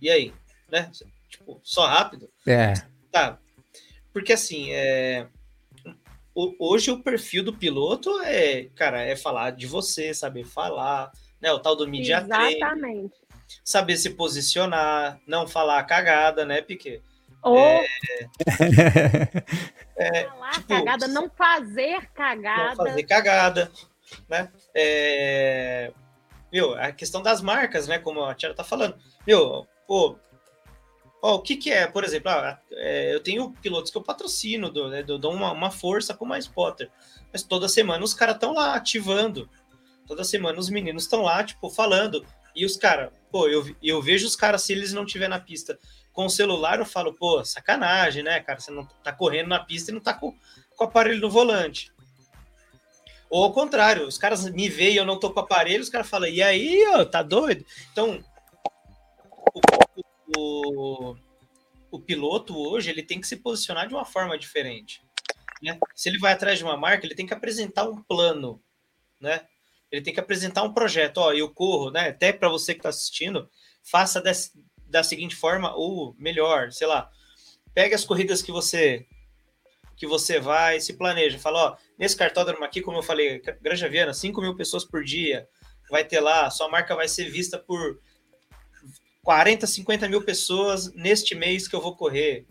[0.00, 0.32] e aí,
[0.70, 0.90] né?
[1.28, 2.30] Tipo, só rápido?
[2.46, 2.74] É.
[3.12, 3.38] Tá.
[4.12, 5.26] Porque assim, é,
[6.34, 11.52] hoje o perfil do piloto é, cara, é falar de você, saber falar, né?
[11.52, 13.14] O tal do media Exatamente.
[13.64, 17.02] saber se posicionar, não falar cagada, né, Piquet?
[17.42, 17.86] Ou é,
[19.96, 22.68] é, falar tipo, cagada, não fazer cagada.
[22.68, 23.72] Não fazer cagada,
[24.28, 24.52] né?
[24.74, 25.92] É,
[26.52, 27.98] meu, a questão das marcas, né?
[27.98, 28.96] Como a Tia tá falando.
[29.26, 30.18] Meu, pô,
[31.22, 34.88] O que, que é, por exemplo, ah, é, eu tenho pilotos que eu patrocino, dou,
[34.88, 36.90] né, dou uma, uma força com mais Potter,
[37.30, 39.48] mas toda semana os caras estão lá ativando.
[40.06, 42.24] Toda semana os meninos estão lá, tipo, falando.
[42.54, 45.78] E os caras, pô, eu, eu vejo os caras, se eles não estiver na pista
[46.12, 48.58] com o celular, eu falo, pô, sacanagem, né, cara?
[48.58, 50.32] Você não tá correndo na pista e não tá com,
[50.76, 51.92] com o aparelho no volante.
[53.28, 56.08] Ou ao contrário, os caras me veem eu não tô com o aparelho, os caras
[56.08, 57.64] falam, e aí, ó, tá doido?
[57.92, 58.24] Então,
[59.54, 59.60] o,
[60.36, 61.16] o,
[61.90, 65.02] o, piloto hoje, ele tem que se posicionar de uma forma diferente.
[65.62, 65.78] Né?
[65.94, 68.62] Se ele vai atrás de uma marca, ele tem que apresentar um plano,
[69.20, 69.46] né?
[69.90, 71.18] Ele tem que apresentar um projeto.
[71.18, 72.08] Ó, eu corro, né?
[72.08, 73.50] Até para você que está assistindo,
[73.82, 74.52] faça desse,
[74.86, 77.10] da seguinte forma, ou melhor, sei lá,
[77.74, 79.06] pegue as corridas que você
[79.96, 84.14] que você vai, se planeja, fala, ó, nesse cartódromo aqui, como eu falei, Granja Viana,
[84.14, 85.46] 5 mil pessoas por dia,
[85.90, 88.00] vai ter lá, sua marca vai ser vista por
[89.22, 92.46] 40, 50 mil pessoas neste mês que eu vou correr.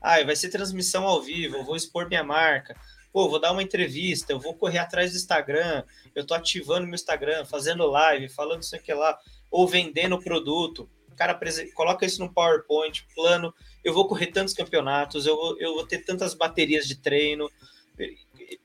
[0.00, 2.76] Ah, vai ser transmissão ao vivo, eu vou expor minha marca.
[3.12, 5.84] Pô, vou dar uma entrevista, eu vou correr atrás do Instagram,
[6.14, 9.18] eu tô ativando meu Instagram, fazendo live, falando isso aqui lá,
[9.50, 10.88] ou vendendo produto.
[11.14, 11.38] Cara
[11.74, 13.54] coloca isso no PowerPoint, plano,
[13.84, 17.50] eu vou correr tantos campeonatos, eu vou, eu vou ter tantas baterias de treino.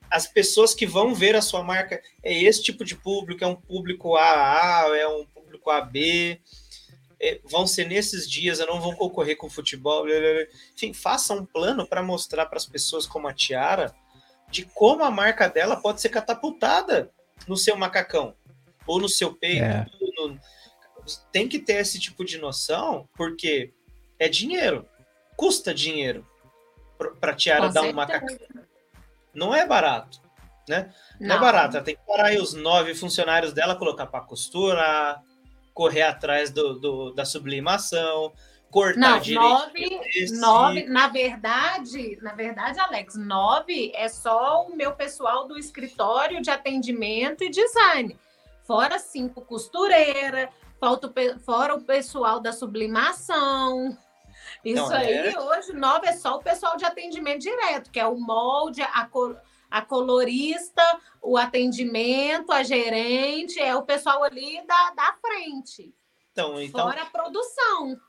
[0.09, 3.55] As pessoas que vão ver a sua marca é esse tipo de público, é um
[3.55, 6.41] público AA, é um público AB,
[7.45, 10.05] vão ser nesses dias, eu não vou concorrer com futebol.
[10.73, 13.93] Enfim, faça um plano para mostrar para as pessoas como a Tiara
[14.49, 17.11] de como a marca dela pode ser catapultada
[17.47, 18.35] no seu macacão
[18.85, 19.63] ou no seu peito.
[19.63, 19.85] É.
[20.17, 20.39] No...
[21.31, 23.73] Tem que ter esse tipo de noção, porque
[24.19, 24.87] é dinheiro
[25.37, 26.25] custa dinheiro
[27.21, 28.35] para a Tiara dar um macacão.
[29.33, 30.19] Não é barato,
[30.67, 30.91] né?
[31.19, 31.77] Não, não é barato.
[31.77, 35.23] Ela tem que parar aí os nove funcionários dela, colocar para costurar,
[35.77, 38.33] correr atrás do, do, da sublimação,
[38.71, 39.47] cortar não, direito.
[39.47, 46.41] Nove, nove, na verdade, na verdade, Alex, nove é só o meu pessoal do escritório
[46.41, 48.17] de atendimento e design.
[48.63, 50.49] Fora cinco costureira,
[51.45, 53.95] fora o pessoal da sublimação,
[54.65, 55.39] isso Não, aí, é...
[55.39, 59.39] hoje, nove é só o pessoal de atendimento direto, que é o molde, a, cor,
[59.69, 60.83] a colorista,
[61.21, 65.93] o atendimento, a gerente, é o pessoal ali da, da frente.
[66.31, 66.85] Então, então...
[66.85, 67.99] Fora a produção.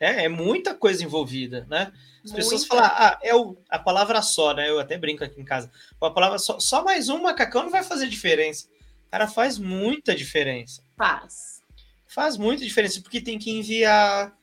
[0.00, 1.92] É, é muita coisa envolvida, né?
[2.24, 2.36] As muita.
[2.36, 4.68] pessoas falam, ah, é o, a palavra só, né?
[4.68, 5.70] Eu até brinco aqui em casa.
[6.00, 8.68] A palavra só, só mais um macacão não vai fazer diferença.
[9.10, 10.82] Cara, faz muita diferença.
[10.96, 11.62] Faz.
[12.06, 14.36] Faz muita diferença, porque tem que enviar.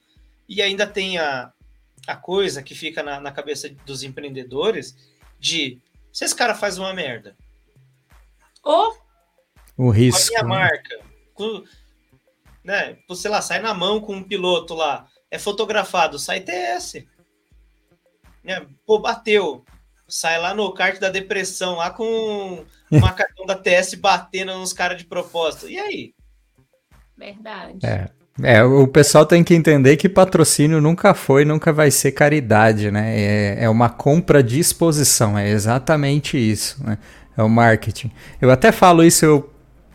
[0.48, 1.54] E ainda tem a,
[2.08, 4.96] a coisa que fica na, na cabeça dos empreendedores
[5.40, 5.80] de
[6.16, 7.36] se esse cara faz uma merda.
[8.64, 8.98] Ou
[9.76, 10.34] o risco.
[10.38, 10.48] A minha né?
[10.48, 11.00] marca.
[11.34, 11.66] Com,
[12.64, 17.06] né, sei lá, sai na mão com um piloto lá, é fotografado, sai TS.
[18.42, 19.66] Né, pô, bateu.
[20.08, 24.98] Sai lá no kart da depressão, lá com o macacão da TS batendo nos caras
[24.98, 25.68] de propósito.
[25.68, 26.16] E aí?
[27.18, 27.86] Verdade.
[27.86, 28.10] É.
[28.44, 33.18] É, o pessoal tem que entender que patrocínio nunca foi, nunca vai ser caridade, né?
[33.18, 36.98] É, é uma compra de exposição, é exatamente isso, né?
[37.38, 38.12] É o marketing.
[38.42, 39.50] Eu até falo isso, eu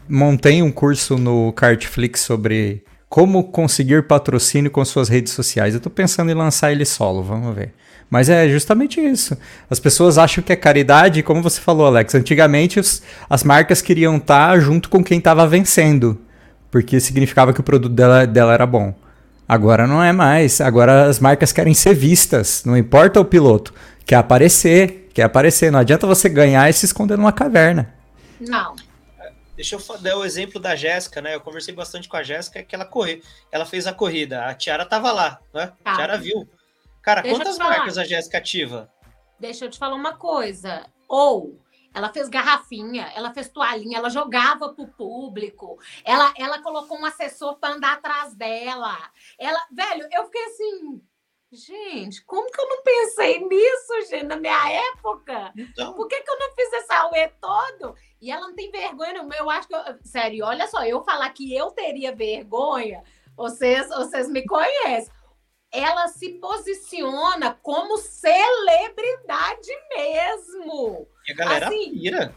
[0.08, 5.74] montei um curso no Cartflix sobre como conseguir patrocínio com suas redes sociais.
[5.74, 7.74] Eu tô pensando em lançar ele solo, vamos ver.
[8.08, 9.36] Mas é justamente isso.
[9.68, 12.14] As pessoas acham que é caridade, como você falou, Alex.
[12.14, 16.18] Antigamente os, as marcas queriam estar junto com quem estava vencendo
[16.70, 18.94] porque significava que o produto dela, dela era bom.
[19.48, 20.60] Agora não é mais.
[20.60, 22.64] Agora as marcas querem ser vistas.
[22.64, 23.74] Não importa o piloto.
[24.06, 25.08] Quer aparecer.
[25.12, 25.72] Quer aparecer.
[25.72, 27.92] Não adianta você ganhar e se esconder numa caverna.
[28.40, 28.76] Não.
[29.56, 31.34] Deixa eu dar o exemplo da Jéssica, né?
[31.34, 33.20] Eu conversei bastante com a Jéssica que ela correu.
[33.50, 34.46] Ela fez a corrida.
[34.46, 35.72] A Tiara tava lá, né?
[35.82, 35.92] Tá.
[35.92, 36.48] A Tiara viu.
[37.02, 38.88] Cara, Deixa quantas marcas a Jéssica ativa?
[39.38, 40.86] Deixa eu te falar uma coisa.
[41.08, 41.58] Ou
[41.92, 47.56] ela fez garrafinha, ela fez toalhinha, ela jogava pro público, ela, ela colocou um assessor
[47.58, 48.96] para andar atrás dela.
[49.38, 51.02] Ela, velho, eu fiquei assim,
[51.52, 55.52] gente, como que eu não pensei nisso, gente, na minha época?
[55.56, 55.94] Então...
[55.94, 57.94] Por que, que eu não fiz esse auê todo?
[58.20, 59.32] E ela não tem vergonha, não.
[59.32, 63.02] Eu acho que, eu, sério, olha só, eu falar que eu teria vergonha,
[63.36, 65.12] vocês, vocês me conhecem
[65.72, 71.06] ela se posiciona como celebridade mesmo.
[71.30, 72.34] E a galera assim, pira.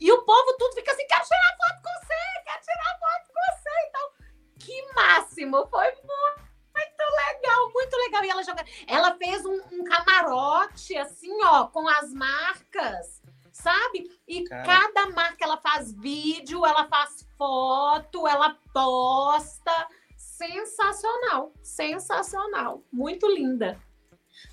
[0.00, 3.40] E o povo tudo fica assim, quero tirar foto com você, quero tirar foto com
[3.52, 3.70] você.
[3.88, 4.10] Então,
[4.58, 8.24] que máximo, foi muito muito legal, muito legal.
[8.24, 13.22] E ela joga, ela fez um, um camarote assim, ó, com as marcas,
[13.52, 14.10] sabe?
[14.26, 14.62] E Cara.
[14.62, 23.80] cada marca ela faz vídeo, ela faz foto, ela posta sensacional, sensacional, muito linda.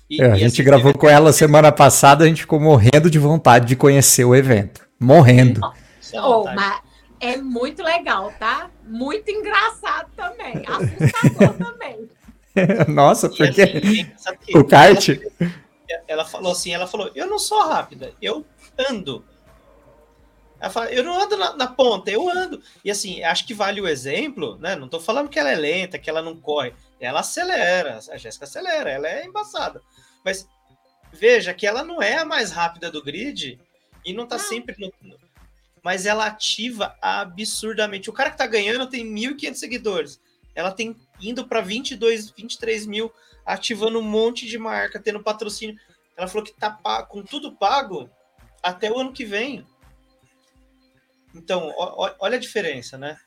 [0.08, 3.18] E, é, a gente assim, gravou com ela semana passada, a gente ficou morrendo de
[3.18, 4.86] vontade de conhecer o evento.
[5.00, 5.60] Morrendo.
[6.14, 6.80] Oh, mas
[7.18, 8.70] é muito legal, tá?
[8.86, 10.62] Muito engraçado também.
[10.66, 12.08] Assustador também.
[12.88, 14.10] Nossa, porque assim,
[14.54, 15.08] o kart.
[15.08, 18.44] Ela, ela falou assim: ela falou, eu não sou rápida, eu
[18.90, 19.24] ando.
[20.60, 22.62] Ela fala, eu não ando na, na, ponta, eu ando.
[22.84, 24.76] E assim, acho que vale o exemplo, né?
[24.76, 26.72] Não tô falando que ela é lenta, que ela não corre.
[27.04, 29.82] Ela acelera, a Jéssica acelera, ela é embaçada.
[30.24, 30.48] Mas
[31.12, 33.60] veja que ela não é a mais rápida do grid
[34.04, 34.44] e não tá não.
[34.44, 35.18] sempre no,
[35.82, 38.08] Mas ela ativa absurdamente.
[38.08, 40.20] O cara que tá ganhando tem 1.500 seguidores.
[40.54, 43.12] Ela tem indo para 22, 23 mil,
[43.44, 45.76] ativando um monte de marca, tendo patrocínio.
[46.16, 46.70] Ela falou que tá
[47.08, 48.08] com tudo pago
[48.62, 49.66] até o ano que vem.
[51.34, 53.18] Então, ó, olha a diferença, né?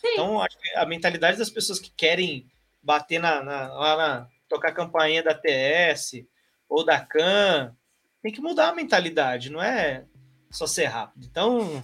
[0.00, 0.08] Sim.
[0.08, 2.50] Então, acho que a mentalidade das pessoas que querem
[2.82, 4.28] bater na, na, lá na.
[4.48, 6.24] tocar a campainha da TS
[6.68, 7.76] ou da CAN,
[8.22, 10.04] tem que mudar a mentalidade, não é
[10.50, 11.26] só ser rápido.
[11.30, 11.82] Então,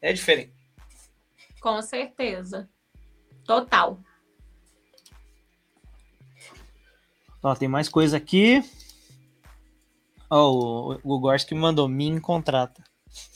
[0.00, 0.52] é diferente.
[1.60, 2.68] Com certeza.
[3.44, 4.00] Total.
[7.42, 8.62] Ó, tem mais coisa aqui.
[10.28, 12.82] Ó, o, o Gorski mandou, me contrata.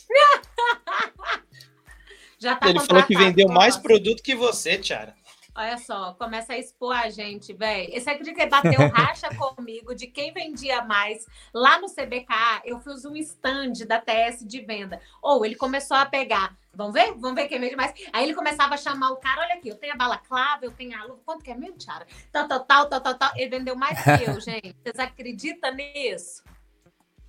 [2.39, 5.15] Já tá Ele falou que vendeu mais produto que você, Tiara.
[5.57, 7.89] Olha só, começa a expor a gente, velho.
[7.95, 11.25] Esse aqui que bateu racha comigo de quem vendia mais.
[11.53, 15.01] Lá no CBK, eu fiz um stand da TS de venda.
[15.23, 16.57] Ou ele começou a pegar.
[16.75, 17.13] Vamos ver?
[17.13, 17.95] Vamos ver quem vende mais.
[18.13, 20.99] Aí ele começava a chamar o cara: olha aqui, eu tenho a balaclava, eu tenho
[20.99, 21.21] a luva.
[21.25, 22.05] Quanto que é mesmo, Tiara?
[22.33, 23.33] Tal, tal, tal, tal, tal, tal.
[23.37, 24.75] Ele vendeu mais que eu, gente.
[24.83, 26.43] Vocês acreditam nisso?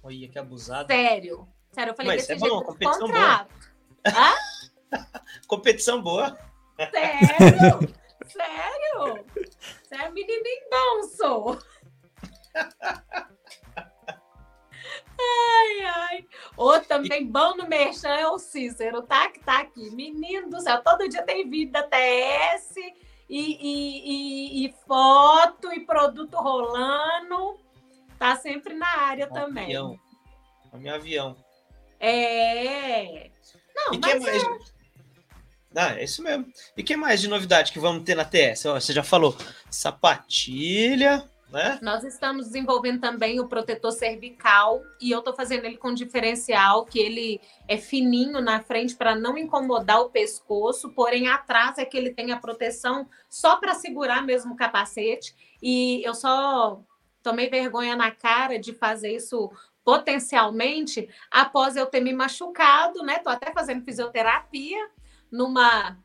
[0.01, 0.87] Olha, que abusado.
[0.87, 1.47] Sério.
[1.71, 3.49] Sério, eu falei Mas desse é jeito bom, competição contrato.
[4.03, 4.17] Boa.
[4.17, 4.33] Hã?
[5.47, 6.37] Competição boa.
[6.91, 8.04] Sério?
[8.35, 9.25] Sério?
[9.81, 11.59] Você é menininho bom, sou.
[15.17, 16.27] Ai, ai.
[16.57, 19.29] Outro também bom no merchan é o Cícero, tá?
[19.29, 19.89] Que tá aqui.
[19.91, 22.93] Menino do céu, todo dia tem vídeo da TS e,
[23.29, 27.57] e, e, e foto e produto rolando.
[28.19, 29.65] Tá sempre na área também.
[29.65, 29.99] Avião.
[30.73, 31.37] O meu avião.
[31.99, 33.31] É.
[33.73, 34.43] Não, e mas mais...
[34.43, 34.74] é...
[35.75, 36.45] Ah, é isso mesmo.
[36.75, 38.63] E que mais de novidade que vamos ter na TS?
[38.63, 39.35] Você já falou
[39.69, 41.79] sapatilha, né?
[41.81, 46.99] Nós estamos desenvolvendo também o protetor cervical e eu estou fazendo ele com diferencial, que
[46.99, 52.13] ele é fininho na frente para não incomodar o pescoço, porém atrás é que ele
[52.13, 55.35] tem a proteção só para segurar mesmo o capacete.
[55.61, 56.81] E eu só
[57.21, 59.51] tomei vergonha na cara de fazer isso
[59.83, 63.19] potencialmente após eu ter me machucado, né?
[63.19, 64.89] Tô até fazendo fisioterapia
[65.31, 65.97] numa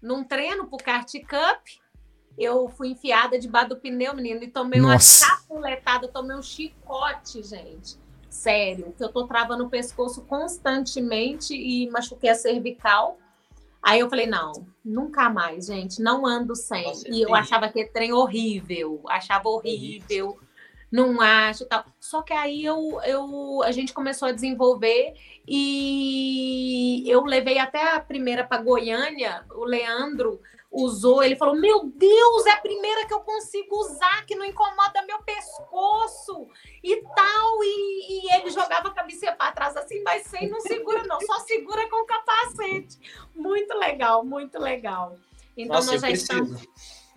[0.00, 1.66] num treino pro kart cup.
[2.36, 5.26] Eu fui enfiada debaixo do pneu, menino, e tomei Nossa.
[5.26, 7.98] uma chapuletada, tomei um chicote, gente.
[8.30, 13.18] Sério, que eu tô travando o pescoço constantemente e machuquei a cervical.
[13.82, 14.52] Aí eu falei, não,
[14.84, 16.84] nunca mais, gente, não ando sem.
[16.84, 20.38] Nossa, e eu achava que trem horrível, achava horrível,
[20.90, 21.84] não acho tal.
[22.00, 25.14] Só que aí eu, eu, a gente começou a desenvolver
[25.46, 30.40] e eu levei até a primeira para Goiânia, o Leandro
[30.70, 35.02] usou, ele falou: Meu Deus, é a primeira que eu consigo usar, que não incomoda
[35.06, 36.48] meu pescoço
[36.82, 37.64] e tal.
[37.64, 41.40] E, e ele jogava a cabeça para trás assim, mas sem não segura, não, só
[41.40, 42.98] segura com o capacete.
[43.34, 45.16] Muito legal, muito legal.
[45.56, 46.62] Então Nossa, nós já estamos.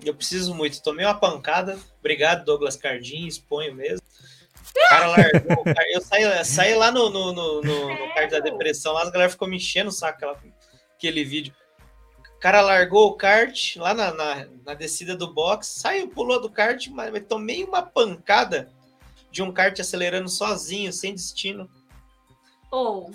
[0.04, 0.82] Eu preciso muito.
[0.82, 1.78] Tomei uma pancada.
[2.00, 4.06] Obrigado, Douglas Cardim, exponho mesmo.
[4.76, 5.64] O cara largou.
[5.94, 9.30] eu saí, saí lá no, no, no, no, no kart da depressão, lá as galera
[9.30, 10.40] ficou me enchendo o saco aquela,
[10.96, 11.54] aquele vídeo.
[12.36, 16.50] O cara largou o kart lá na, na, na descida do box, saiu, pulou do
[16.50, 18.72] kart, mas, tomei uma pancada
[19.30, 21.70] de um kart acelerando sozinho, sem destino.
[22.72, 23.12] Oh,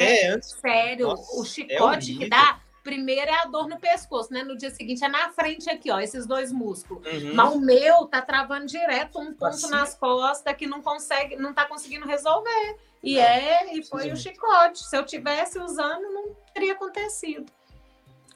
[0.00, 0.50] é, antes.
[0.60, 4.42] Sério, Nossa, o é chicote é que dá primeiro é a dor no pescoço, né?
[4.42, 7.06] No dia seguinte é na frente aqui, ó, esses dois músculos.
[7.06, 7.34] Uhum.
[7.34, 9.70] Mas o meu tá travando direto um ponto assim.
[9.70, 12.76] nas costas que não consegue, não tá conseguindo resolver.
[13.02, 14.82] E é, e foi o chicote.
[14.84, 17.50] Se eu tivesse usando, não teria acontecido.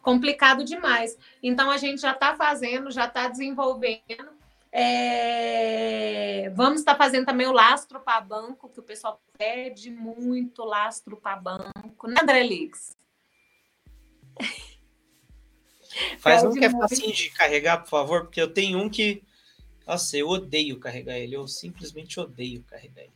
[0.00, 1.16] Complicado demais.
[1.42, 4.42] Então a gente já está fazendo, já está desenvolvendo.
[4.72, 6.50] É...
[6.54, 11.16] Vamos estar tá fazendo também o lastro para banco, que o pessoal pede muito lastro
[11.16, 12.96] para banco, né, André Lix?
[16.18, 19.22] Faz um que é facinho de carregar, por favor, porque eu tenho um que.
[19.86, 21.36] Nossa, eu odeio carregar ele.
[21.36, 23.12] Eu simplesmente odeio carregar ele.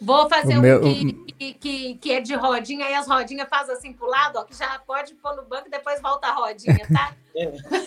[0.00, 0.80] Vou fazer o um meu...
[0.80, 4.54] que, que, que, é de rodinha e as rodinhas fazem assim pro lado, ó, que
[4.54, 7.14] já pode pôr no banco e depois volta a rodinha, tá?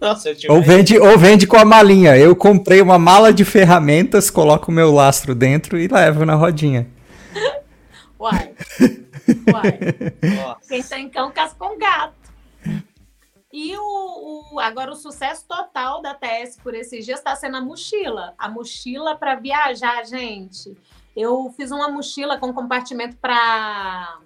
[0.00, 2.16] Nossa, ou, vende, ou vende com a malinha.
[2.16, 6.88] Eu comprei uma mala de ferramentas, coloco o meu lastro dentro e levo na rodinha.
[8.18, 8.51] Uai.
[9.52, 10.58] Uai.
[10.68, 12.32] Quem tem cão casca com gato.
[13.52, 17.60] E o, o, agora o sucesso total da TS por esses dias está sendo a
[17.60, 18.34] mochila.
[18.38, 20.74] A mochila para viajar, gente.
[21.14, 24.18] Eu fiz uma mochila com compartimento para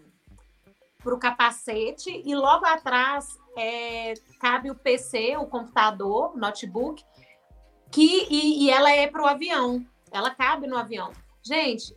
[1.04, 7.02] o capacete e logo atrás é, cabe o PC, o computador, o notebook,
[7.90, 9.84] que, e, e ela é para o avião.
[10.12, 11.10] Ela cabe no avião.
[11.42, 11.96] Gente,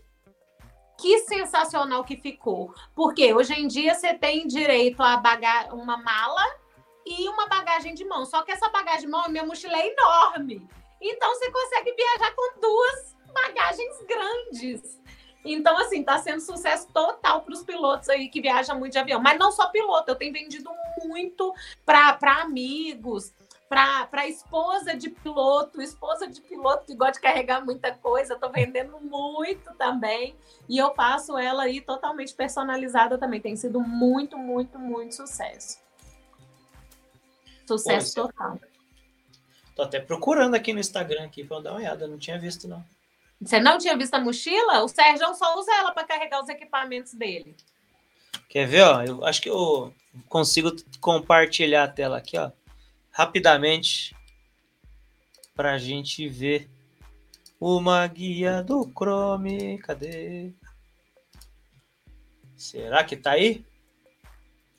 [0.99, 2.73] que sensacional que ficou.
[2.93, 6.43] Porque hoje em dia você tem direito a bagar uma mala
[7.05, 8.25] e uma bagagem de mão.
[8.25, 10.67] Só que essa bagagem de mão, minha mochila é enorme.
[11.01, 14.99] Então você consegue viajar com duas bagagens grandes.
[15.45, 19.21] Então, assim, tá sendo sucesso total para os pilotos aí que viajam muito de avião.
[19.21, 20.69] Mas não só piloto, eu tenho vendido
[21.05, 21.53] muito
[21.85, 23.33] para amigos,
[23.69, 28.99] para esposa de piloto, esposa de piloto que gosta de carregar muita coisa, estou vendendo
[28.99, 30.35] muito também.
[30.67, 33.39] E eu faço ela aí totalmente personalizada também.
[33.39, 35.77] Tem sido muito, muito, muito sucesso.
[37.67, 38.59] Sucesso Pô, total.
[39.75, 42.83] Tô até procurando aqui no Instagram aqui para dar uma olhada, não tinha visto não.
[43.39, 44.83] Você não tinha visto a mochila?
[44.83, 47.55] O Sérgio só usa ela para carregar os equipamentos dele.
[48.49, 49.03] Quer ver, ó?
[49.03, 49.93] Eu acho que eu
[50.27, 52.51] consigo compartilhar a tela aqui, ó,
[53.19, 54.15] rapidamente
[55.53, 56.69] para a gente ver
[57.59, 59.77] uma guia do Chrome.
[59.79, 60.53] Cadê?
[62.55, 63.65] Será que tá aí?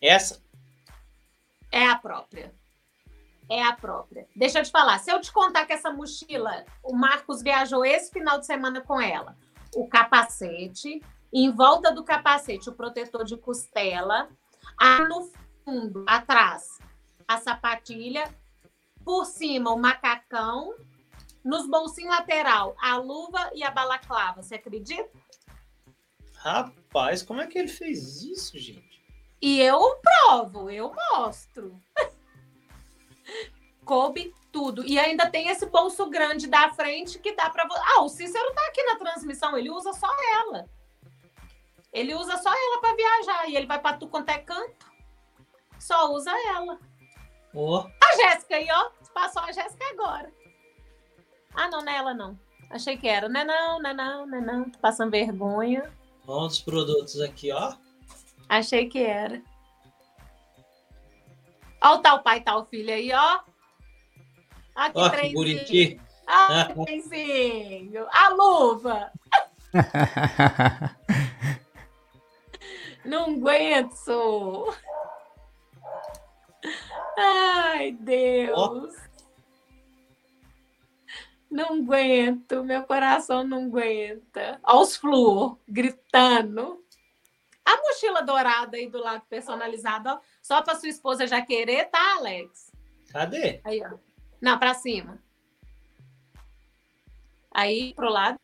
[0.01, 0.43] Essa?
[1.71, 2.59] É a própria
[3.53, 4.29] é a própria.
[4.37, 8.09] Deixa eu te falar, se eu te contar que essa mochila, o Marcos viajou esse
[8.13, 9.37] final de semana com ela,
[9.75, 11.03] o capacete,
[11.33, 14.29] em volta do capacete, o protetor de costela,
[14.79, 15.29] aí no
[15.65, 16.79] fundo, atrás,
[17.31, 18.29] a sapatilha,
[19.05, 20.75] por cima, o macacão,
[21.45, 24.43] nos bolsinhos lateral, a luva e a balaclava.
[24.43, 25.09] Você acredita?
[26.35, 29.01] Rapaz, como é que ele fez isso, gente?
[29.41, 31.81] E eu provo, eu mostro.
[33.87, 34.85] coube tudo.
[34.85, 37.81] E ainda tem esse bolso grande da frente que dá para você.
[37.95, 40.69] Ah, o Cícero tá aqui na transmissão, ele usa só ela.
[41.93, 44.91] Ele usa só ela para viajar e ele vai para tu quanto é canto.
[45.79, 46.90] Só usa ela.
[47.55, 47.79] Oh.
[47.79, 48.91] A Jéssica aí, ó.
[49.13, 50.33] Passou a Jéssica agora.
[51.55, 52.39] Ah, não, não é ela não.
[52.71, 53.29] Achei que era.
[53.29, 54.71] Não é não, não é não, não é não.
[54.71, 55.91] Tô passando vergonha.
[56.27, 57.75] Olha os produtos aqui, ó.
[58.49, 59.43] Achei que era.
[61.83, 63.41] Olha o tal pai, tal filho aí, ó.
[64.95, 66.01] Oh, que bonitinho.
[66.27, 68.07] Ah, trenzinho.
[68.13, 69.11] A luva.
[73.05, 74.75] Não aguento.
[77.21, 78.57] Ai, Deus.
[78.57, 79.11] Oh.
[81.51, 84.61] Não aguento, meu coração não aguenta.
[84.63, 86.83] Olha os flúor gritando.
[87.65, 92.17] A mochila dourada aí do lado personalizado, ó, só para sua esposa já querer, tá,
[92.17, 92.73] Alex?
[93.11, 93.61] Cadê?
[93.65, 93.99] Aí, ó.
[94.41, 95.23] Não, para cima.
[97.53, 98.39] Aí pro lado.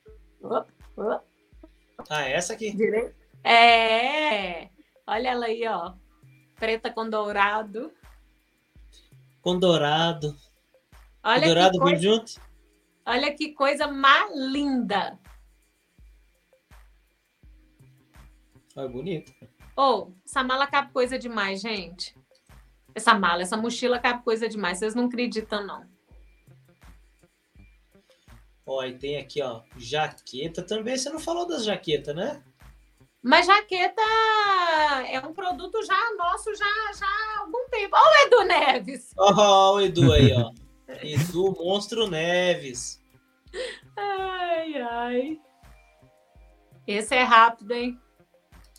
[2.11, 2.73] Ah, essa aqui?
[2.73, 3.15] Direito.
[3.43, 4.69] É.
[5.07, 5.95] Olha ela aí, ó.
[6.57, 7.93] Preta com dourado.
[9.47, 10.37] Com dourado.
[11.23, 12.33] Olha o dourado vem junto?
[13.07, 15.17] Olha que coisa mais linda.
[18.75, 19.33] Olha, bonito.
[19.77, 22.13] Ou, oh, essa mala cabe coisa demais, gente.
[22.93, 24.81] Essa mala, essa mochila cabe coisa demais.
[24.81, 25.89] Vocês não acreditam, não.
[28.67, 30.99] Ó, e tem aqui, ó, jaqueta também.
[30.99, 32.43] Você não falou das jaquetas, né?
[33.27, 34.01] Mas jaqueta
[35.11, 37.97] é um produto já nosso já, já há algum tempo.
[37.97, 39.13] Olha o Edu Neves.
[39.19, 40.53] Ó, o Edu aí, ó.
[41.03, 43.03] Edu Monstro Neves.
[43.97, 45.41] Ai, ai.
[46.87, 48.01] Esse é rápido, hein?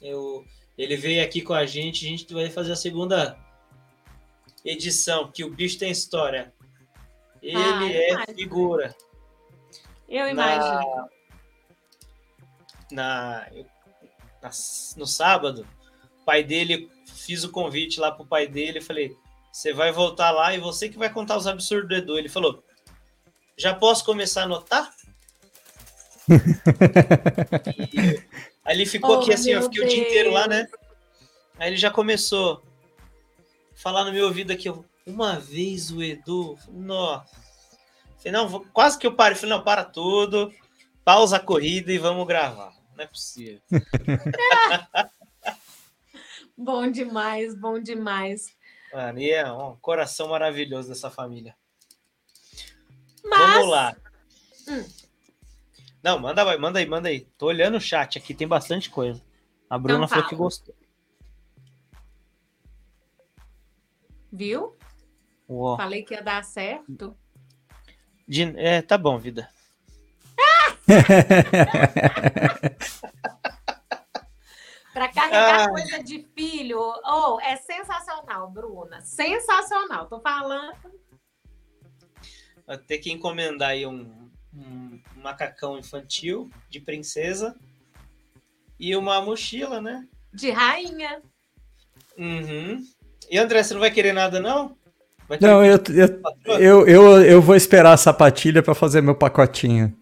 [0.02, 0.46] Eu,
[0.78, 3.38] ele veio aqui com a gente, a gente vai fazer a segunda
[4.64, 6.54] edição, que o bicho tem história.
[7.42, 8.38] Ele ah, é imagino.
[8.38, 8.96] figura.
[10.08, 11.10] Eu imagino.
[12.90, 13.52] Na, na,
[14.96, 15.68] no sábado,
[16.22, 19.16] o pai dele, fiz o convite lá pro pai dele, falei,
[19.52, 22.18] você vai voltar lá e você que vai contar os absurdos do Edu.
[22.18, 22.64] Ele falou,
[23.58, 24.94] já posso começar a anotar?
[27.94, 28.22] e,
[28.64, 29.92] aí ele ficou oh, aqui assim, eu fiquei Deus.
[29.92, 30.68] o dia inteiro lá, né?
[31.58, 32.62] Aí ele já começou
[33.78, 34.72] falar no meu ouvido aqui,
[35.06, 37.26] uma vez o Edu, nossa.
[38.18, 39.38] Falei, não, quase que eu parei.
[39.38, 40.52] Falei, não, para tudo,
[41.06, 42.74] pausa a corrida e vamos gravar.
[42.98, 43.62] Não é possível.
[46.58, 48.58] bom demais, bom demais.
[49.16, 51.56] E é um coração maravilhoso dessa família.
[53.24, 53.40] Mas...
[53.40, 53.96] Vamos lá.
[54.68, 54.84] Hum.
[56.02, 57.28] Não, manda, manda aí, manda aí.
[57.38, 59.24] Tô olhando o chat aqui, tem bastante coisa.
[59.70, 60.74] A Bruna Então falou que gostou.
[64.32, 64.76] Viu?
[65.48, 65.78] Uó.
[65.78, 67.16] Falei que ia dar certo.
[68.28, 69.48] De- É, tá bom, vida.
[74.94, 75.70] Para carregar Ah.
[75.70, 76.80] coisa de filho.
[77.06, 79.00] Oh, é sensacional, Bruna.
[79.02, 80.08] Sensacional.
[80.08, 80.74] Tô falando.
[82.66, 87.56] Vai ter que encomendar aí um, um macacão infantil de princesa
[88.80, 90.08] e uma mochila, né?
[90.34, 91.22] De rainha.
[92.18, 92.84] Uhum.
[93.30, 94.76] E André, você não vai querer nada, não?
[95.42, 99.96] Não, eu, eu, eu, eu, eu vou esperar a sapatilha pra fazer meu pacotinho.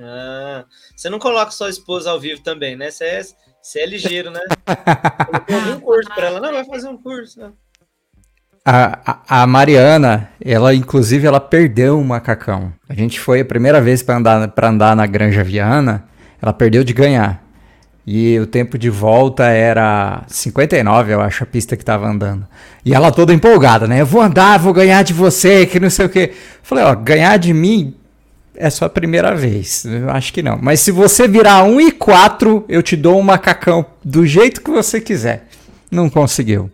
[0.00, 0.64] Ah,
[0.96, 2.90] você não coloca sua esposa ao vivo também, né?
[2.90, 3.22] Você é,
[3.60, 4.40] você é ligeiro, né?
[5.46, 6.40] Colocou um curso pra ela.
[6.40, 7.40] Não, vai fazer um curso.
[7.40, 7.50] né?
[8.64, 12.72] A, a, a Mariana, ela inclusive ela perdeu um macacão.
[12.88, 16.04] A gente foi a primeira vez para andar para andar na Granja Viana,
[16.40, 17.42] ela perdeu de ganhar.
[18.06, 22.46] E o tempo de volta era 59, eu acho, a pista que tava andando.
[22.84, 24.00] E ela toda empolgada, né?
[24.00, 26.32] Eu vou andar, vou ganhar de você, que não sei o quê.
[26.62, 27.94] Falei, ó, ganhar de mim
[28.58, 29.84] é só a primeira vez.
[29.84, 30.58] Eu acho que não.
[30.60, 34.70] Mas se você virar 1 e 4, eu te dou um macacão do jeito que
[34.70, 35.46] você quiser.
[35.90, 36.70] Não conseguiu.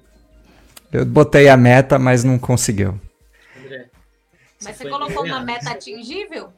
[0.90, 2.98] Eu botei a meta, mas não conseguiu.
[3.62, 3.86] André.
[4.64, 6.48] Mas você colocou uma meta atingível?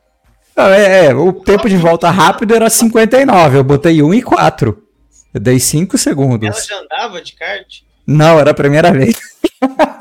[0.56, 4.82] Não, é, é, o tempo de volta rápido era 59, eu botei 1 e 4.
[5.34, 6.66] Eu dei 5 Ela segundos.
[6.66, 7.82] já andava de kart?
[8.06, 9.18] Não, era a primeira vez.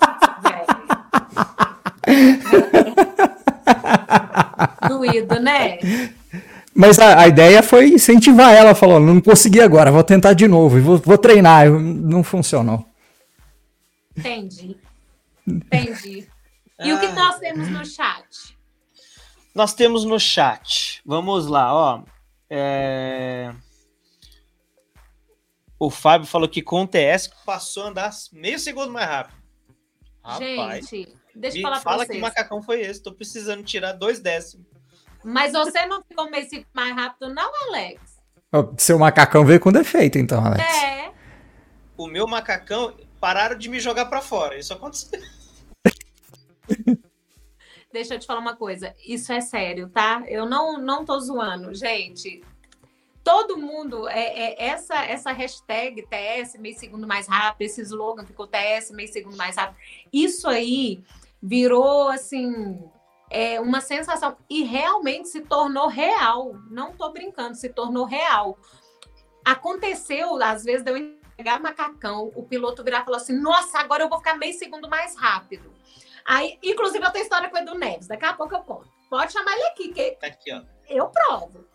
[5.23, 5.79] Né?
[6.73, 10.77] Mas a, a ideia foi incentivar ela, falou, não consegui agora, vou tentar de novo,
[10.77, 11.69] e vou, vou treinar.
[11.69, 12.85] Não funcionou.
[14.17, 14.75] Entendi.
[15.47, 16.27] Entendi.
[16.83, 17.13] E o que Ah.
[17.13, 18.57] nós temos no chat?
[19.53, 21.01] Nós temos no chat.
[21.05, 22.03] Vamos lá, ó.
[22.49, 23.53] É,
[25.79, 29.35] O Fábio falou que com o TS passou a andar meio segundo mais rápido.
[30.23, 33.01] Rapaz, Gente, deixa eu falar pra fala que macacão foi esse.
[33.01, 34.65] Tô precisando tirar dois décimos.
[35.25, 37.99] Mas você não ficou meio segundo mais rápido, não, Alex?
[38.53, 40.63] Ó, Seu macacão veio com defeito, então, Alex.
[40.63, 41.11] É.
[41.97, 44.57] O meu macacão pararam de me jogar pra fora.
[44.57, 45.19] Isso aconteceu.
[47.91, 48.93] Deixa eu te falar uma coisa.
[49.07, 50.23] Isso é sério, tá?
[50.27, 51.73] Eu não, não tô zoando.
[51.73, 52.43] Gente,
[53.23, 54.19] todo mundo, é,
[54.53, 59.37] é- essa, essa hashtag TS, meio segundo mais rápido, esse slogan ficou TS, meio segundo
[59.37, 59.77] mais rápido.
[60.11, 61.01] Isso aí
[61.41, 62.83] virou, assim,
[63.29, 64.37] é, uma sensação.
[64.49, 66.53] E realmente se tornou real.
[66.69, 68.57] Não tô brincando, se tornou real.
[69.43, 74.03] Aconteceu, às vezes, de eu entregar macacão, o piloto virar e falar assim: nossa, agora
[74.03, 75.71] eu vou ficar meio segundo mais rápido.
[76.25, 78.89] Aí, inclusive, eu tenho história com o Edu Neves, daqui a pouco eu conto.
[79.09, 80.61] Pode chamar ele aqui, que Tá aqui, ó.
[80.89, 81.65] eu provo.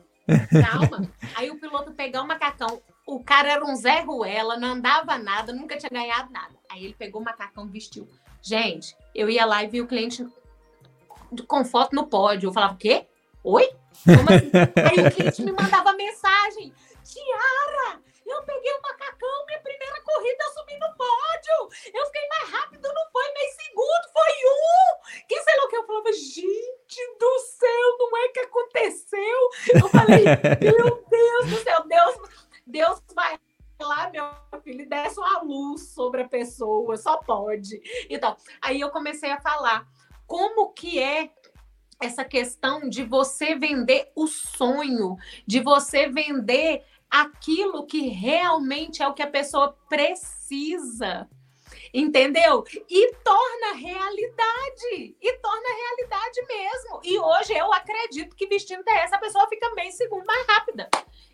[0.50, 1.08] Calma.
[1.36, 2.82] Aí o piloto pegou o macacão.
[3.06, 6.54] O cara era um Zé Ruela, não andava nada, nunca tinha ganhado nada.
[6.68, 8.08] Aí ele pegou o macacão, vestiu.
[8.42, 10.26] Gente, eu ia lá e vi o cliente
[11.46, 12.48] com foto no pódio.
[12.48, 13.06] Eu falava, o quê?
[13.44, 13.68] Oi?
[13.92, 14.50] Assim?
[15.00, 16.72] Aí o cliente me mandava mensagem.
[17.04, 21.92] Tiara, eu peguei o macacão, minha primeira corrida, eu subi no pódio.
[21.92, 25.26] Eu fiquei mais rápido, não foi meio segundo, foi um.
[25.26, 25.76] Que sei lá o que.
[25.76, 29.50] Eu falava, gente do céu, não é que aconteceu?
[29.74, 30.24] Eu falei,
[30.60, 32.16] meu Deus do céu, Deus,
[32.66, 33.38] Deus vai
[33.80, 37.80] lá, meu filho, e desce uma luz sobre a pessoa, só pode.
[38.08, 39.86] Então, aí eu comecei a falar
[40.30, 41.28] como que é
[42.00, 49.12] essa questão de você vender o sonho, de você vender aquilo que realmente é o
[49.12, 51.28] que a pessoa precisa.
[51.92, 52.62] Entendeu?
[52.88, 55.16] E torna realidade.
[55.20, 57.00] E torna realidade mesmo.
[57.02, 60.88] E hoje eu acredito que vestindo TS a pessoa fica meio segundo mais rápida.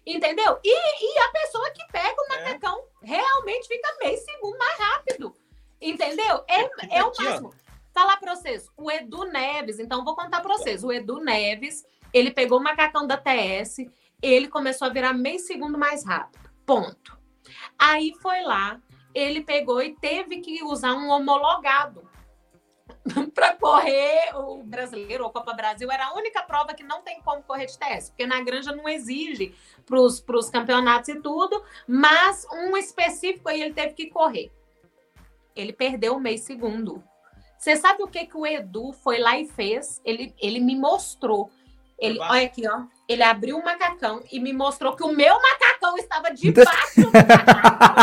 [0.06, 0.58] Entendeu?
[0.64, 2.44] E, e a pessoa que pega o É.
[2.44, 5.36] macacão realmente fica meio segundo mais rápido.
[5.78, 6.42] Entendeu?
[6.48, 6.62] É,
[6.98, 7.24] é o Aqui, ó.
[7.24, 7.54] máximo.
[7.96, 10.84] Falar pra vocês, o Edu Neves, então vou contar pra vocês.
[10.84, 11.82] O Edu Neves,
[12.12, 13.78] ele pegou o macacão da TS,
[14.20, 16.50] ele começou a virar meio segundo mais rápido.
[16.66, 17.18] Ponto.
[17.78, 18.82] Aí foi lá,
[19.14, 22.06] ele pegou e teve que usar um homologado
[23.32, 25.90] para correr o brasileiro ou Copa Brasil.
[25.90, 28.86] Era a única prova que não tem como correr de TS, porque na granja não
[28.86, 29.54] exige
[29.86, 34.52] para os campeonatos e tudo, mas um específico aí ele teve que correr.
[35.54, 37.02] Ele perdeu meio segundo.
[37.58, 40.00] Você sabe o que, que o Edu foi lá e fez?
[40.04, 41.50] Ele, ele me mostrou.
[41.98, 42.82] Ele, olha aqui, ó.
[43.08, 47.96] Ele abriu o macacão e me mostrou que o meu macacão estava debaixo do macacão.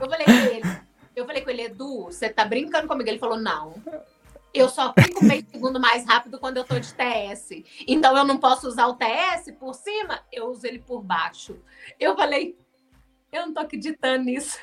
[0.00, 0.80] Eu falei, "Você tá brincando?"
[1.20, 3.08] Eu falei pra ele, você tá brincando comigo?
[3.08, 3.74] Ele falou, não.
[4.52, 7.62] Eu só fico meio segundo mais rápido quando eu tô de TS.
[7.86, 11.56] Então eu não posso usar o TS por cima, eu uso ele por baixo.
[11.98, 12.56] Eu falei,
[13.30, 14.58] eu não tô acreditando nisso.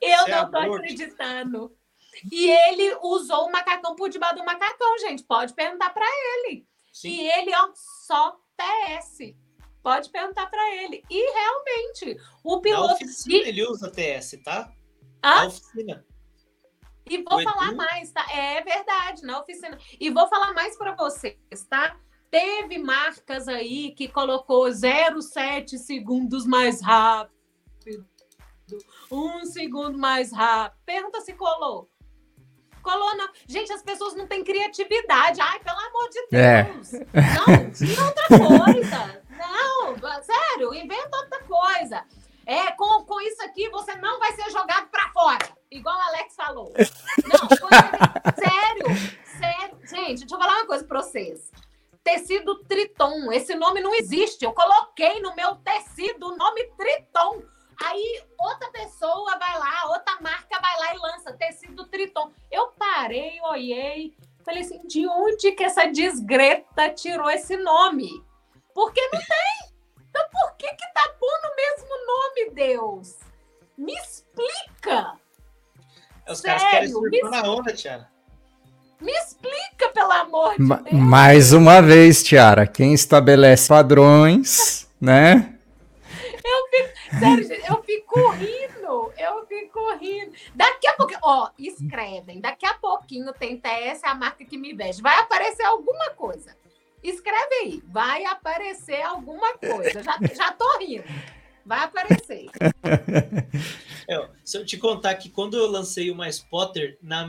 [0.00, 0.74] Eu Você é não tô aborto.
[0.76, 1.76] acreditando.
[2.30, 5.24] E ele usou o macacão por debaixo do macacão, gente.
[5.24, 6.66] Pode perguntar para ele.
[6.92, 7.08] Sim.
[7.10, 9.34] E ele, ó, só TS.
[9.82, 11.02] Pode perguntar para ele.
[11.10, 12.94] E realmente, o piloto.
[12.94, 14.72] oficina E, ele usa TS, tá?
[15.22, 15.34] Hã?
[15.34, 16.06] Na oficina.
[17.10, 18.24] e vou O falar mais, tá?
[18.32, 19.76] É verdade, na oficina.
[20.00, 21.36] E vou falar mais para vocês,
[21.68, 21.98] tá?
[22.30, 28.06] Teve marcas aí que colocou 0,7 segundos mais rápido.
[29.10, 30.78] Um segundo mais rápido.
[30.86, 31.88] Pergunta se colou.
[32.82, 33.28] Colou, não.
[33.48, 35.40] Gente, as pessoas não têm criatividade.
[35.40, 36.62] Ai, pelo amor de É.
[36.64, 36.92] Deus.
[36.92, 39.22] Não, tira outra coisa.
[39.30, 42.04] Não, sério, inventa outra coisa.
[42.46, 45.48] É, com, com isso aqui você não vai ser jogado pra fora.
[45.70, 46.72] Igual o Alex falou.
[46.76, 48.86] Não, coisa- sério,
[49.38, 49.78] sério.
[49.88, 51.50] Gente, deixa eu falar uma coisa pra vocês.
[52.02, 54.44] Tecido Triton, esse nome não existe.
[54.44, 57.42] Eu coloquei no meu tecido o nome Triton.
[57.82, 62.30] Aí outra pessoa vai lá, outra marca vai lá e lança tecido Triton.
[62.50, 64.14] Eu parei, olhei,
[64.44, 68.08] falei assim: de onde que essa desgreta tirou esse nome?
[68.74, 69.74] Porque não tem.
[70.10, 73.16] Então por que que tá pondo o mesmo nome, Deus?
[73.76, 75.14] Me explica.
[76.28, 78.08] Os caras querem Sério, surfar me- na onda, Tiara.
[79.00, 80.94] Me explica, pelo amor de Ma- Deus.
[80.94, 85.50] mais uma vez, Tiara, quem estabelece padrões, né?
[87.18, 89.12] Sério, gente, eu fico rindo.
[89.18, 90.32] Eu fico rindo.
[90.54, 92.40] Daqui a pouquinho, ó, escrevem.
[92.40, 95.02] Daqui a pouquinho tem TS, a marca que me veste.
[95.02, 96.56] Vai aparecer alguma coisa.
[97.02, 97.82] Escreve aí.
[97.86, 100.02] Vai aparecer alguma coisa.
[100.02, 101.04] Já, já tô rindo.
[101.64, 102.46] Vai aparecer.
[104.06, 107.26] É, se eu te contar que quando eu lancei o Mais Potter, na,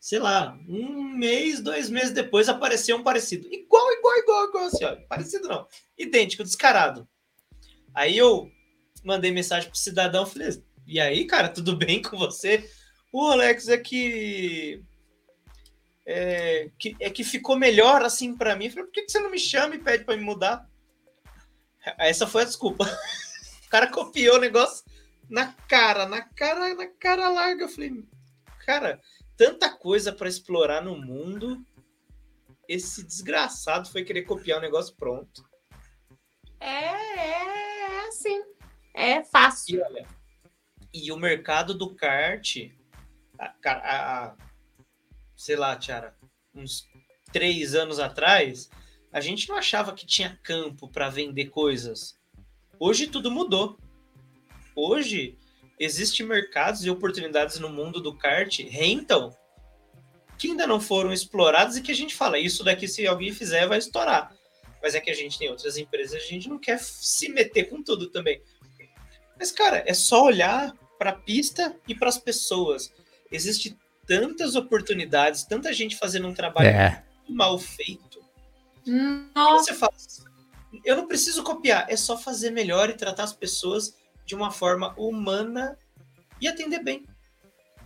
[0.00, 3.46] sei lá, um mês, dois meses depois apareceu um parecido.
[3.52, 4.96] Igual, igual, igual, igual, assim, ó.
[5.06, 5.66] Parecido não.
[5.98, 7.06] Idêntico, descarado.
[7.94, 8.50] Aí eu
[9.06, 12.68] mandei mensagem pro cidadão, falei, e aí, cara, tudo bem com você?
[13.12, 14.82] O Alex é que.
[16.04, 18.66] É que, é que ficou melhor assim pra mim.
[18.66, 20.68] Eu falei, por que, que você não me chama e pede pra me mudar?
[21.98, 22.84] Essa foi a desculpa.
[23.64, 24.84] O cara copiou o negócio
[25.28, 27.64] na cara, na cara, na cara larga.
[27.64, 28.04] Eu falei,
[28.64, 29.00] cara,
[29.36, 31.64] tanta coisa para explorar no mundo.
[32.68, 35.44] Esse desgraçado foi querer copiar o negócio pronto.
[36.60, 38.55] É, é, é assim.
[38.96, 39.78] É fácil.
[39.78, 40.06] E olha,
[40.92, 42.56] e o mercado do kart,
[43.38, 44.36] a- a- a-
[45.36, 46.16] sei lá, Tiara,
[46.54, 46.88] uns
[47.30, 48.70] três anos atrás,
[49.12, 52.18] a gente não achava que tinha campo para vender coisas.
[52.80, 53.78] Hoje tudo mudou.
[54.74, 55.38] Hoje
[55.78, 59.36] existem mercados e oportunidades no mundo do kart rentam
[60.38, 63.66] que ainda não foram explorados e que a gente fala, isso daqui se alguém fizer
[63.66, 64.34] vai estourar.
[64.82, 67.82] Mas é que a gente tem outras empresas, a gente não quer se meter com
[67.82, 68.42] tudo também.
[69.38, 72.92] Mas, cara, é só olhar para a pista e para as pessoas.
[73.30, 73.76] Existe
[74.06, 77.04] tantas oportunidades, tanta gente fazendo um trabalho É.
[77.28, 78.24] mal feito.
[79.34, 79.92] Nossa, você fala,
[80.84, 84.94] eu não preciso copiar, é só fazer melhor e tratar as pessoas de uma forma
[84.96, 85.76] humana
[86.40, 87.04] e atender bem.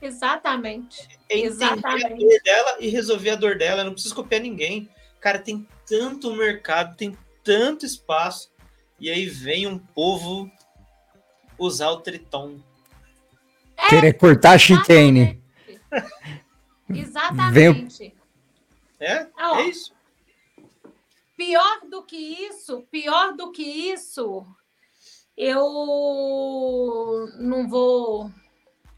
[0.02, 1.08] exatamente.
[1.28, 2.18] É entender a Exatamente.
[2.26, 3.80] dor dela e resolver a dor dela.
[3.82, 4.88] Eu não preciso copiar ninguém.
[5.20, 8.50] Cara, tem tanto mercado, tem tanto espaço.
[8.98, 10.50] E aí vem um povo
[11.60, 12.58] usar o Triton.
[13.88, 15.40] Querer cortar a chicane.
[16.88, 18.14] Exatamente.
[18.98, 19.26] É?
[19.38, 19.92] Ó, É isso.
[21.36, 24.46] Pior do que isso, pior do que isso,
[25.36, 28.30] eu não vou.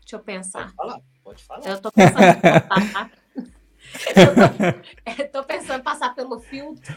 [0.01, 0.73] Deixa eu pensar.
[0.75, 1.67] Pode falar, pode falar.
[1.69, 3.11] Eu tô pensando em passar.
[4.17, 4.43] Eu tô,
[5.23, 6.97] eu tô pensando em passar pelo filtro.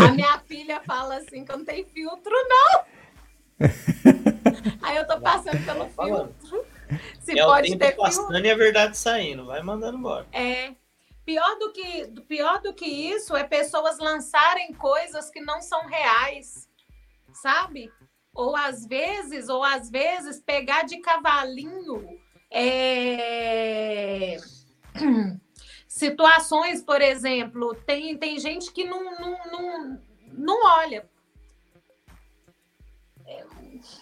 [0.00, 2.84] A minha filha fala assim que eu não tenho filtro, não.
[4.82, 6.66] Aí eu tô passando pelo filtro.
[7.20, 8.02] Se é o pode tempo ter filtro.
[8.02, 9.46] passando e a verdade saindo.
[9.46, 10.26] Vai mandando embora.
[10.32, 10.74] É.
[11.24, 16.68] Pior do que pior do que isso é pessoas lançarem coisas que não são reais,
[17.32, 17.90] sabe?
[18.34, 22.20] Ou às vezes, ou às vezes pegar de cavalinho
[22.56, 24.36] é,
[25.88, 30.00] situações, por exemplo, tem, tem gente que não, não, não,
[30.32, 31.08] não olha.
[33.26, 34.00] É, acho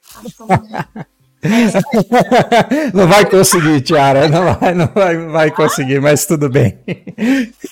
[0.00, 0.07] que eu
[0.38, 1.08] não-
[2.94, 4.28] Não vai conseguir, Tiara.
[4.28, 6.78] Não vai, não vai, vai conseguir, mas tudo bem.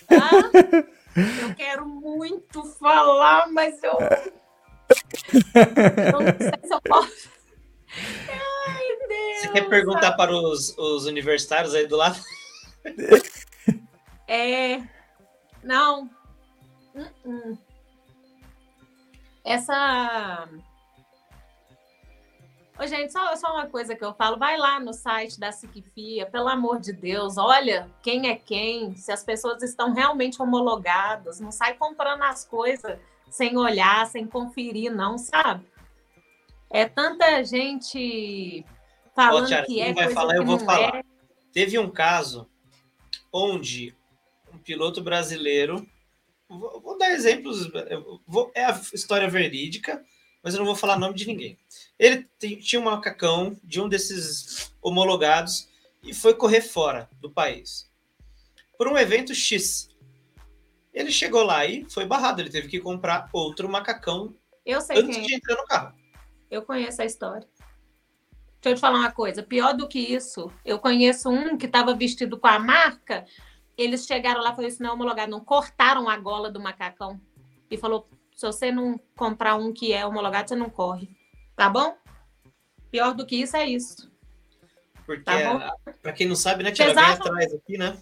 [0.08, 0.30] Ah,
[1.16, 3.98] eu quero muito falar, mas eu.
[6.04, 7.28] eu não sei se eu posso.
[7.88, 9.40] Ai, Deus.
[9.40, 10.16] Você quer perguntar sabe?
[10.16, 12.20] para os, os universitários aí do lado?
[14.28, 14.80] É.
[15.64, 16.08] Não.
[16.94, 17.58] Uh -uh.
[19.44, 20.48] Essa.
[22.78, 24.38] Ô, gente, só, só uma coisa que eu falo.
[24.38, 27.38] Vai lá no site da Siquifia, pelo amor de Deus.
[27.38, 31.40] Olha quem é quem, se as pessoas estão realmente homologadas.
[31.40, 32.98] Não sai comprando as coisas
[33.30, 35.64] sem olhar, sem conferir, não, sabe?
[36.70, 38.64] É tanta gente
[39.14, 39.94] falando Ô, que é.
[39.94, 40.96] Vai falar, eu vou falar.
[40.96, 41.04] É.
[41.52, 42.46] Teve um caso
[43.32, 43.96] onde
[44.52, 45.86] um piloto brasileiro.
[46.48, 47.70] Vou, vou dar exemplos.
[48.26, 50.04] Vou, é a história verídica,
[50.46, 51.58] mas eu não vou falar nome de ninguém.
[51.98, 55.68] Ele tinha um macacão de um desses homologados
[56.04, 57.90] e foi correr fora do país
[58.78, 59.90] por um evento X.
[60.94, 62.40] Ele chegou lá e foi barrado.
[62.40, 65.96] Ele teve que comprar outro macacão eu sei antes de entrar no carro.
[66.48, 67.48] Eu conheço a história.
[68.60, 69.42] Deixa eu te falar uma coisa.
[69.42, 73.26] Pior do que isso, eu conheço um que estava vestido com a marca.
[73.76, 75.28] Eles chegaram lá e falaram: Isso não é homologado.
[75.28, 77.20] Não cortaram a gola do macacão.
[77.68, 81.08] E falou: Se você não comprar um que é homologado, você não corre.
[81.56, 81.96] Tá bom?
[82.90, 84.12] Pior do que isso é isso.
[85.06, 87.96] Porque, tá para quem não sabe, né, Tia, vem atrás aqui, né?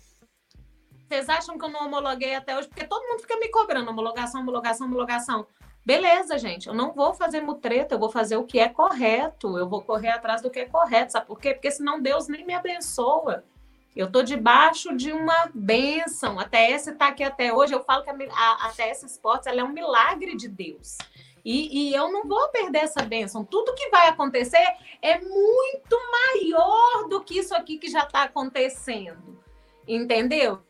[1.06, 2.66] Vocês acham que eu não homologuei até hoje?
[2.66, 5.46] Porque todo mundo fica me cobrando homologação, homologação, homologação.
[5.86, 9.68] Beleza, gente, eu não vou fazer mutreta, eu vou fazer o que é correto, eu
[9.68, 11.52] vou correr atrás do que é correto, sabe por quê?
[11.52, 13.44] Porque senão Deus nem me abençoa.
[13.94, 16.38] Eu estou debaixo de uma bênção.
[16.40, 17.74] A TS está aqui até hoje.
[17.74, 20.98] Eu falo que a, a, a TS Sports é um milagre de Deus.
[21.44, 23.44] E, e, eu não vou perder essa bênção.
[23.44, 24.66] Tudo que vai acontecer
[25.02, 29.38] é muito maior do que isso aqui que já está acontecendo.
[29.86, 30.62] Entendeu?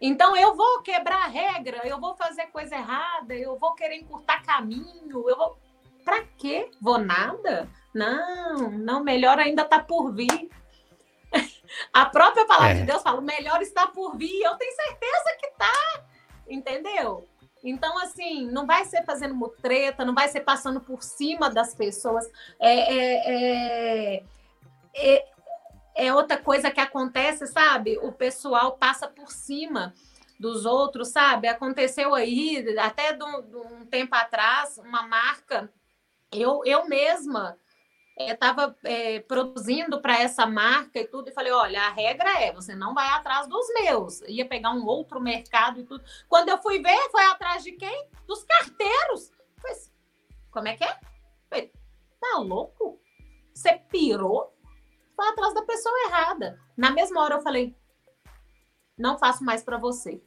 [0.00, 4.42] Então eu vou quebrar a regra, eu vou fazer coisa errada, eu vou querer encurtar
[4.42, 5.58] caminho, eu vou.
[6.04, 6.70] Para quê?
[6.80, 7.68] Vou nada?
[7.94, 10.48] Não, não, melhor ainda está por vir.
[11.92, 12.80] A própria palavra é.
[12.80, 14.42] de Deus fala: o melhor está por vir.
[14.42, 16.04] Eu tenho certeza que tá.
[16.48, 17.26] Entendeu?
[17.62, 22.26] Então, assim, não vai ser fazendo mutreta, não vai ser passando por cima das pessoas.
[22.58, 24.24] É, é, é,
[24.94, 25.30] é
[25.94, 27.98] é outra coisa que acontece, sabe?
[27.98, 29.92] O pessoal passa por cima
[30.38, 31.46] dos outros, sabe?
[31.46, 35.70] Aconteceu aí, até de um, tempo atrás, uma marca,
[36.32, 37.58] eu, eu mesma
[38.28, 42.52] estava é, é, produzindo para essa marca e tudo, e falei: olha, a regra é,
[42.52, 44.20] você não vai atrás dos meus.
[44.22, 46.04] Ia pegar um outro mercado e tudo.
[46.28, 48.08] Quando eu fui ver, foi atrás de quem?
[48.26, 49.30] Dos carteiros.
[49.60, 49.92] Pois,
[50.50, 50.98] como é que é?
[51.48, 51.72] Falei,
[52.20, 53.00] tá louco?
[53.54, 54.54] Você pirou?
[55.20, 56.58] foi atrás da pessoa errada.
[56.74, 57.76] Na mesma hora eu falei,
[58.96, 60.22] não faço mais para você.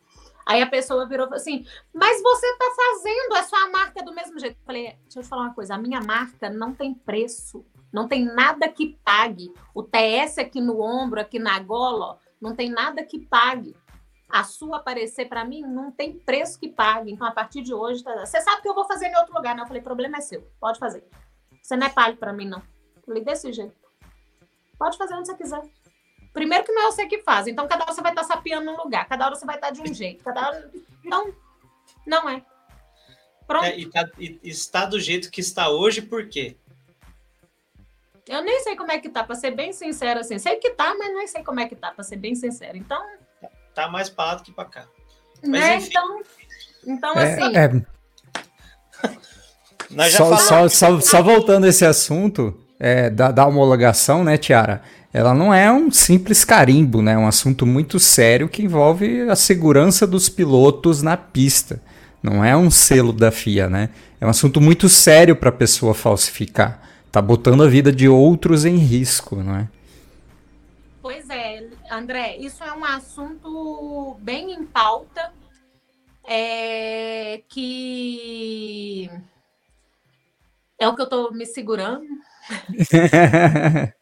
[0.46, 4.60] Aí a pessoa virou assim, mas você está fazendo, é sua marca do mesmo jeito.
[4.60, 8.08] Eu falei, deixa eu te falar uma coisa, a minha marca não tem preço, não
[8.08, 9.54] tem nada que pague.
[9.72, 13.76] O TS aqui no ombro, aqui na gola, ó, não tem nada que pague.
[14.28, 17.12] A sua aparecer para mim não tem preço que pague.
[17.12, 18.26] Então, a partir de hoje, tá...
[18.26, 19.62] você sabe que eu vou fazer em outro lugar, né?
[19.62, 21.08] Eu falei, problema é seu, pode fazer.
[21.62, 22.64] Você não é pago para mim, não.
[22.96, 23.76] Eu falei, desse jeito.
[24.80, 25.62] Pode fazer onde você quiser.
[26.34, 28.76] Primeiro que não é você que faz, então cada hora você vai estar sapiando num
[28.76, 30.72] lugar, cada hora você vai estar de um jeito, cada hora...
[31.06, 31.32] Então,
[32.08, 32.44] não é.
[33.46, 33.66] Pronto.
[33.66, 36.58] É, e, tá, e está do jeito que está hoje, por quê?
[38.28, 40.40] Eu nem sei como é que tá, para ser bem sincero, assim.
[40.40, 42.78] Sei que tá, mas nem sei como é que tá, para ser bem sincero.
[42.78, 43.02] Então.
[43.76, 44.86] Tá mais para lá do que para cá.
[45.42, 45.76] Mas, né?
[45.78, 45.90] Enfim.
[45.90, 46.22] Então,
[46.86, 47.58] então é, assim.
[47.58, 47.84] É...
[49.90, 54.38] Nós já só, só, só, só voltando a esse assunto, é, da, da homologação, né,
[54.38, 54.82] Tiara?
[55.14, 57.14] Ela não é um simples carimbo, né?
[57.14, 61.80] É um assunto muito sério que envolve a segurança dos pilotos na pista.
[62.22, 63.90] Não é um selo da FIA, né?
[64.20, 66.82] É um assunto muito sério para a pessoa falsificar.
[67.14, 69.70] Tá botando a vida de outros em risco, não é?
[71.00, 75.32] Pois é, André, isso é um assunto bem em pauta,
[76.28, 79.12] é, que
[80.80, 82.04] é o que eu estou me segurando,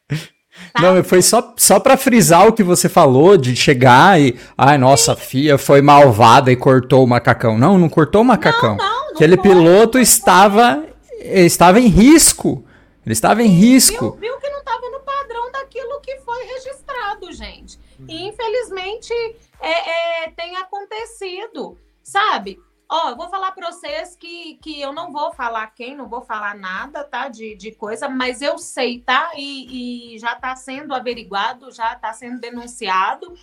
[0.80, 4.38] Não, foi só, só para frisar o que você falou de chegar e.
[4.58, 7.58] Ai, nossa, a FIA foi malvada e cortou o macacão.
[7.58, 8.78] Não, não cortou o macacão.
[8.78, 10.86] Não, não, não Aquele foi, piloto estava,
[11.20, 12.64] estava em risco.
[13.06, 14.12] Ele estava em risco.
[14.12, 17.80] Viu, viu que não estava no padrão daquilo que foi registrado, gente.
[18.08, 19.14] E infelizmente
[19.60, 22.60] é, é, tem acontecido, sabe?
[22.90, 26.22] Ó, eu vou falar para vocês que, que eu não vou falar quem, não vou
[26.22, 27.30] falar nada, tá?
[27.30, 29.32] De, de coisa, mas eu sei, tá?
[29.36, 33.34] E, e já está sendo averiguado, já está sendo denunciado,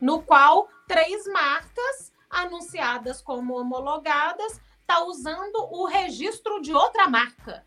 [0.00, 7.64] no qual três marcas anunciadas como homologadas tá usando o registro de outra marca.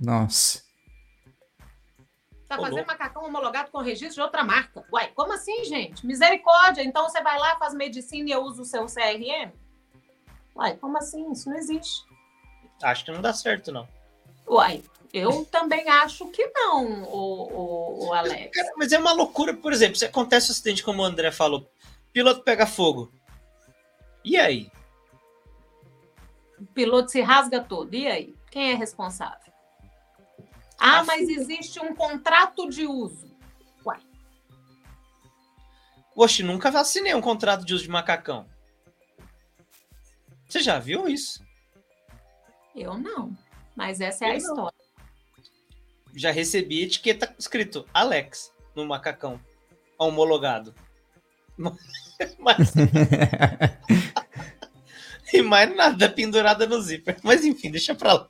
[0.00, 0.62] Nossa.
[2.48, 4.82] Tá fazendo macacão homologado com registro de outra marca.
[4.90, 6.06] Uai, como assim, gente?
[6.06, 6.82] Misericórdia.
[6.82, 9.52] Então você vai lá, faz medicina e eu uso o seu CRM?
[10.56, 11.30] Uai, como assim?
[11.30, 12.06] Isso não existe.
[12.82, 13.86] Acho que não dá certo, não.
[14.46, 18.50] Uai, eu também acho que não, o, o, o Alex.
[18.56, 21.70] Cara, mas é uma loucura, por exemplo, se acontece um acidente como o André falou,
[22.12, 23.12] piloto pega fogo.
[24.24, 24.70] E aí?
[26.58, 27.94] O piloto se rasga todo.
[27.94, 28.34] E aí?
[28.50, 29.47] Quem é responsável?
[30.78, 33.28] Ah, mas existe um contrato de uso.
[33.84, 34.00] Uai.
[36.14, 38.46] Oxe, nunca vacinei um contrato de uso de macacão.
[40.48, 41.42] Você já viu isso?
[42.74, 43.36] Eu não.
[43.74, 44.38] Mas essa é Eu a não.
[44.38, 44.78] história.
[46.14, 49.40] Já recebi etiqueta escrito Alex no macacão
[49.98, 50.74] homologado.
[52.38, 52.72] Mas...
[55.32, 57.18] e mais nada pendurada no zíper.
[57.22, 58.28] Mas enfim, deixa pra lá.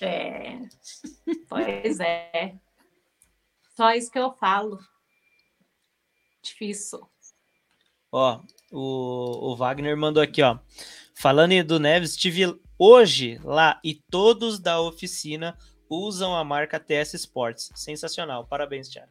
[0.00, 0.60] É.
[1.48, 2.54] Pois é.
[3.76, 4.78] Só isso que eu falo.
[6.42, 7.08] Difícil.
[8.10, 8.40] Ó,
[8.72, 10.58] o, o Wagner mandou aqui, ó.
[11.14, 15.56] Falando do Neves, estive hoje lá e todos da oficina
[15.90, 17.70] usam a marca TS Sports.
[17.74, 18.46] Sensacional.
[18.46, 19.10] Parabéns, Tiago.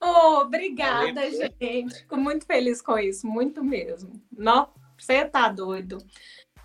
[0.00, 1.52] Oh, obrigada, Valeu.
[1.60, 1.94] gente.
[1.94, 4.22] Fico muito feliz com isso, muito mesmo.
[4.30, 4.68] Não,
[4.98, 5.98] você tá doido.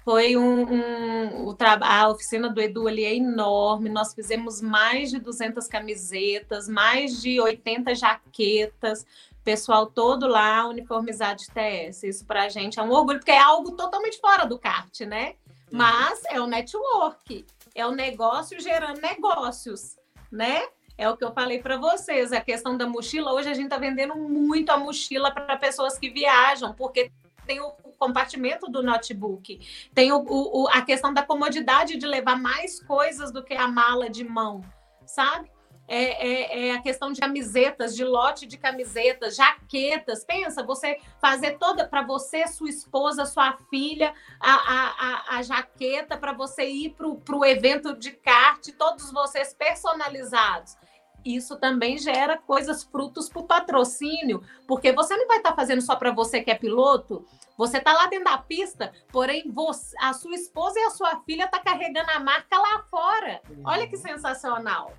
[0.03, 3.90] Foi um, um o a oficina do Edu ali é enorme.
[3.90, 9.06] Nós fizemos mais de 200 camisetas, mais de 80 jaquetas.
[9.44, 12.03] Pessoal todo lá uniformizado de TS.
[12.03, 15.36] Isso para a gente é um orgulho, porque é algo totalmente fora do kart, né?
[15.72, 15.78] Uhum.
[15.78, 19.98] Mas é o network, é o negócio gerando negócios,
[20.32, 20.64] né?
[20.98, 22.32] É o que eu falei para vocês.
[22.32, 26.10] A questão da mochila, hoje a gente está vendendo muito a mochila para pessoas que
[26.10, 27.11] viajam, porque
[27.45, 29.59] tem o compartimento do notebook,
[29.93, 34.09] tem o, o, a questão da comodidade de levar mais coisas do que a mala
[34.09, 34.61] de mão,
[35.05, 35.51] sabe?
[35.88, 40.23] É, é, é, a questão de camisetas, de lote de camisetas, jaquetas.
[40.23, 46.18] Pensa, você fazer toda para você, sua esposa, sua filha, a, a, a, a jaqueta
[46.18, 50.77] para você ir para o evento de kart, todos vocês personalizados
[51.26, 55.81] isso também gera coisas frutos para o patrocínio, porque você não vai estar tá fazendo
[55.81, 57.26] só para você que é piloto,
[57.57, 61.48] você está lá dentro da pista, porém você, a sua esposa e a sua filha
[61.48, 63.41] tá carregando a marca lá fora.
[63.64, 64.93] Olha que sensacional.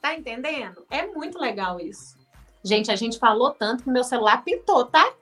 [0.00, 0.84] Tá entendendo?
[0.90, 2.16] É muito legal isso.
[2.64, 5.12] Gente, a gente falou tanto que meu celular pintou, tá?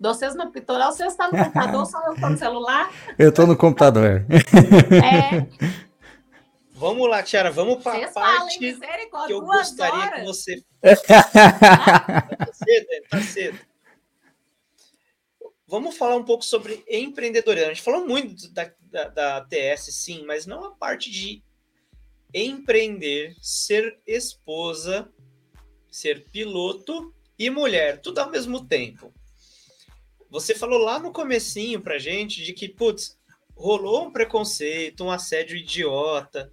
[0.00, 2.90] Vocês não pintou, vocês estão no computador, só eu tô no celular.
[3.18, 4.26] Eu tô no computador.
[5.02, 5.46] É.
[6.76, 8.76] Vamos lá, Tiara, vamos para a parte que
[9.28, 10.20] eu gostaria horas.
[10.20, 10.64] que você.
[10.82, 13.60] tá cedo, tá cedo.
[15.68, 17.70] Vamos falar um pouco sobre empreendedorismo.
[17.70, 21.44] A gente falou muito da, da, da TS, sim, mas não a parte de
[22.34, 25.08] empreender, ser esposa,
[25.88, 29.14] ser piloto e mulher, tudo ao mesmo tempo.
[30.28, 33.16] Você falou lá no comecinho pra gente de que, putz,
[33.54, 36.52] rolou um preconceito, um assédio idiota,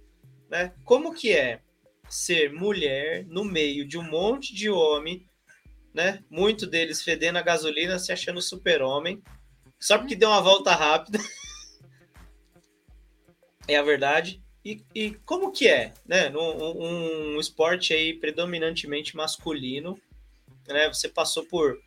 [0.52, 0.74] né?
[0.84, 1.60] Como que é
[2.10, 5.26] ser mulher no meio de um monte de homem,
[5.94, 6.22] né?
[6.28, 9.22] Muito deles fedendo a gasolina, se achando super-homem,
[9.80, 11.18] só porque deu uma volta rápida.
[13.66, 14.42] é a verdade.
[14.62, 16.30] E, e, como que é, né?
[16.36, 19.98] Um, um, esporte aí predominantemente masculino,
[20.68, 20.86] né?
[20.88, 21.80] Você passou por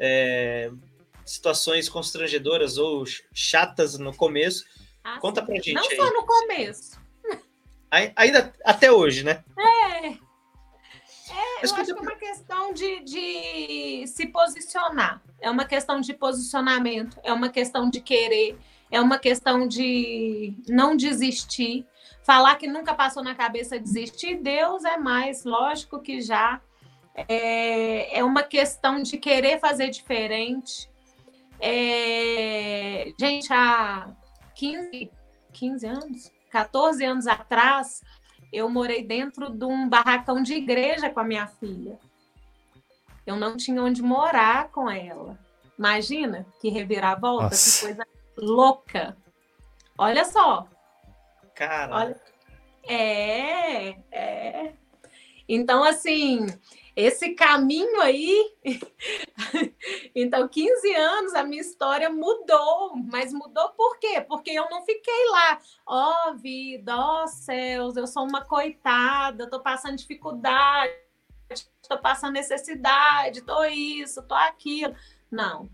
[0.00, 0.68] é,
[1.24, 4.64] situações constrangedoras ou chatas no começo.
[5.04, 5.74] Ah, Conta pra gente.
[5.74, 5.96] Não aí.
[5.96, 7.03] só no começo.
[8.16, 9.44] Ainda até hoje, né?
[9.58, 10.06] É.
[10.08, 10.14] é
[11.62, 15.22] eu acho que é uma questão de, de se posicionar.
[15.40, 18.58] É uma questão de posicionamento, é uma questão de querer,
[18.90, 21.86] é uma questão de não desistir.
[22.22, 26.60] Falar que nunca passou na cabeça desistir, Deus é mais, lógico que já.
[27.28, 30.90] É, é uma questão de querer fazer diferente.
[31.60, 34.08] É, gente, há
[34.54, 35.10] 15,
[35.52, 38.00] 15 anos, 14 anos atrás,
[38.52, 41.98] eu morei dentro de um barracão de igreja com a minha filha.
[43.26, 45.36] Eu não tinha onde morar com ela.
[45.76, 47.80] Imagina que reviravolta, Nossa.
[47.80, 48.06] que coisa
[48.36, 49.16] louca.
[49.98, 50.68] Olha só.
[51.56, 51.96] Cara.
[51.96, 52.20] Olha.
[52.86, 54.74] É, é.
[55.48, 56.46] Então, assim,
[56.94, 58.54] esse caminho aí.
[60.14, 62.96] então, 15 anos, a minha história mudou.
[63.10, 64.20] Mas mudou por quê?
[64.20, 69.50] Porque eu não fiquei lá, ó oh, vida, ó oh, céus, eu sou uma coitada,
[69.50, 70.92] tô passando dificuldade,
[71.88, 74.94] tô passando necessidade, tô isso, tô aquilo.
[75.30, 75.68] Não,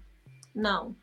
[0.54, 0.96] não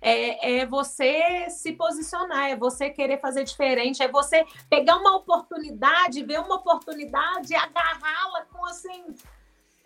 [0.00, 6.24] é, é, você se posicionar, é você querer fazer diferente, é você pegar uma oportunidade,
[6.24, 9.14] ver uma oportunidade e agarrá-la com assim,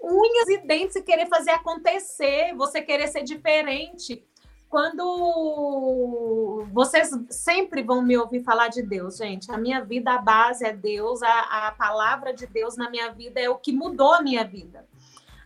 [0.04, 4.24] unhas e dentes e querer fazer acontecer, você querer ser diferente.
[4.68, 10.66] Quando vocês sempre vão me ouvir falar de Deus, gente, a minha vida, a base
[10.66, 14.20] é Deus, a, a palavra de Deus na minha vida é o que mudou a
[14.20, 14.84] minha vida.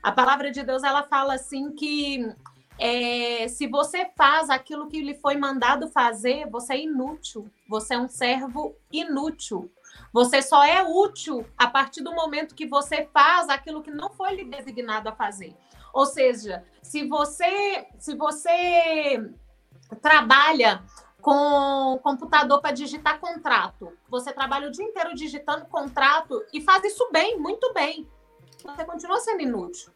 [0.02, 2.24] A palavra de Deus, ela fala assim que
[2.78, 7.50] é, se você faz aquilo que lhe foi mandado fazer, você é inútil.
[7.68, 9.70] Você é um servo inútil.
[10.12, 14.34] Você só é útil a partir do momento que você faz aquilo que não foi
[14.34, 15.56] lhe designado a fazer.
[15.92, 19.30] Ou seja, se você se você
[20.00, 20.82] trabalha
[21.20, 27.08] com computador para digitar contrato, você trabalha o dia inteiro digitando contrato e faz isso
[27.10, 28.08] bem, muito bem.
[28.64, 29.92] Você continua sendo inútil.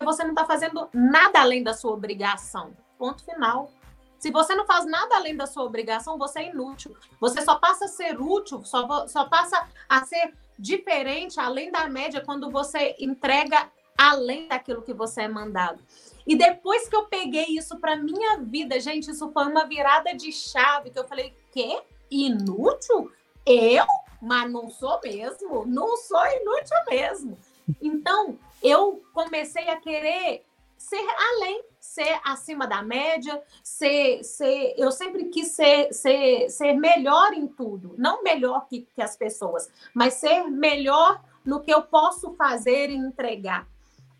[0.00, 2.72] Você não está fazendo nada além da sua obrigação.
[2.96, 3.70] Ponto final.
[4.18, 6.96] Se você não faz nada além da sua obrigação, você é inútil.
[7.20, 12.20] Você só passa a ser útil, só, só passa a ser diferente, além da média,
[12.20, 15.80] quando você entrega além daquilo que você é mandado.
[16.26, 20.32] E depois que eu peguei isso para minha vida, gente, isso foi uma virada de
[20.32, 21.80] chave que eu falei: "Quê?
[22.10, 23.10] Inútil?
[23.46, 23.86] Eu?
[24.20, 25.64] Mas não sou mesmo.
[25.64, 27.38] Não sou inútil mesmo".
[27.80, 30.44] Então, eu comecei a querer
[30.76, 37.32] ser além ser acima da média, ser, ser eu sempre quis ser, ser, ser melhor
[37.32, 42.34] em tudo, não melhor que, que as pessoas, mas ser melhor no que eu posso
[42.34, 43.66] fazer e entregar.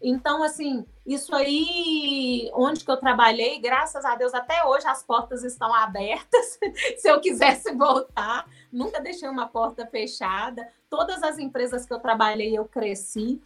[0.00, 5.42] Então, assim, isso aí, onde que eu trabalhei, graças a Deus, até hoje as portas
[5.42, 6.58] estão abertas.
[6.96, 10.68] Se eu quisesse voltar, nunca deixei uma porta fechada.
[10.88, 13.42] Todas as empresas que eu trabalhei, eu cresci.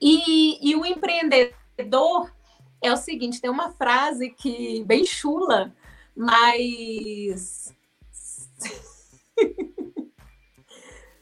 [0.00, 2.32] E, e o empreendedor,
[2.84, 5.74] é o seguinte: tem uma frase que bem chula,
[6.14, 7.74] mas.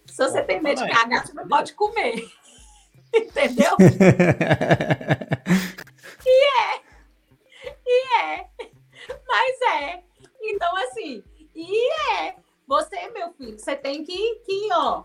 [0.07, 2.29] Se você tem medo de cagar, você não pode comer.
[3.15, 3.77] Entendeu?
[6.27, 6.83] e é.
[7.87, 8.47] E é.
[9.27, 10.03] Mas é.
[10.43, 11.23] Então, assim,
[11.55, 12.35] e é.
[12.67, 15.05] Você, meu filho, você tem que, que ó,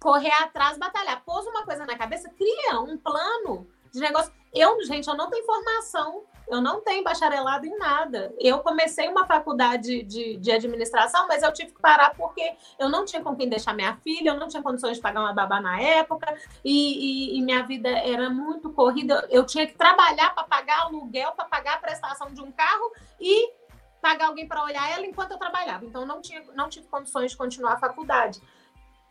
[0.00, 1.24] correr atrás, batalhar.
[1.24, 4.32] Pôs uma coisa na cabeça, cria um plano de negócio.
[4.54, 8.32] Eu, gente, eu não tenho formação, eu não tenho bacharelado em nada.
[8.38, 13.04] Eu comecei uma faculdade de, de administração, mas eu tive que parar porque eu não
[13.04, 15.80] tinha com quem deixar minha filha, eu não tinha condições de pagar uma babá na
[15.80, 19.26] época, e, e, e minha vida era muito corrida.
[19.30, 23.50] Eu tinha que trabalhar para pagar aluguel, para pagar a prestação de um carro e
[24.00, 25.84] pagar alguém para olhar ela enquanto eu trabalhava.
[25.84, 28.40] Então, não, tinha, não tive condições de continuar a faculdade.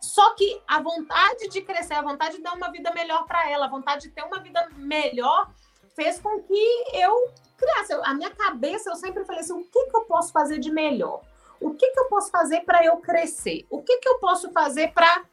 [0.06, 3.66] Só que a vontade de crescer, a vontade de dar uma vida melhor para ela,
[3.66, 5.50] a vontade de ter uma vida melhor,
[5.94, 7.92] fez com que eu criasse.
[8.04, 11.22] A minha cabeça, eu sempre falei assim: o que, que eu posso fazer de melhor?
[11.60, 13.66] O que, que eu posso fazer para eu crescer?
[13.68, 15.24] O que, que eu posso fazer para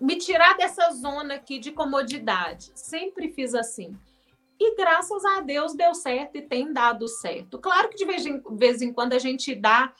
[0.00, 2.70] me tirar dessa zona aqui de comodidade?
[2.74, 3.98] Sempre fiz assim.
[4.58, 7.58] E graças a Deus deu certo e tem dado certo.
[7.58, 9.92] Claro que de vez em, vez em quando a gente dá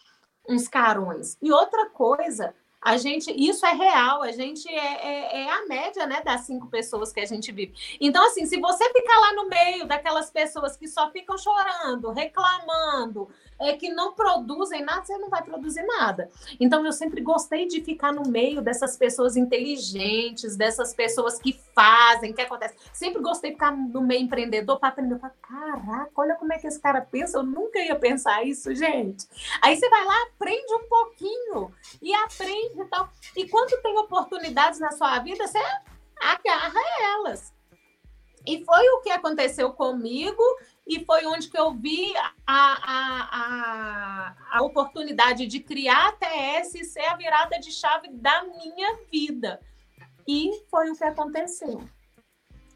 [0.48, 1.36] uns carões.
[1.42, 2.54] E outra coisa,
[2.86, 6.68] a gente, isso é real, a gente é, é, é, a média, né, das cinco
[6.68, 7.74] pessoas que a gente vive.
[8.00, 13.28] Então, assim, se você ficar lá no meio daquelas pessoas que só ficam chorando, reclamando,
[13.58, 16.30] é, que não produzem nada, você não vai produzir nada.
[16.60, 22.32] Então, eu sempre gostei de ficar no meio dessas pessoas inteligentes, dessas pessoas que fazem,
[22.32, 22.74] que acontece.
[22.92, 25.18] Sempre gostei de ficar no meio empreendedor para aprender.
[25.18, 27.38] Pra, Caraca, olha como é que esse cara pensa.
[27.38, 29.26] Eu nunca ia pensar isso, gente.
[29.62, 31.72] Aí você vai lá, aprende um pouquinho
[32.02, 33.08] e aprende e tal.
[33.36, 35.58] E quando tem oportunidades na sua vida, você
[36.20, 36.80] agarra
[37.14, 37.54] elas.
[38.46, 40.42] E foi o que aconteceu comigo
[40.86, 46.74] e foi onde que eu vi a, a, a, a oportunidade de criar a TS
[46.76, 49.60] e ser a virada de chave da minha vida.
[50.28, 51.82] E foi o que aconteceu.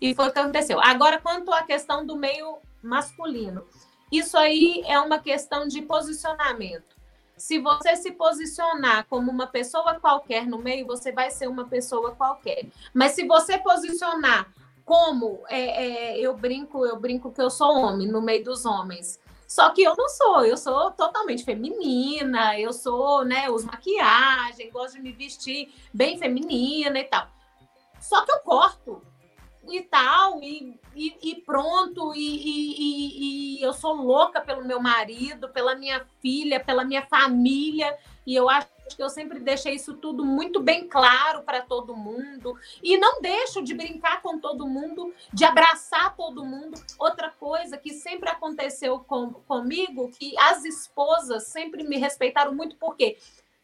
[0.01, 0.81] E foi o que aconteceu.
[0.81, 3.65] Agora, quanto à questão do meio masculino,
[4.11, 6.99] isso aí é uma questão de posicionamento.
[7.37, 12.15] Se você se posicionar como uma pessoa qualquer no meio, você vai ser uma pessoa
[12.15, 12.67] qualquer.
[12.93, 14.53] Mas se você posicionar
[14.91, 19.21] como é, é, eu brinco, eu brinco que eu sou homem no meio dos homens.
[19.47, 24.95] Só que eu não sou, eu sou totalmente feminina, eu sou, né, uso maquiagem, gosto
[24.97, 27.29] de me vestir bem feminina e tal.
[28.01, 29.01] Só que eu corto
[29.69, 35.77] e tal, e, e, e pronto, e, e, eu sou louca pelo meu marido, pela
[35.77, 37.97] minha filha, pela minha família,
[38.27, 42.59] e eu acho que eu sempre deixei isso tudo muito bem claro para todo mundo
[42.83, 46.83] e não deixo de brincar com todo mundo, de abraçar todo mundo.
[46.99, 53.19] Outra coisa que sempre aconteceu com, comigo, que as esposas sempre me respeitaram muito, porque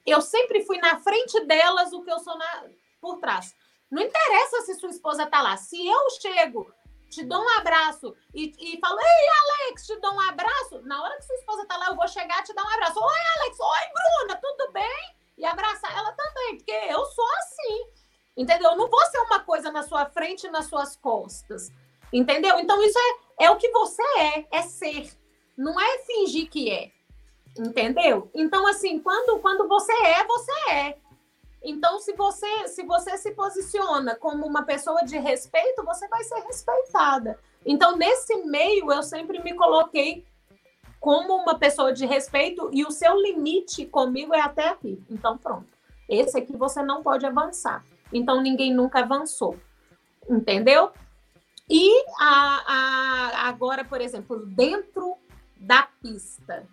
[0.04, 2.64] eu sempre fui na frente delas o que eu sou na,
[3.00, 3.54] por trás.
[3.90, 5.56] Não interessa se sua esposa esposa tá lá.
[5.56, 6.70] Se eu chego,
[7.10, 11.16] te dou um abraço e, e falo, ei, Alex, te dou um abraço, na hora
[11.16, 12.98] que sua esposa tá lá, eu vou chegar e te dar um abraço.
[12.98, 15.16] Oi, Alex, oi, Bruna, tudo bem?
[15.38, 17.90] E abraçar ela também, porque eu sou assim.
[18.36, 18.70] Entendeu?
[18.70, 21.70] Eu não vou ser uma coisa na sua frente e nas suas costas.
[22.12, 22.58] Entendeu?
[22.58, 25.10] Então, isso é, é o que você é, é ser.
[25.56, 26.90] Não é fingir que é.
[27.58, 28.30] Entendeu?
[28.34, 30.98] Então, assim, quando, quando você é, você é.
[31.68, 36.38] Então, se você, se você se posiciona como uma pessoa de respeito, você vai ser
[36.42, 37.40] respeitada.
[37.64, 40.24] Então, nesse meio, eu sempre me coloquei
[41.00, 45.02] como uma pessoa de respeito e o seu limite comigo é até aqui.
[45.10, 45.66] Então, pronto.
[46.08, 47.84] Esse aqui você não pode avançar.
[48.12, 49.56] Então, ninguém nunca avançou.
[50.30, 50.92] Entendeu?
[51.68, 51.90] E
[52.20, 55.16] a, a, agora, por exemplo, dentro
[55.56, 56.64] da pista,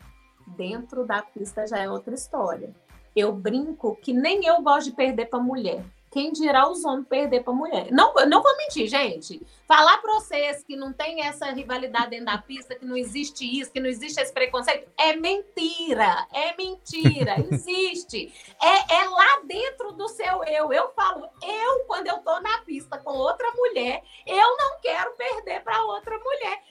[0.55, 2.75] dentro da pista já é outra história.
[3.15, 5.83] Eu brinco que nem eu gosto de perder para mulher.
[6.13, 7.87] Quem dirá os homens perder para mulher?
[7.91, 9.41] Não, não vou mentir, gente.
[9.67, 13.71] Falar para vocês que não tem essa rivalidade dentro da pista, que não existe isso,
[13.71, 16.27] que não existe esse preconceito, é mentira.
[16.31, 17.37] É mentira.
[17.49, 18.31] Existe.
[18.61, 20.71] É, é lá dentro do seu eu.
[20.71, 25.63] Eu falo, eu, quando eu tô na pista com outra mulher, eu não quero perder
[25.63, 26.61] para outra mulher.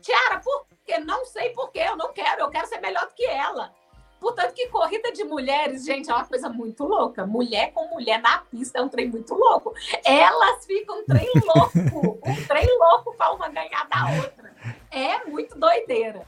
[0.00, 0.98] Tiara, por quê?
[1.00, 1.80] Não sei por quê.
[1.80, 2.40] Eu não quero.
[2.40, 3.74] Eu quero ser melhor do que ela.
[4.20, 7.26] Portanto, que corrida de mulheres, gente, é uma coisa muito louca.
[7.26, 9.74] Mulher com mulher na pista é um trem muito louco.
[10.04, 14.54] Elas ficam um trem louco, um trem louco para uma ganhar da outra.
[14.90, 16.26] É muito doideira.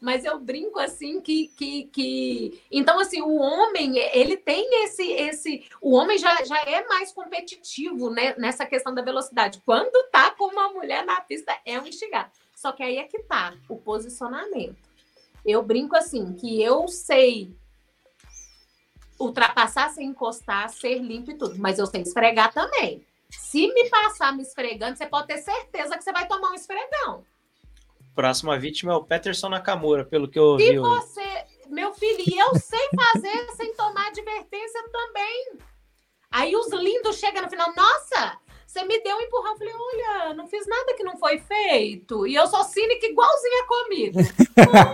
[0.00, 2.62] Mas eu brinco assim que, que, que.
[2.70, 5.10] Então, assim, o homem, ele tem esse.
[5.10, 9.62] esse O homem já, já é mais competitivo né, nessa questão da velocidade.
[9.64, 12.30] Quando tá com uma mulher na pista, é um instigar.
[12.54, 14.76] Só que aí é que tá o posicionamento.
[15.46, 17.56] Eu brinco assim, que eu sei
[19.18, 23.06] ultrapassar sem encostar, ser limpo e tudo, mas eu sei esfregar também.
[23.30, 27.24] Se me passar me esfregando, você pode ter certeza que você vai tomar um esfregão.
[28.14, 30.66] Próxima vítima é o Peterson Nakamura, pelo que eu ouvi.
[30.66, 35.58] Se você, meu filho, e eu sei fazer sem tomar advertência também.
[36.30, 38.38] Aí os lindos chegam no final, nossa,
[38.76, 39.52] você me deu um empurrão.
[39.52, 42.26] Eu falei, olha, não fiz nada que não foi feito.
[42.26, 44.18] E eu sou cínica igualzinha comigo.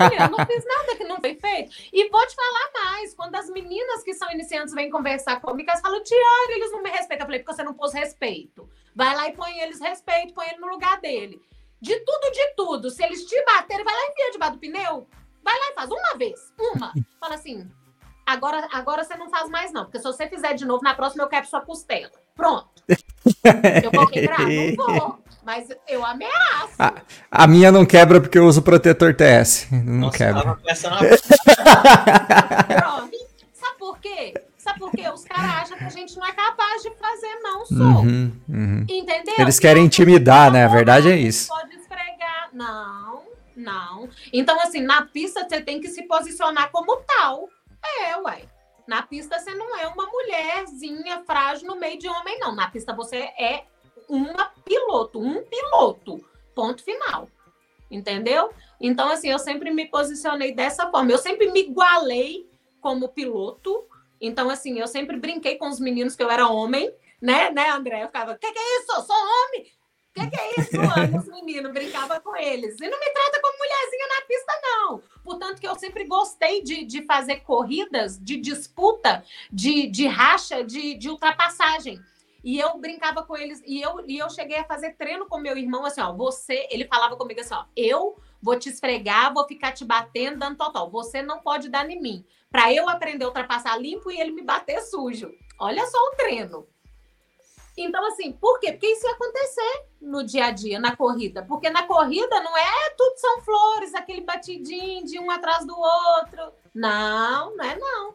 [0.00, 1.74] Olha, não fiz nada que não foi feito.
[1.92, 3.14] E vou te falar mais.
[3.14, 6.90] Quando as meninas que são iniciantes vêm conversar comigo, elas falam, Tiara, eles não me
[6.90, 7.24] respeitam.
[7.24, 8.68] Eu falei, porque você não pôs respeito.
[8.94, 11.42] Vai lá e põe eles respeito, põe ele no lugar dele.
[11.80, 12.90] De tudo, de tudo.
[12.90, 15.08] Se eles te baterem, vai lá e enfia debaixo do pneu.
[15.42, 16.52] Vai lá e faz uma vez.
[16.56, 16.92] Uma.
[17.18, 17.68] Fala assim,
[18.24, 19.84] agora, agora você não faz mais não.
[19.84, 22.21] Porque se você fizer de novo, na próxima eu quero sua costela.
[22.34, 22.68] Pronto.
[23.82, 24.40] Eu vou quebrar?
[24.40, 25.22] Não vou.
[25.44, 26.74] Mas eu ameaço.
[26.78, 26.94] A,
[27.30, 29.66] a, minha não quebra porque eu uso protetor TS.
[29.72, 30.54] Não Nossa, quebra.
[32.78, 33.16] Pronto.
[33.52, 34.34] Sabe por quê?
[34.56, 35.08] Sabe por quê?
[35.08, 37.76] Os caras acham que a gente não é capaz de fazer, não sou.
[37.76, 38.86] Uhum, uhum.
[38.88, 39.34] Entendeu?
[39.36, 40.64] Eles querem intimidar, né?
[40.64, 41.48] A verdade é isso.
[41.48, 42.50] Pode esfregar.
[42.52, 43.24] Não,
[43.56, 44.08] não.
[44.32, 47.48] Então, assim, na pista você tem que se posicionar como tal.
[48.04, 48.42] É, ué.
[48.86, 52.54] Na pista você não é uma mulherzinha frágil no meio de homem, não.
[52.54, 53.64] Na pista você é
[54.08, 56.24] uma piloto, um piloto.
[56.54, 57.28] Ponto final.
[57.90, 58.50] Entendeu?
[58.80, 61.12] Então, assim, eu sempre me posicionei dessa forma.
[61.12, 62.48] Eu sempre me igualei
[62.80, 63.86] como piloto.
[64.20, 68.02] Então, assim, eu sempre brinquei com os meninos que eu era homem, né, né, André?
[68.02, 68.92] Eu ficava, o que, que é isso?
[68.92, 69.66] Eu sou homem.
[70.14, 71.18] O que, que, é isso, mano?
[71.18, 72.78] Os meninos brincava com eles.
[72.80, 75.02] E não me trata como mulherzinha na pista, não.
[75.24, 80.94] Portanto, que eu sempre gostei de, de fazer corridas de disputa, de, de racha, de,
[80.94, 81.98] de ultrapassagem.
[82.44, 85.56] E eu brincava com eles, e eu, e eu cheguei a fazer treino com meu
[85.56, 89.70] irmão, assim, ó, você, ele falava comigo assim, ó, eu vou te esfregar, vou ficar
[89.70, 90.90] te batendo, dando total.
[90.90, 92.24] Você não pode dar em mim.
[92.50, 95.32] Para eu aprender a ultrapassar limpo e ele me bater sujo.
[95.58, 96.66] Olha só o treino.
[97.76, 98.72] Então, assim, por quê?
[98.72, 101.42] Porque isso ia acontecer no dia a dia, na corrida.
[101.42, 106.52] Porque na corrida não é tudo são flores, aquele batidinho de um atrás do outro.
[106.74, 108.14] Não, não é não.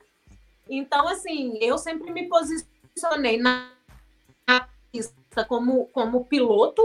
[0.70, 3.72] Então, assim, eu sempre me posicionei na
[4.92, 6.82] pista como, como piloto,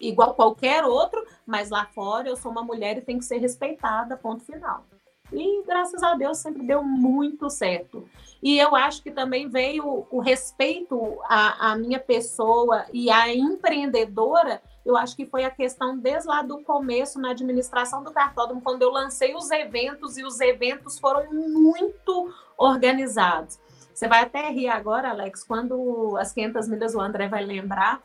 [0.00, 4.16] igual qualquer outro, mas lá fora eu sou uma mulher e tenho que ser respeitada,
[4.16, 4.84] ponto final.
[5.32, 8.08] E graças a Deus sempre deu muito certo.
[8.42, 14.62] E eu acho que também veio o respeito à, à minha pessoa e à empreendedora.
[14.84, 18.82] Eu acho que foi a questão desde lá do começo na administração do cartódromo, quando
[18.82, 23.58] eu lancei os eventos e os eventos foram muito organizados.
[23.92, 28.02] Você vai até rir agora, Alex, quando as 500 milhas, o André vai lembrar,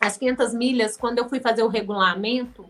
[0.00, 2.68] as 500 milhas, quando eu fui fazer o regulamento,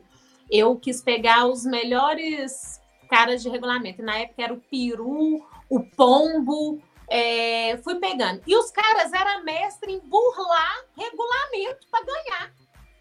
[0.50, 2.81] eu quis pegar os melhores
[3.12, 4.02] caras de regulamento.
[4.02, 8.40] Na época era o Peru, o Pombo, é, fui pegando.
[8.46, 12.54] E os caras eram mestre em burlar regulamento para ganhar.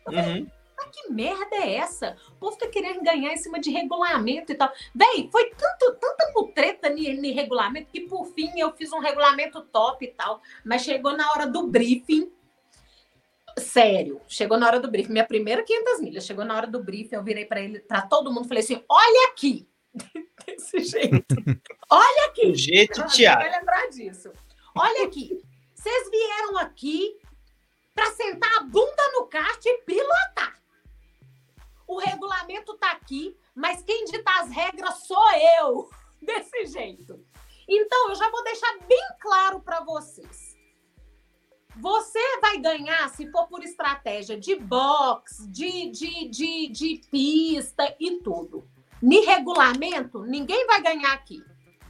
[0.08, 0.48] Uhum.
[0.78, 2.18] Mas que merda é essa?
[2.28, 4.70] O povo tá querendo ganhar em cima de regulamento e tal.
[4.94, 10.04] Véi, foi tanto, tanta mutreta no regulamento que por fim eu fiz um regulamento top
[10.04, 10.42] e tal.
[10.66, 12.30] Mas chegou na hora do briefing.
[13.58, 15.14] Sério, chegou na hora do briefing.
[15.14, 17.16] Minha primeira 500 milhas, chegou na hora do briefing.
[17.16, 19.71] Eu virei para ele, para todo mundo, falei assim: olha aqui.
[20.46, 21.36] Desse jeito.
[21.90, 22.48] Olha aqui.
[22.48, 23.42] O jeito Tiago.
[23.42, 24.32] vai lembrar disso.
[24.76, 25.42] Olha aqui.
[25.76, 27.18] Vocês vieram aqui
[27.94, 30.62] para sentar a bunda no kart e pilotar.
[31.88, 35.90] O regulamento tá aqui, mas quem dita as regras sou eu.
[36.22, 37.26] Desse jeito.
[37.68, 40.58] Então, eu já vou deixar bem claro para vocês.
[41.78, 48.20] Você vai ganhar se for por estratégia de box, de, de, de, de pista e
[48.20, 48.70] tudo.
[49.02, 51.44] No regulamento, ninguém vai ganhar aqui.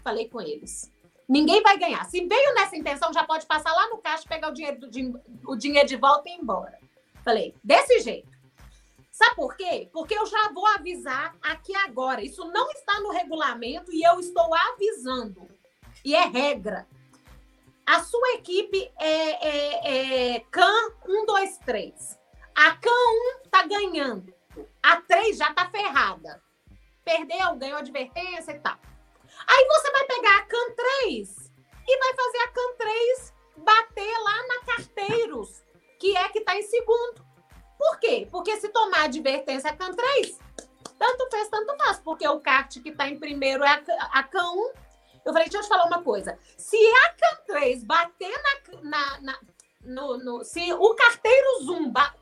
[0.04, 0.92] Falei com eles.
[1.28, 2.04] Ninguém vai ganhar.
[2.06, 5.14] Se veio nessa intenção, já pode passar lá no caixa, pegar o dinheiro, din-
[5.46, 6.78] o dinheiro de volta e ir embora.
[7.24, 8.30] Falei, desse jeito.
[9.12, 9.90] Sabe por quê?
[9.94, 12.24] Porque eu já vou avisar aqui agora.
[12.24, 15.48] Isso não está no regulamento e eu estou avisando.
[16.04, 16.88] E é regra.
[17.86, 22.20] A sua equipe é, é, é CAN 1, 2, 3.
[22.56, 22.90] A CAN
[23.46, 24.34] 1 tá ganhando.
[24.82, 26.42] A 3 já tá ferrada.
[27.16, 28.78] Perdeu, ganhou advertência e tal.
[29.48, 30.72] Aí você vai pegar a CAN
[31.04, 31.52] 3
[31.88, 35.62] e vai fazer a CAN 3 bater lá na Carteiros,
[36.00, 37.26] que é que tá em segundo.
[37.78, 38.28] Por quê?
[38.32, 40.40] Porque se tomar advertência a CAN 3,
[40.98, 42.00] tanto fez, tanto faz.
[42.00, 44.74] Porque o kart que tá em primeiro é a, Can- a CAN 1.
[45.26, 46.40] Eu falei, deixa eu te falar uma coisa.
[46.58, 49.40] Se a CAN 3 bater na, na, na-
[49.82, 52.16] no, no- se o carteiro Zoom, ba-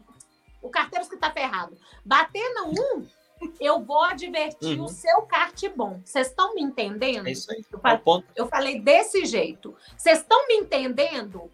[0.64, 3.18] o carteiro que tá ferrado, bater no 1,
[3.60, 4.86] eu vou advertir Uhum.
[4.86, 6.02] o seu kart bom.
[6.03, 7.28] Vocês estão me entendendo?
[7.28, 7.64] É isso aí.
[7.72, 9.76] Eu É falei, eu falei desse jeito.
[9.98, 11.49] Vocês estão me entendendo?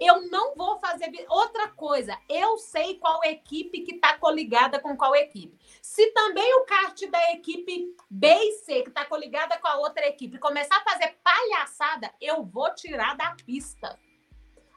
[0.00, 2.16] Eu não vou fazer outra coisa.
[2.28, 5.58] Eu sei qual equipe que está coligada com qual equipe.
[5.82, 10.06] Se também o kart da equipe B e C, que está coligada com a outra
[10.06, 13.98] equipe, começar a fazer palhaçada, eu vou tirar da pista.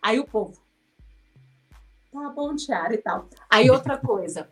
[0.01, 0.59] Aí o povo.
[2.11, 3.29] Tá bom, Tiara e tal.
[3.47, 4.51] Aí outra coisa.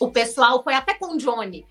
[0.00, 1.66] O pessoal foi até com o Johnny.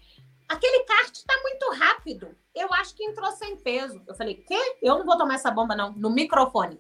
[0.48, 2.36] Aquele kart tá muito rápido.
[2.54, 4.02] Eu acho que entrou sem peso.
[4.08, 4.78] Eu falei, quê?
[4.82, 5.92] Eu não vou tomar essa bomba, não.
[5.94, 6.80] No microfone.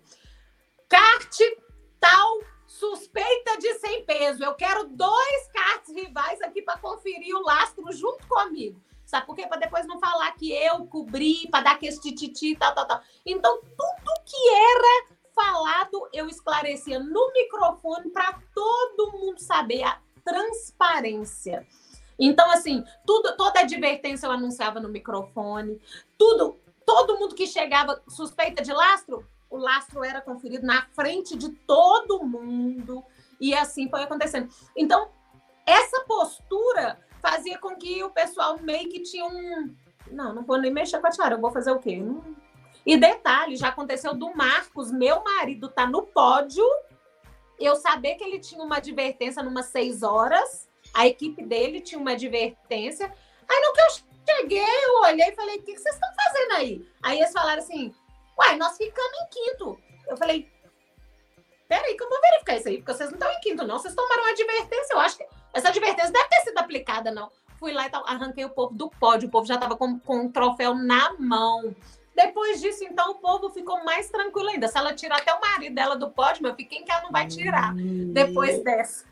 [0.87, 1.37] Kart
[1.99, 4.43] tal suspeita de sem peso.
[4.43, 8.81] Eu quero dois karts rivais aqui para conferir o lastro junto comigo.
[9.05, 9.47] Sabe por quê?
[9.47, 13.01] Para depois não falar que eu cobri, para dar aquele tititi tal, tal, tal.
[13.25, 19.83] Então, tudo que era falado, eu esclarecia no microfone para todo mundo saber
[20.25, 21.65] transparência.
[22.17, 25.79] Então, assim, tudo, toda advertência eu anunciava no microfone,
[26.17, 31.49] tudo, todo mundo que chegava suspeita de lastro, o lastro era conferido na frente de
[31.49, 33.03] todo mundo,
[33.39, 34.49] e assim foi acontecendo.
[34.75, 35.09] Então,
[35.65, 39.75] essa postura fazia com que o pessoal meio que tinha um.
[40.11, 41.97] Não, não vou nem mexer com a tiara, eu vou fazer o quê?
[41.97, 42.23] Não...
[42.85, 46.63] E detalhe, já aconteceu do Marcos, meu marido tá no pódio,
[47.59, 52.11] eu saber que ele tinha uma advertência numas seis horas, a equipe dele tinha uma
[52.11, 53.11] advertência.
[53.47, 56.87] Aí no que eu cheguei, eu olhei e falei: o que vocês estão fazendo aí?
[57.03, 57.93] Aí eles falaram assim:
[58.37, 59.79] uai, nós ficamos em quinto.
[60.07, 60.51] Eu falei:
[61.67, 63.79] peraí, que eu vou verificar isso aí, porque vocês não estão em quinto, não.
[63.79, 64.93] Vocês tomaram uma advertência.
[64.93, 67.31] Eu acho que essa advertência deve ter sido aplicada, não.
[67.57, 70.31] Fui lá e arranquei o povo do pódio, o povo já estava com, com o
[70.31, 71.75] troféu na mão.
[72.15, 74.67] Depois disso, então, o povo ficou mais tranquilo ainda.
[74.67, 77.11] Se ela tirar até o marido dela do pódio, meu filho, quem que ela não
[77.11, 77.73] vai tirar
[78.13, 79.05] depois dessa?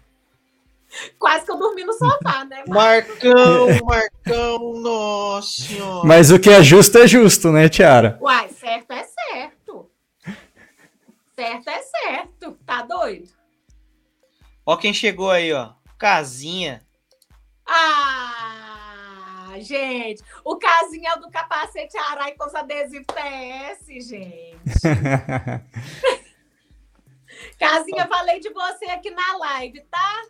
[1.20, 2.64] Quase que eu dormi no sofá, né?
[2.70, 6.08] Marcão, Marcão, nossa senhora.
[6.08, 8.18] Mas o que é justo é justo, né, Tiara?
[8.22, 9.90] Uai, certo é certo.
[11.36, 12.58] Certo é certo.
[12.66, 13.28] Tá doido?
[14.66, 15.72] Ó quem chegou aí, ó.
[15.98, 16.82] Casinha.
[17.66, 18.73] Ah,
[19.60, 20.24] gente.
[20.44, 24.58] O casinho é o do capacete Arai com os adesivos TS, gente.
[27.60, 30.28] Casinha, falei de você aqui na live, tá?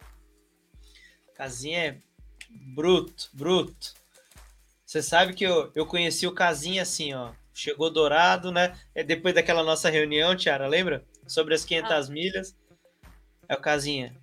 [1.35, 1.97] Casinha é
[2.49, 3.93] bruto, bruto.
[4.85, 7.31] Você sabe que eu, eu conheci o Casinha assim, ó.
[7.53, 8.77] Chegou dourado, né?
[8.95, 11.05] É depois daquela nossa reunião, Tiara, lembra?
[11.27, 12.55] Sobre as 500 milhas.
[13.47, 14.15] É o Casinha.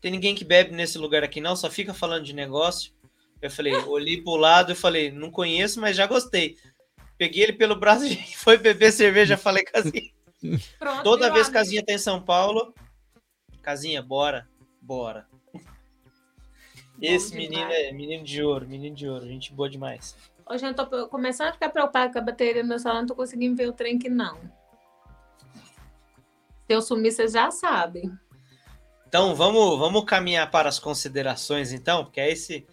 [0.00, 2.92] Tem ninguém que bebe nesse lugar aqui não, só fica falando de negócio.
[3.40, 6.56] Eu falei, olhei pro lado e falei, não conheço, mas já gostei.
[7.16, 10.10] Peguei ele pelo braço e foi beber cerveja, falei, Casinha.
[10.78, 11.52] Pronto, Toda vez que.
[11.52, 12.74] Casinha tá em São Paulo,
[13.62, 14.48] Casinha, bora,
[14.80, 15.26] bora.
[17.00, 20.14] Esse menino é menino de ouro, menino de ouro, gente boa demais.
[20.46, 23.14] Hoje eu tô começando a ficar preocupada com a bateria do meu celular, não tô
[23.14, 24.38] conseguindo ver o trem que não.
[26.66, 28.10] Se eu sumir, vocês já sabem.
[29.06, 32.66] Então vamos, vamos caminhar para as considerações, então, porque aí, esse,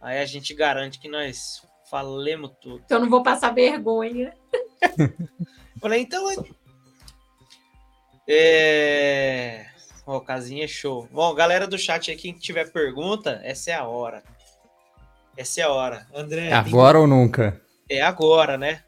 [0.00, 2.84] aí a gente garante que nós falemos tudo.
[2.88, 4.34] Eu não vou passar vergonha.
[5.80, 6.26] Falei, então.
[8.28, 9.66] É.
[10.06, 11.08] Ó, casinha é show.
[11.10, 14.22] Bom, galera do chat aí, quem tiver pergunta, essa é a hora.
[15.36, 16.06] Essa é a hora.
[16.14, 16.48] André.
[16.48, 17.00] É agora tem...
[17.02, 17.60] ou nunca?
[17.88, 18.82] É agora, né?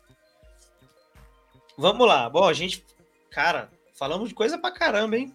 [1.78, 2.28] Vamos lá.
[2.28, 2.84] Bom, a gente.
[3.30, 5.32] Cara, falamos de coisa pra caramba, hein?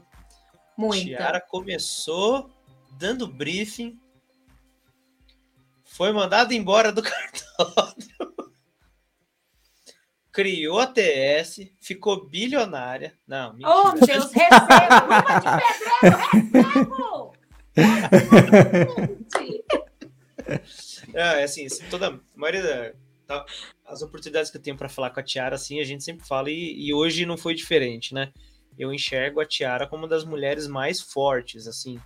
[0.78, 1.06] Muita.
[1.06, 2.50] Tiara começou
[2.92, 3.98] dando briefing.
[5.96, 8.52] Foi mandado embora do cartódromo.
[10.32, 13.18] Criou a TS, ficou bilionária.
[13.26, 13.72] Não, mentira.
[13.74, 14.56] Oh, Deus, recebo!
[15.06, 15.50] Luva de
[16.52, 17.36] pedreiro, recebo!
[21.14, 22.94] é, assim, toda a maioria
[23.26, 23.46] da,
[23.86, 26.52] as oportunidades que eu tenho para falar com a Tiara, assim, a gente sempre fala,
[26.52, 28.34] e, e hoje não foi diferente, né?
[28.78, 32.00] eu enxergo a Tiara como uma das mulheres mais fortes, assim,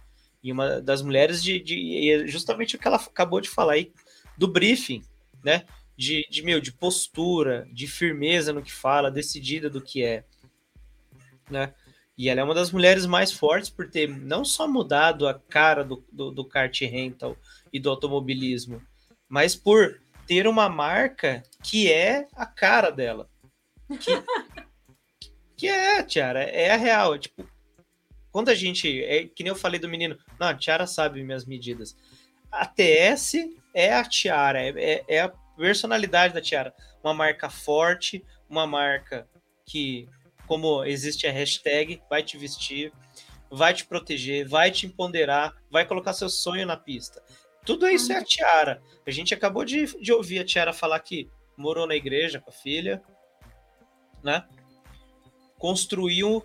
[0.43, 3.91] e uma das mulheres de, de é justamente o que ela acabou de falar aí
[4.37, 5.03] do briefing,
[5.43, 5.65] né?
[5.97, 10.23] De, de meu, de postura, de firmeza no que fala, decidida do que é,
[11.49, 11.73] né?
[12.17, 15.83] E ela é uma das mulheres mais fortes por ter não só mudado a cara
[15.83, 17.37] do, do, do kart rental
[17.71, 18.81] e do automobilismo,
[19.27, 23.29] mas por ter uma marca que é a cara dela.
[23.99, 24.11] Que,
[25.57, 27.15] que é, Tiara, é a real.
[27.15, 27.48] É, tipo,
[28.39, 29.03] quando a gente.
[29.03, 30.17] É que nem eu falei do menino.
[30.39, 31.93] Não, a Tiara sabe minhas medidas.
[32.49, 33.33] A TS
[33.73, 36.73] é a Tiara, é, é, é a personalidade da Tiara.
[37.03, 39.27] Uma marca forte, uma marca
[39.65, 40.07] que,
[40.47, 42.93] como existe a hashtag, vai te vestir,
[43.51, 47.21] vai te proteger, vai te empoderar, vai colocar seu sonho na pista.
[47.65, 48.81] Tudo isso é a Tiara.
[49.05, 52.53] A gente acabou de, de ouvir a Tiara falar que morou na igreja com a
[52.53, 53.03] filha,
[54.23, 54.45] né?
[55.57, 56.41] construiu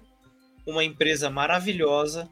[0.66, 2.28] uma empresa maravilhosa.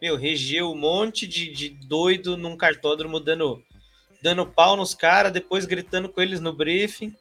[0.00, 3.62] Meu, regeu um monte de, de doido num cartódromo dando,
[4.22, 7.14] dando pau nos caras, depois gritando com eles no briefing.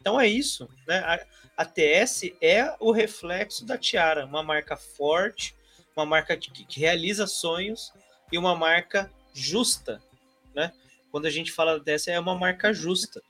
[0.00, 0.98] Então é isso, né?
[0.98, 1.26] A,
[1.62, 5.54] a TS é o reflexo da Tiara, uma marca forte,
[5.96, 7.92] uma marca que, que realiza sonhos
[8.32, 10.02] e uma marca justa,
[10.54, 10.72] né?
[11.10, 13.22] Quando a gente fala da TS é uma marca justa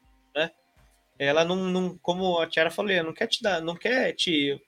[1.26, 4.60] ela não, não como a Tiara falou, não quer te dar, não quer te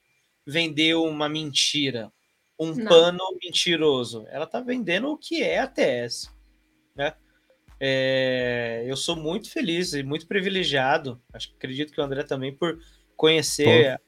[0.45, 2.11] vender uma mentira,
[2.59, 2.85] um não.
[2.85, 4.25] pano mentiroso.
[4.29, 6.31] Ela tá vendendo o que é a TS,
[6.95, 7.13] né?
[7.79, 11.21] É, eu sou muito feliz e muito privilegiado.
[11.33, 12.79] Acho que acredito que o André também por
[13.17, 13.99] conhecer,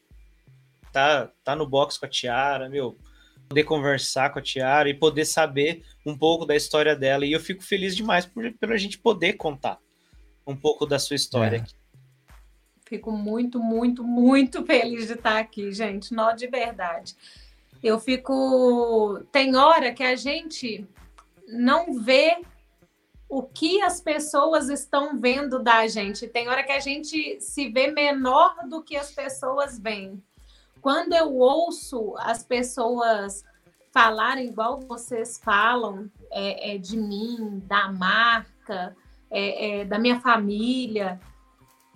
[0.91, 2.97] tá, tá no box com a Tiara, meu,
[3.47, 7.25] poder conversar com a Tiara e poder saber um pouco da história dela.
[7.25, 9.79] E eu fico feliz demais por, por a gente poder contar
[10.45, 11.86] um pouco da sua história é.
[12.87, 16.13] Fico muito, muito, muito feliz de estar aqui, gente.
[16.13, 17.15] Nó de verdade.
[17.83, 19.21] Eu fico.
[19.31, 20.87] Tem hora que a gente
[21.47, 22.41] não vê
[23.29, 26.27] o que as pessoas estão vendo da gente.
[26.27, 30.23] Tem hora que a gente se vê menor do que as pessoas veem.
[30.81, 33.43] Quando eu ouço as pessoas
[33.91, 38.95] falarem igual vocês falam é, é de mim, da marca,
[39.29, 41.19] é, é da minha família,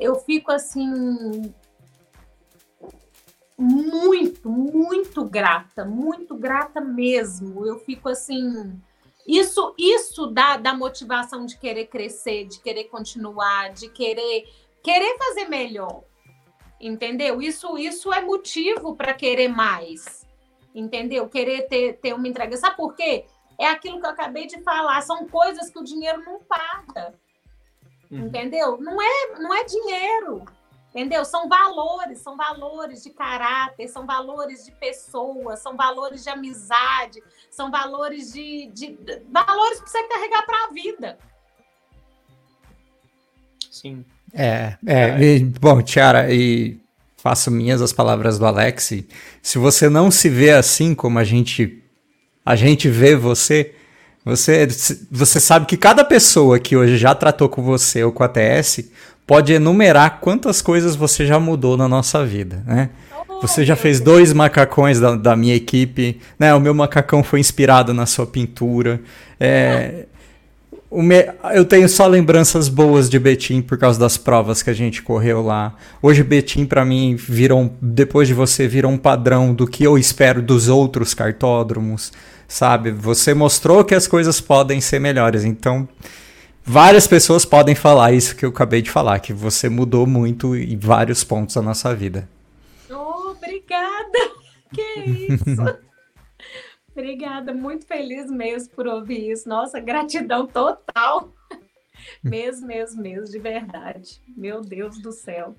[0.02, 1.54] eu fico assim
[3.56, 7.64] muito, muito grata, muito grata mesmo.
[7.68, 8.82] Eu fico assim,
[9.28, 14.50] isso isso dá, dá motivação de querer crescer, de querer continuar, de querer
[14.84, 16.04] querer fazer melhor.
[16.80, 17.40] Entendeu?
[17.40, 20.26] Isso isso é motivo para querer mais.
[20.74, 21.30] Entendeu?
[21.30, 22.58] Querer ter, ter uma entrega.
[22.58, 23.26] Sabe por quê?
[23.60, 27.14] É aquilo que eu acabei de falar, são coisas que o dinheiro não paga.
[28.12, 28.28] Uhum.
[28.28, 28.78] Entendeu?
[28.78, 30.44] Não é, não é dinheiro.
[30.90, 31.24] Entendeu?
[31.24, 37.72] São valores, são valores de caráter, são valores de pessoas, são valores de amizade, são
[37.72, 41.18] valores de, de, de valores para você carregar para a vida.
[43.70, 44.04] Sim.
[44.34, 45.22] É, é, é.
[45.22, 46.78] E, bom, Tiara, e
[47.16, 48.92] faço minhas as palavras do Alex.
[49.42, 51.82] Se você não se vê assim como a gente
[52.44, 53.76] a gente vê você,
[54.24, 54.68] você,
[55.10, 58.86] você sabe que cada pessoa que hoje já tratou com você ou com a TS
[59.26, 62.90] pode enumerar quantas coisas você já mudou na nossa vida, né?
[63.42, 66.54] Você já fez dois macacões da, da minha equipe, né?
[66.54, 69.02] O meu macacão foi inspirado na sua pintura.
[69.40, 70.06] É,
[70.92, 75.02] me, eu tenho só lembranças boas de Betim por causa das provas que a gente
[75.02, 75.74] correu lá.
[76.02, 80.42] Hoje Betim para mim virou, depois de você, virou um padrão do que eu espero
[80.42, 82.12] dos outros cartódromos
[82.52, 82.92] sabe?
[82.92, 85.46] Você mostrou que as coisas podem ser melhores.
[85.46, 85.88] Então,
[86.64, 90.78] várias pessoas podem falar isso que eu acabei de falar, que você mudou muito em
[90.78, 92.28] vários pontos da nossa vida.
[92.90, 94.42] Oh, obrigada!
[94.74, 95.80] Que isso!
[96.96, 99.50] Obrigada, muito feliz mesmo por ouvir isso.
[99.50, 101.30] Nossa, gratidão total.
[102.24, 104.22] mesmo, mesmo, mesmo, de verdade.
[104.38, 105.54] Meu Deus do céu.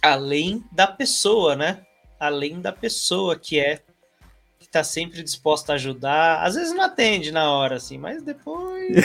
[0.00, 1.84] Além da pessoa, né?
[2.20, 3.82] Além da pessoa que é
[4.70, 6.42] tá sempre disposta a ajudar.
[6.42, 9.04] Às vezes não atende na hora, assim, mas depois.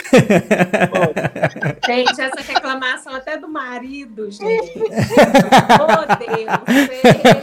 [1.84, 4.78] gente, essa reclamação até do marido, gente.
[4.78, 7.40] oh, Deus, ele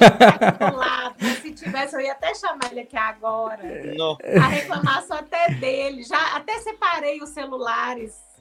[0.58, 1.16] tá lado.
[1.42, 3.60] Se tivesse, eu ia até chamar ele aqui agora.
[3.98, 4.18] Não.
[4.42, 6.04] A reclamação até dele.
[6.04, 8.33] Já até separei os celulares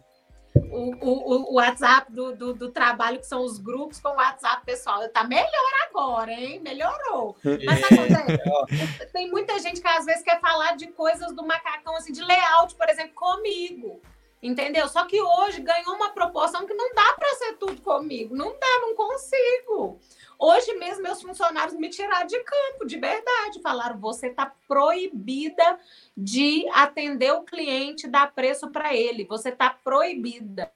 [0.54, 4.64] o, o, o WhatsApp do, do, do, trabalho, que são os grupos, com o WhatsApp
[4.64, 5.08] pessoal.
[5.08, 6.60] Tá melhor agora, hein?
[6.60, 7.36] Melhorou.
[7.64, 12.12] Mas acontece, tem muita gente que às vezes quer falar de coisas do macacão, assim,
[12.12, 14.00] de layout, por exemplo, comigo.
[14.42, 14.88] Entendeu?
[14.88, 18.34] Só que hoje ganhou uma proporção que não dá para ser tudo comigo.
[18.34, 20.00] Não dá, não consigo.
[20.44, 23.62] Hoje mesmo, meus funcionários me tiraram de campo, de verdade.
[23.62, 25.78] Falaram: você está proibida
[26.16, 29.24] de atender o cliente, dar preço para ele.
[29.26, 30.72] Você está proibida.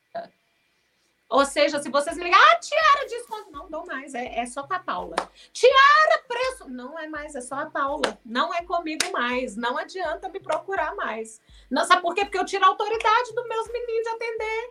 [1.29, 3.51] Ou seja, se vocês me ligarem, ah, Tiara, desconto.
[3.51, 5.17] Não dou mais, é, é só com a Paula.
[5.53, 6.71] Tiara, preço.
[6.71, 8.17] Não é mais, é só a Paula.
[8.25, 9.57] Não é comigo mais.
[9.57, 11.41] Não adianta me procurar mais.
[11.69, 12.25] Não, sabe por quê?
[12.25, 14.71] Porque eu tiro a autoridade dos meus meninos de atender.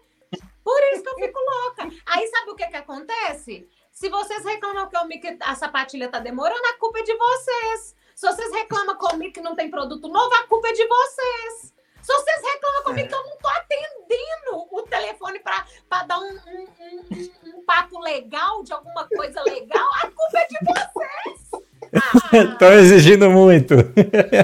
[0.63, 1.89] Por isso que eu fico louca.
[2.05, 3.69] Aí sabe o que, que acontece?
[3.95, 7.95] Se vocês reclamam que, eu, que a sapatilha tá demorando, a culpa é de vocês.
[8.13, 11.73] Se vocês reclamam comigo que não tem produto novo, a culpa é de vocês.
[12.01, 13.09] Se vocês reclamam comigo é.
[13.09, 18.61] que eu não tô atendendo o telefone para dar um, um, um, um, papo legal
[18.63, 22.51] de alguma coisa legal, a culpa é de vocês.
[22.51, 22.75] Estou ah.
[22.75, 23.75] exigindo muito.
[23.75, 24.43] É,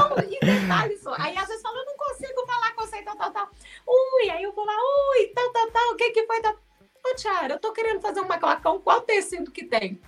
[0.00, 1.14] não, não, e detalhe só.
[1.18, 3.50] Aí às vezes fala, eu não consigo falar com você, tal, tal, tal.
[3.86, 6.40] Ui, aí eu vou lá, ui, tal, tal, tal, o que que foi?
[6.40, 6.67] Tal?
[7.04, 10.00] Ô, Tiara, eu tô querendo fazer um macacão, qual tecido que tem?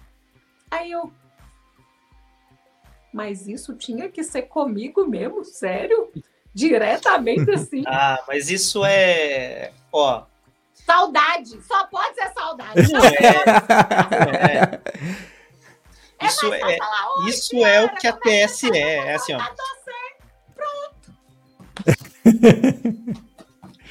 [0.71, 1.13] Aí eu.
[3.13, 5.45] Mas isso tinha que ser comigo mesmo?
[5.45, 6.13] Sério?
[6.55, 7.83] Diretamente assim?
[7.89, 9.73] Ah, mas isso é.
[9.93, 10.25] Ó.
[10.75, 11.61] Saudade.
[11.63, 12.93] Só pode ser saudade.
[12.93, 13.21] Não é.
[14.57, 16.27] é.
[16.27, 18.97] Isso é, falar, isso Tiara, é o que a TSE é.
[19.09, 19.41] É assim, ó.
[20.55, 21.15] Pronto.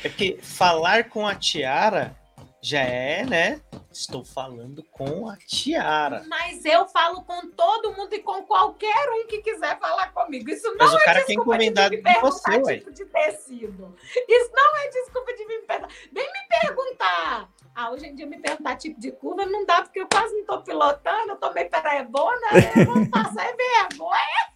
[0.04, 2.16] É porque falar com a Tiara
[2.62, 3.62] já é, né?
[3.92, 6.24] Estou falando com a Tiara.
[6.28, 10.50] Mas eu falo com todo mundo e com qualquer um que quiser falar comigo.
[10.50, 13.06] Isso não Mas é o cara desculpa quer encomendado de me perguntar você, tipo de
[13.06, 13.96] tecido.
[14.28, 15.94] Isso não é desculpa de me perguntar.
[16.12, 17.50] Vem me perguntar.
[17.74, 20.42] Ah, hoje em dia me perguntar tipo de curva não dá, porque eu quase não
[20.42, 24.50] estou pilotando, eu meio perebona, eu vou passar é vergonha.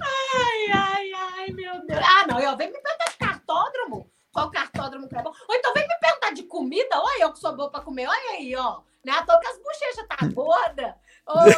[0.00, 2.00] ai, ai, ai, meu Deus.
[2.02, 5.32] Ah, não, eu venho me perguntar de cartódromo qual cartódromo que é bom.
[5.48, 8.30] Ou então vem me perguntar de comida, olha eu que sou boa para comer, olha
[8.32, 8.80] aí, ó.
[9.04, 9.12] Né?
[9.12, 10.96] À toa que as bochechas tá gorda.
[11.26, 11.52] Oi,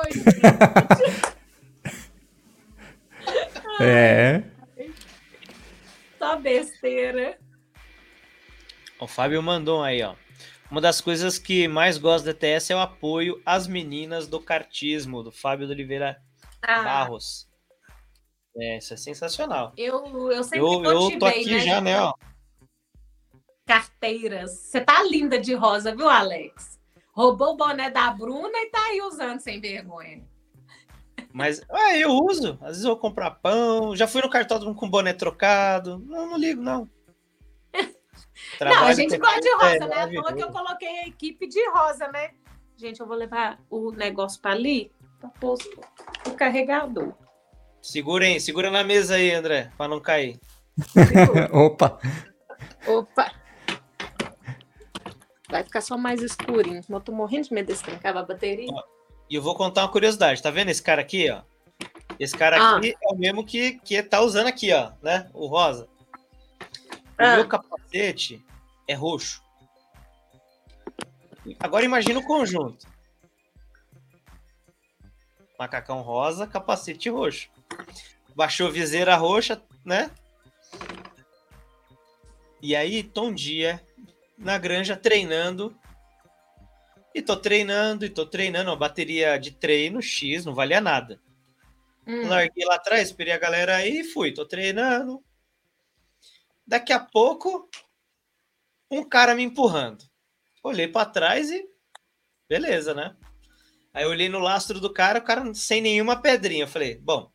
[3.81, 4.43] É.
[6.19, 7.39] Só besteira.
[9.01, 10.15] O Fábio mandou aí, ó.
[10.71, 15.23] Uma das coisas que mais gosto da TS é o apoio às meninas do cartismo,
[15.23, 16.21] do Fábio de Oliveira
[16.63, 16.83] ah.
[16.83, 17.49] Barros.
[18.57, 19.73] É, isso é sensacional.
[19.77, 22.15] Eu, eu sempre eu, motivei, eu tô aqui né, já, né, ó
[23.67, 24.51] carteiras.
[24.53, 26.79] Você tá linda de rosa, viu, Alex?
[27.13, 30.25] Roubou o boné da Bruna e tá aí usando sem vergonha.
[31.33, 32.59] Mas é, eu uso.
[32.61, 33.95] Às vezes eu vou comprar pão.
[33.95, 35.99] Já fui no cartódromo com boné trocado.
[36.07, 36.89] Não, não ligo, não.
[38.61, 39.97] não, a gente gosta de rosa, é, né?
[39.97, 42.31] À toa que eu coloquei a equipe de rosa, né?
[42.77, 45.57] Gente, eu vou levar o negócio para ali, para pôr
[46.27, 47.15] o carregador.
[47.81, 50.41] Segurem, segura na mesa aí, André, para não cair.
[51.53, 52.01] Opa!
[52.87, 53.44] Opa!
[55.49, 56.81] Vai ficar só mais escurinho.
[56.89, 58.71] Eu tô morrendo de medo desse trancar a bateria.
[59.29, 60.43] E eu vou contar uma curiosidade.
[60.43, 61.43] Tá vendo esse cara aqui, ó?
[62.19, 62.77] Esse cara ah.
[62.77, 65.29] aqui é o mesmo que, que tá usando aqui, ó, né?
[65.35, 65.89] O rosa.
[66.65, 66.67] O
[67.19, 67.37] ah.
[67.37, 68.45] meu capacete
[68.89, 69.43] é roxo.
[71.61, 72.87] Agora imagina o conjunto.
[75.59, 77.49] Macacão rosa, capacete roxo.
[78.35, 80.11] Baixou viseira roxa, né?
[82.63, 83.85] E aí, Tom Dia
[84.37, 85.77] na granja treinando.
[87.15, 91.21] E tô treinando, e tô treinando, uma bateria de treino X, não valia nada.
[92.07, 92.29] Hum.
[92.29, 95.23] Larguei lá atrás, esperei a galera aí e fui, tô treinando.
[96.67, 97.69] Daqui a pouco,
[98.91, 100.05] um cara me empurrando.
[100.63, 101.65] Olhei para trás e
[102.49, 103.17] beleza, né?
[103.93, 106.65] Aí olhei no lastro do cara, o cara sem nenhuma pedrinha.
[106.65, 107.31] Eu falei, bom,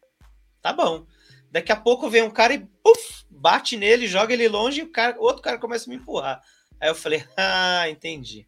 [0.61, 1.06] tá bom.
[1.52, 4.92] Daqui a pouco vem um cara e puff, bate nele, joga ele longe e o
[4.92, 6.42] cara, outro cara começa a me empurrar.
[6.80, 8.48] Aí eu falei, ah, entendi.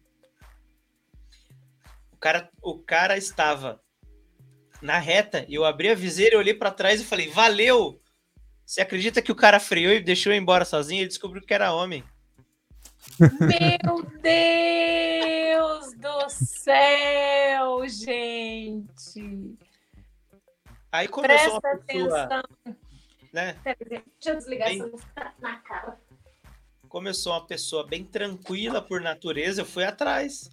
[2.12, 3.80] O cara, o cara estava
[4.80, 8.00] na reta, eu abri a viseira, eu olhei para trás e falei, valeu!
[8.64, 11.00] Você acredita que o cara freou e deixou eu embora sozinho?
[11.00, 12.02] Ele descobriu que era homem.
[13.20, 19.56] Meu Deus do céu, gente!
[20.90, 22.42] Aí começou Presta pessoa, atenção.
[23.32, 23.56] né?
[23.64, 25.02] Deixa eu desligar Bem- essa luz
[27.00, 27.22] na cara.
[27.22, 30.50] Começou uma pessoa bem tranquila por natureza, eu fui atrás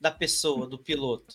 [0.00, 1.34] da pessoa, do piloto.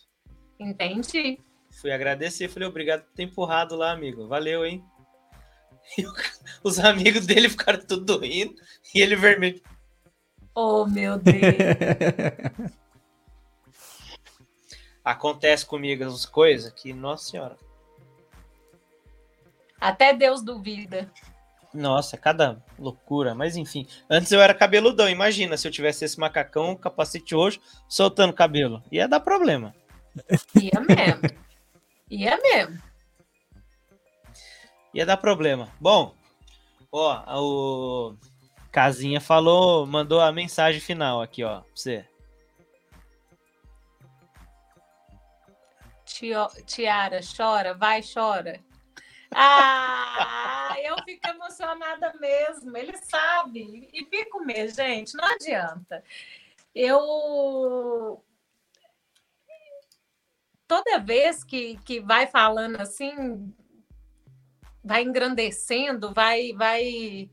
[0.58, 1.40] Entendi.
[1.82, 4.27] Fui agradecer, falei, obrigado por ter empurrado lá, amigo.
[4.27, 4.84] Valeu, hein?
[5.98, 6.06] E
[6.64, 8.56] os amigos dele ficaram tudo rindo
[8.95, 9.61] e ele vermelho.
[10.56, 11.42] Oh, meu Deus.
[15.03, 17.58] Acontece comigo as coisas que, nossa senhora.
[19.77, 21.11] Até Deus duvida.
[21.74, 23.34] Nossa, cada loucura.
[23.34, 25.10] Mas enfim, antes eu era cabeludão.
[25.10, 28.84] Imagina se eu tivesse esse macacão, capacete roxo, soltando cabelo.
[28.92, 29.74] Ia dar problema.
[30.56, 31.22] Ia mesmo.
[32.10, 32.82] Ia mesmo.
[34.93, 35.68] Ia dar problema.
[35.80, 36.14] Bom,
[36.92, 38.16] ó, o
[38.72, 42.06] Casinha falou, mandou a mensagem final aqui, ó, pra você.
[46.66, 48.60] Tiara, chora, vai, chora.
[49.36, 52.76] Ah, eu fico emocionada mesmo.
[52.78, 53.90] Ele sabe.
[53.94, 55.16] E fico mesmo, gente.
[55.16, 56.03] Não adianta.
[56.74, 58.24] Eu.
[60.68, 63.53] Toda vez que, que vai falando assim,
[64.84, 67.30] vai engrandecendo, vai, vai,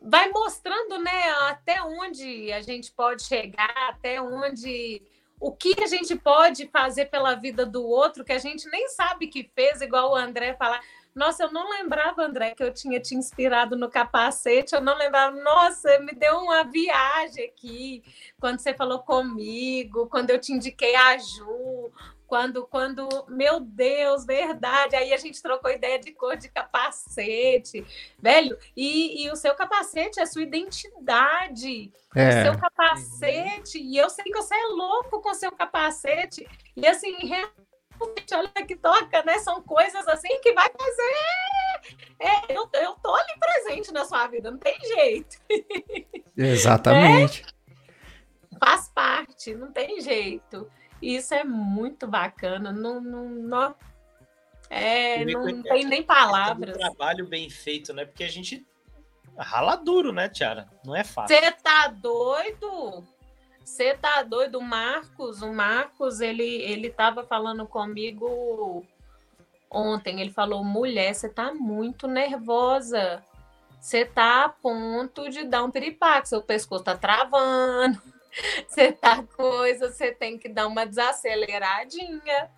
[0.00, 5.02] vai mostrando, né, até onde a gente pode chegar, até onde
[5.40, 9.28] o que a gente pode fazer pela vida do outro que a gente nem sabe
[9.28, 10.80] que fez, igual o André falar.
[11.14, 14.74] Nossa, eu não lembrava, André, que eu tinha te inspirado no capacete.
[14.74, 15.34] Eu não lembrava.
[15.34, 18.04] Nossa, me deu uma viagem aqui.
[18.40, 21.90] Quando você falou comigo, quando eu te indiquei a Ju,
[22.28, 24.94] quando, quando, meu Deus, verdade.
[24.94, 27.84] Aí a gente trocou ideia de cor de capacete,
[28.18, 28.56] velho.
[28.76, 34.10] E, e o seu capacete é a sua identidade o É, seu capacete, e eu
[34.10, 39.22] sei que você é louco com o seu capacete, e assim, realmente, olha que toca,
[39.24, 39.38] né?
[39.38, 41.98] São coisas assim que vai fazer.
[42.18, 45.38] É, eu, eu tô ali presente na sua vida, não tem jeito.
[46.36, 47.44] exatamente.
[48.58, 50.68] Faz parte, não tem jeito.
[51.00, 52.72] Isso é muito bacana.
[52.72, 53.74] Não, não, não-
[54.70, 56.76] é, Você vê não tem nem É um palavras.
[56.76, 58.04] trabalho bem feito, né?
[58.04, 58.66] Porque a gente
[59.36, 60.68] rala duro, né, Tiara?
[60.84, 61.36] Não é fácil.
[61.36, 63.04] Você tá doido?
[63.64, 65.42] Você tá doido, o Marcos?
[65.42, 68.84] O Marcos, ele, ele tava falando comigo
[69.70, 70.20] ontem.
[70.20, 73.22] Ele falou: mulher, você tá muito nervosa.
[73.80, 76.28] Você tá a ponto de dar um piripaque.
[76.28, 78.00] Seu pescoço tá travando.
[78.68, 82.50] Você tá coisa, você tem que dar uma desaceleradinha.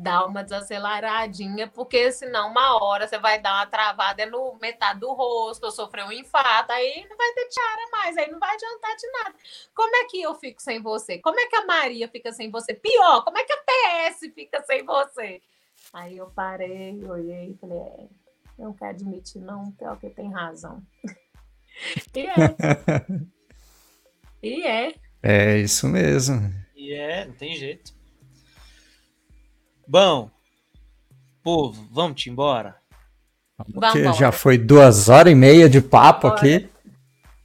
[0.00, 5.12] Dá uma desaceleradinha, porque senão uma hora você vai dar uma travada no metade do
[5.12, 8.96] rosto, ou sofrer um infarto, aí não vai ter tiara mais, aí não vai adiantar
[8.96, 9.34] de nada.
[9.74, 11.18] Como é que eu fico sem você?
[11.18, 12.74] Como é que a Maria fica sem você?
[12.74, 15.42] Pior, como é que a PS fica sem você?
[15.92, 18.08] Aí eu parei, olhei e falei, é,
[18.56, 20.80] não quero admitir não, pior que tem razão.
[22.14, 22.34] e é.
[24.40, 25.07] e é.
[25.22, 26.52] É isso mesmo.
[26.76, 27.92] E é, não tem jeito.
[29.86, 30.30] Bom,
[31.42, 32.76] povo, vamos te embora?
[33.56, 34.12] Porque Vambora.
[34.12, 36.36] já foi duas horas e meia de papo Bora.
[36.40, 36.68] aqui.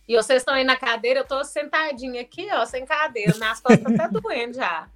[0.07, 3.33] E vocês estão aí na cadeira, eu tô sentadinha aqui, ó, sem cadeira.
[3.37, 4.87] Minhas costas tá doendo já.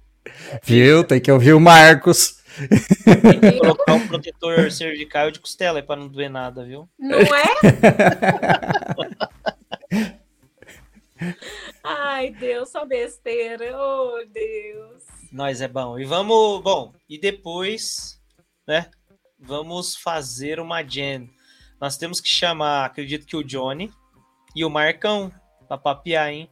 [0.62, 1.02] Viu?
[1.02, 2.38] Tem que ouvir o Marcos.
[2.58, 3.58] Viu?
[3.60, 6.88] Colocar um protetor cervical de costela aí pra não doer nada, viu?
[6.98, 7.44] Não é?
[11.82, 13.76] Ai, Deus, só besteira.
[13.76, 15.04] Oh, Deus.
[15.32, 15.98] Nós é bom.
[15.98, 18.20] E vamos, bom, e depois,
[18.66, 18.90] né?
[19.38, 21.28] Vamos fazer uma jam.
[21.80, 23.92] Nós temos que chamar, acredito que o Johnny
[24.54, 25.32] e o Marcão
[25.68, 26.50] pra papiar, hein?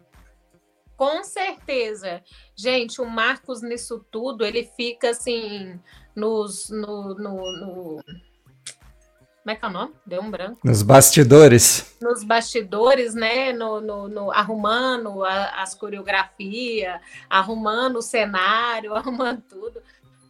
[0.97, 2.23] Com certeza.
[2.57, 5.79] Gente, o Marcos nisso tudo, ele fica assim,
[6.15, 6.71] nos.
[6.71, 8.03] No, no, no-
[9.47, 9.95] Como é que é o nome?
[10.05, 10.59] Deu um branco.
[10.65, 11.97] Nos bastidores.
[12.03, 13.53] Nos bastidores, né?
[13.53, 17.01] No, no- no- arrumando a- as coreografias,
[17.31, 19.81] arrumando o cenário, arrumando tudo.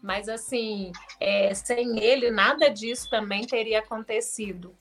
[0.03, 4.75] Mas assim, é, sem ele, nada disso também teria acontecido.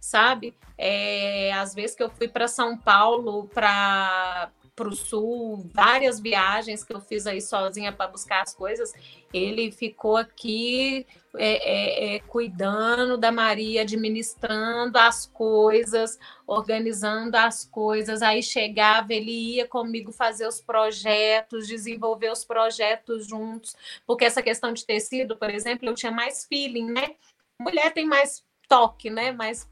[0.00, 0.56] Sabe?
[0.78, 6.82] É, às vezes que eu fui para São Paulo para para o sul, várias viagens
[6.82, 8.92] que eu fiz aí sozinha para buscar as coisas,
[9.32, 18.22] ele ficou aqui é, é, é, cuidando da Maria, administrando as coisas, organizando as coisas.
[18.22, 23.76] Aí chegava, ele ia comigo fazer os projetos, desenvolver os projetos juntos,
[24.06, 27.14] porque essa questão de tecido, por exemplo, eu tinha mais feeling, né?
[27.58, 29.32] Mulher tem mais toque, né?
[29.32, 29.68] Mais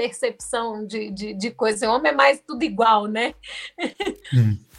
[0.00, 1.86] percepção de, de, de coisa.
[1.86, 3.34] O homem é mais tudo igual, né?
[4.34, 4.58] Hum.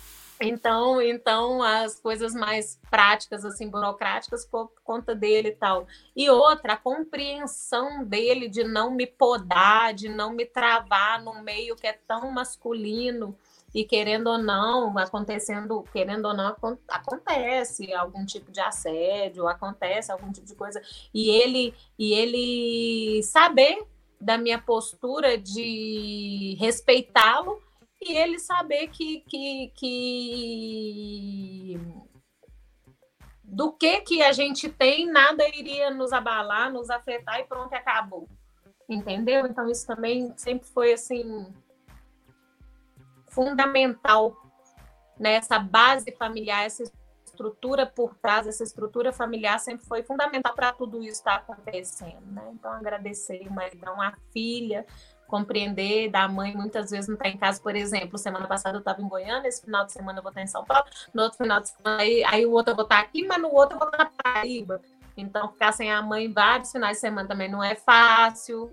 [0.44, 5.86] Então, então as coisas mais práticas, assim, burocráticas, por conta dele e tal.
[6.16, 11.76] E outra, a compreensão dele de não me podar, de não me travar no meio
[11.76, 13.38] que é tão masculino
[13.74, 16.56] e querendo ou não, acontecendo, querendo ou não,
[16.88, 20.82] acontece algum tipo de assédio, acontece algum tipo de coisa,
[21.14, 23.86] e ele e ele saber
[24.22, 27.62] da minha postura de respeitá-lo
[28.02, 31.80] e ele saber que, que, que
[33.44, 38.30] do que que a gente tem, nada iria nos abalar, nos afetar e pronto, acabou.
[38.88, 39.46] Entendeu?
[39.46, 41.54] Então isso também sempre foi assim
[43.28, 44.36] fundamental
[45.18, 45.68] nessa né?
[45.70, 46.84] base familiar, essa
[47.42, 52.22] estrutura por trás, essa estrutura familiar sempre foi fundamental para tudo isso estar tá acontecendo,
[52.32, 52.52] né?
[52.54, 54.86] Então, agradecer o maridão, a filha,
[55.28, 59.02] compreender da mãe muitas vezes não está em casa, por exemplo, semana passada eu estava
[59.02, 61.62] em Goiânia, esse final de semana eu vou estar em São Paulo, no outro final
[61.62, 63.88] de semana aí, aí o outro eu vou estar aqui, mas no outro eu vou
[63.88, 64.82] estar na Paraíba.
[65.16, 68.72] Então, ficar sem a mãe vários finais de semana também não é fácil,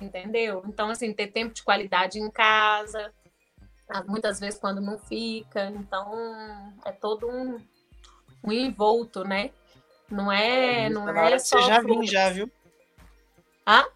[0.00, 0.62] entendeu?
[0.66, 3.12] Então, assim, ter tempo de qualidade em casa,
[4.06, 7.58] muitas vezes quando não fica, então é todo um,
[8.42, 9.50] um envolto, né?
[10.10, 11.60] Não é, não é só.
[11.60, 12.50] Você já vim já, viu?
[13.64, 13.88] Ah?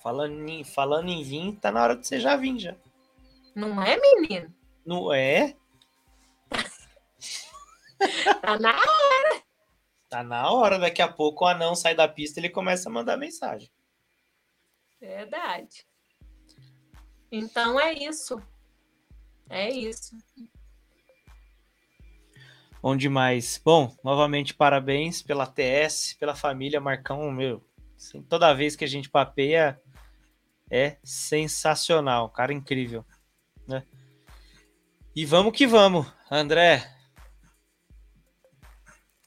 [0.00, 2.76] Falando em, falando em vir, tá na hora de você já vir já.
[3.54, 4.54] Não é, menino?
[4.84, 5.56] Não é?
[8.40, 9.42] tá na hora.
[10.08, 12.92] Tá na hora, daqui a pouco o anão sai da pista e ele começa a
[12.92, 13.68] mandar mensagem.
[15.00, 15.84] Verdade.
[17.32, 18.40] Então é isso.
[19.50, 20.16] É isso.
[22.86, 23.60] Bom demais.
[23.64, 27.60] Bom, novamente parabéns pela TS, pela família Marcão, meu.
[27.96, 29.76] Assim, toda vez que a gente papeia
[30.70, 33.04] é sensacional, cara incrível,
[33.66, 33.82] né?
[35.16, 36.88] E vamos que vamos, André.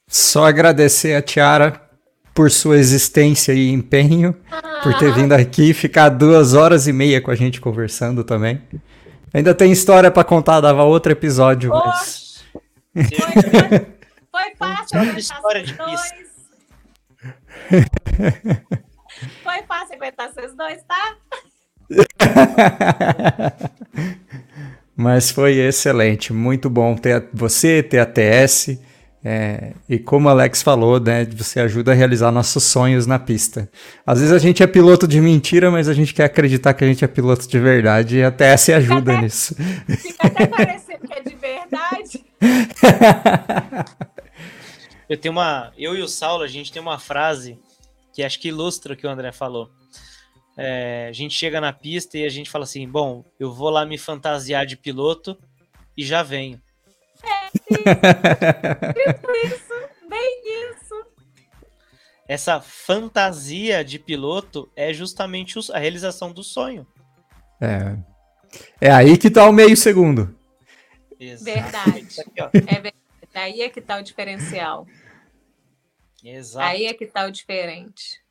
[0.08, 1.86] Só agradecer a Tiara
[2.34, 4.42] por sua existência e empenho,
[4.82, 8.62] por ter vindo aqui ficar duas horas e meia com a gente conversando também.
[9.34, 12.29] Ainda tem história para contar, dava outro episódio, mas
[12.94, 13.04] foi,
[14.32, 16.12] foi fácil aguentar história de dois.
[19.44, 21.18] Foi fácil aguentar vocês dois, tá?
[24.96, 28.80] Mas foi excelente, muito bom ter você, ter a TS.
[29.24, 33.70] É, e como o Alex falou, né, você ajuda a realizar nossos sonhos na pista.
[34.06, 36.88] Às vezes a gente é piloto de mentira, mas a gente quer acreditar que a
[36.88, 39.56] gente é piloto de verdade e a TS ajuda até, nisso.
[39.56, 42.26] Fica até parecendo que é de verdade.
[45.10, 47.60] eu tenho uma, eu e o Saulo, a gente tem uma frase
[48.14, 49.70] que acho que ilustra o que o André falou.
[50.58, 53.86] É, a gente chega na pista e a gente fala assim: bom, eu vou lá
[53.86, 55.38] me fantasiar de piloto
[55.96, 56.62] e já venho.
[59.46, 59.74] Isso,
[60.08, 61.06] bem isso.
[62.28, 66.86] Essa fantasia de piloto é justamente a realização do sonho.
[67.60, 67.98] É.
[68.80, 70.36] É aí que tá o meio segundo.
[71.20, 72.08] Verdade.
[72.38, 72.96] é verdade.
[73.34, 74.88] Aí é que tá o diferencial.
[76.24, 76.66] Exato.
[76.66, 78.22] Aí é que tá o diferente.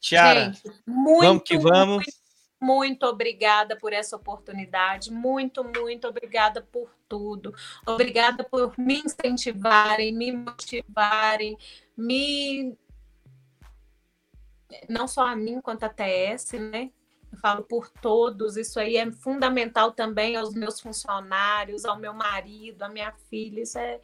[0.00, 1.96] Tiara, Gente, muito, vamos que vamos.
[1.96, 2.23] Muito
[2.64, 7.54] muito obrigada por essa oportunidade, muito, muito obrigada por tudo.
[7.86, 11.58] Obrigada por me incentivarem, me motivarem,
[11.94, 12.74] me.
[14.88, 16.90] Não só a mim, quanto a TS, né?
[17.30, 22.82] Eu falo por todos, isso aí é fundamental também aos meus funcionários, ao meu marido,
[22.82, 24.00] à minha filha, isso é,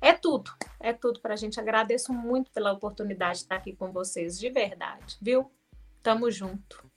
[0.00, 1.58] é tudo, é tudo para a gente.
[1.58, 5.50] Agradeço muito pela oportunidade de estar aqui com vocês, de verdade, viu?
[6.02, 6.91] Tamo junto.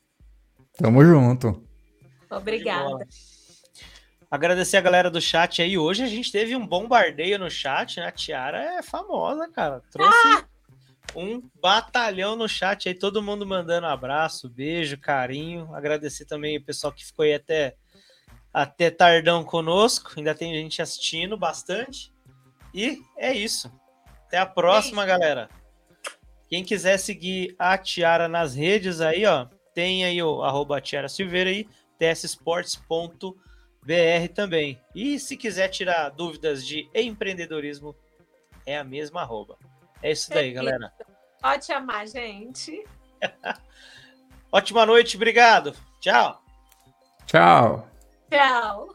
[0.77, 1.63] Tamo junto.
[2.29, 3.07] Obrigada.
[4.29, 5.77] Agradecer a galera do chat aí.
[5.77, 8.07] Hoje a gente teve um bombardeio no chat, né?
[8.07, 9.81] A Tiara é famosa, cara.
[9.91, 10.45] Trouxe ah!
[11.15, 15.73] um batalhão no chat aí, todo mundo mandando abraço, beijo, carinho.
[15.73, 17.75] Agradecer também o pessoal que ficou aí até,
[18.53, 20.11] até tardão conosco.
[20.17, 22.11] Ainda tem gente assistindo bastante.
[22.73, 23.71] E é isso.
[24.27, 25.49] Até a próxima, é galera.
[26.49, 31.51] Quem quiser seguir a Tiara nas redes aí, ó, tem aí o arroba Tiara Silveira
[31.51, 31.67] aí,
[31.99, 33.45] tsports.tr.
[33.85, 34.81] BR também.
[34.95, 37.95] E se quiser tirar dúvidas de empreendedorismo,
[38.65, 39.57] é a mesma arroba.
[40.01, 40.91] É isso daí, galera.
[41.39, 42.83] Pode chamar, gente.
[44.51, 45.75] Ótima noite, obrigado.
[46.01, 46.41] Tchau.
[47.27, 47.87] Tchau.
[48.29, 48.94] Tchau.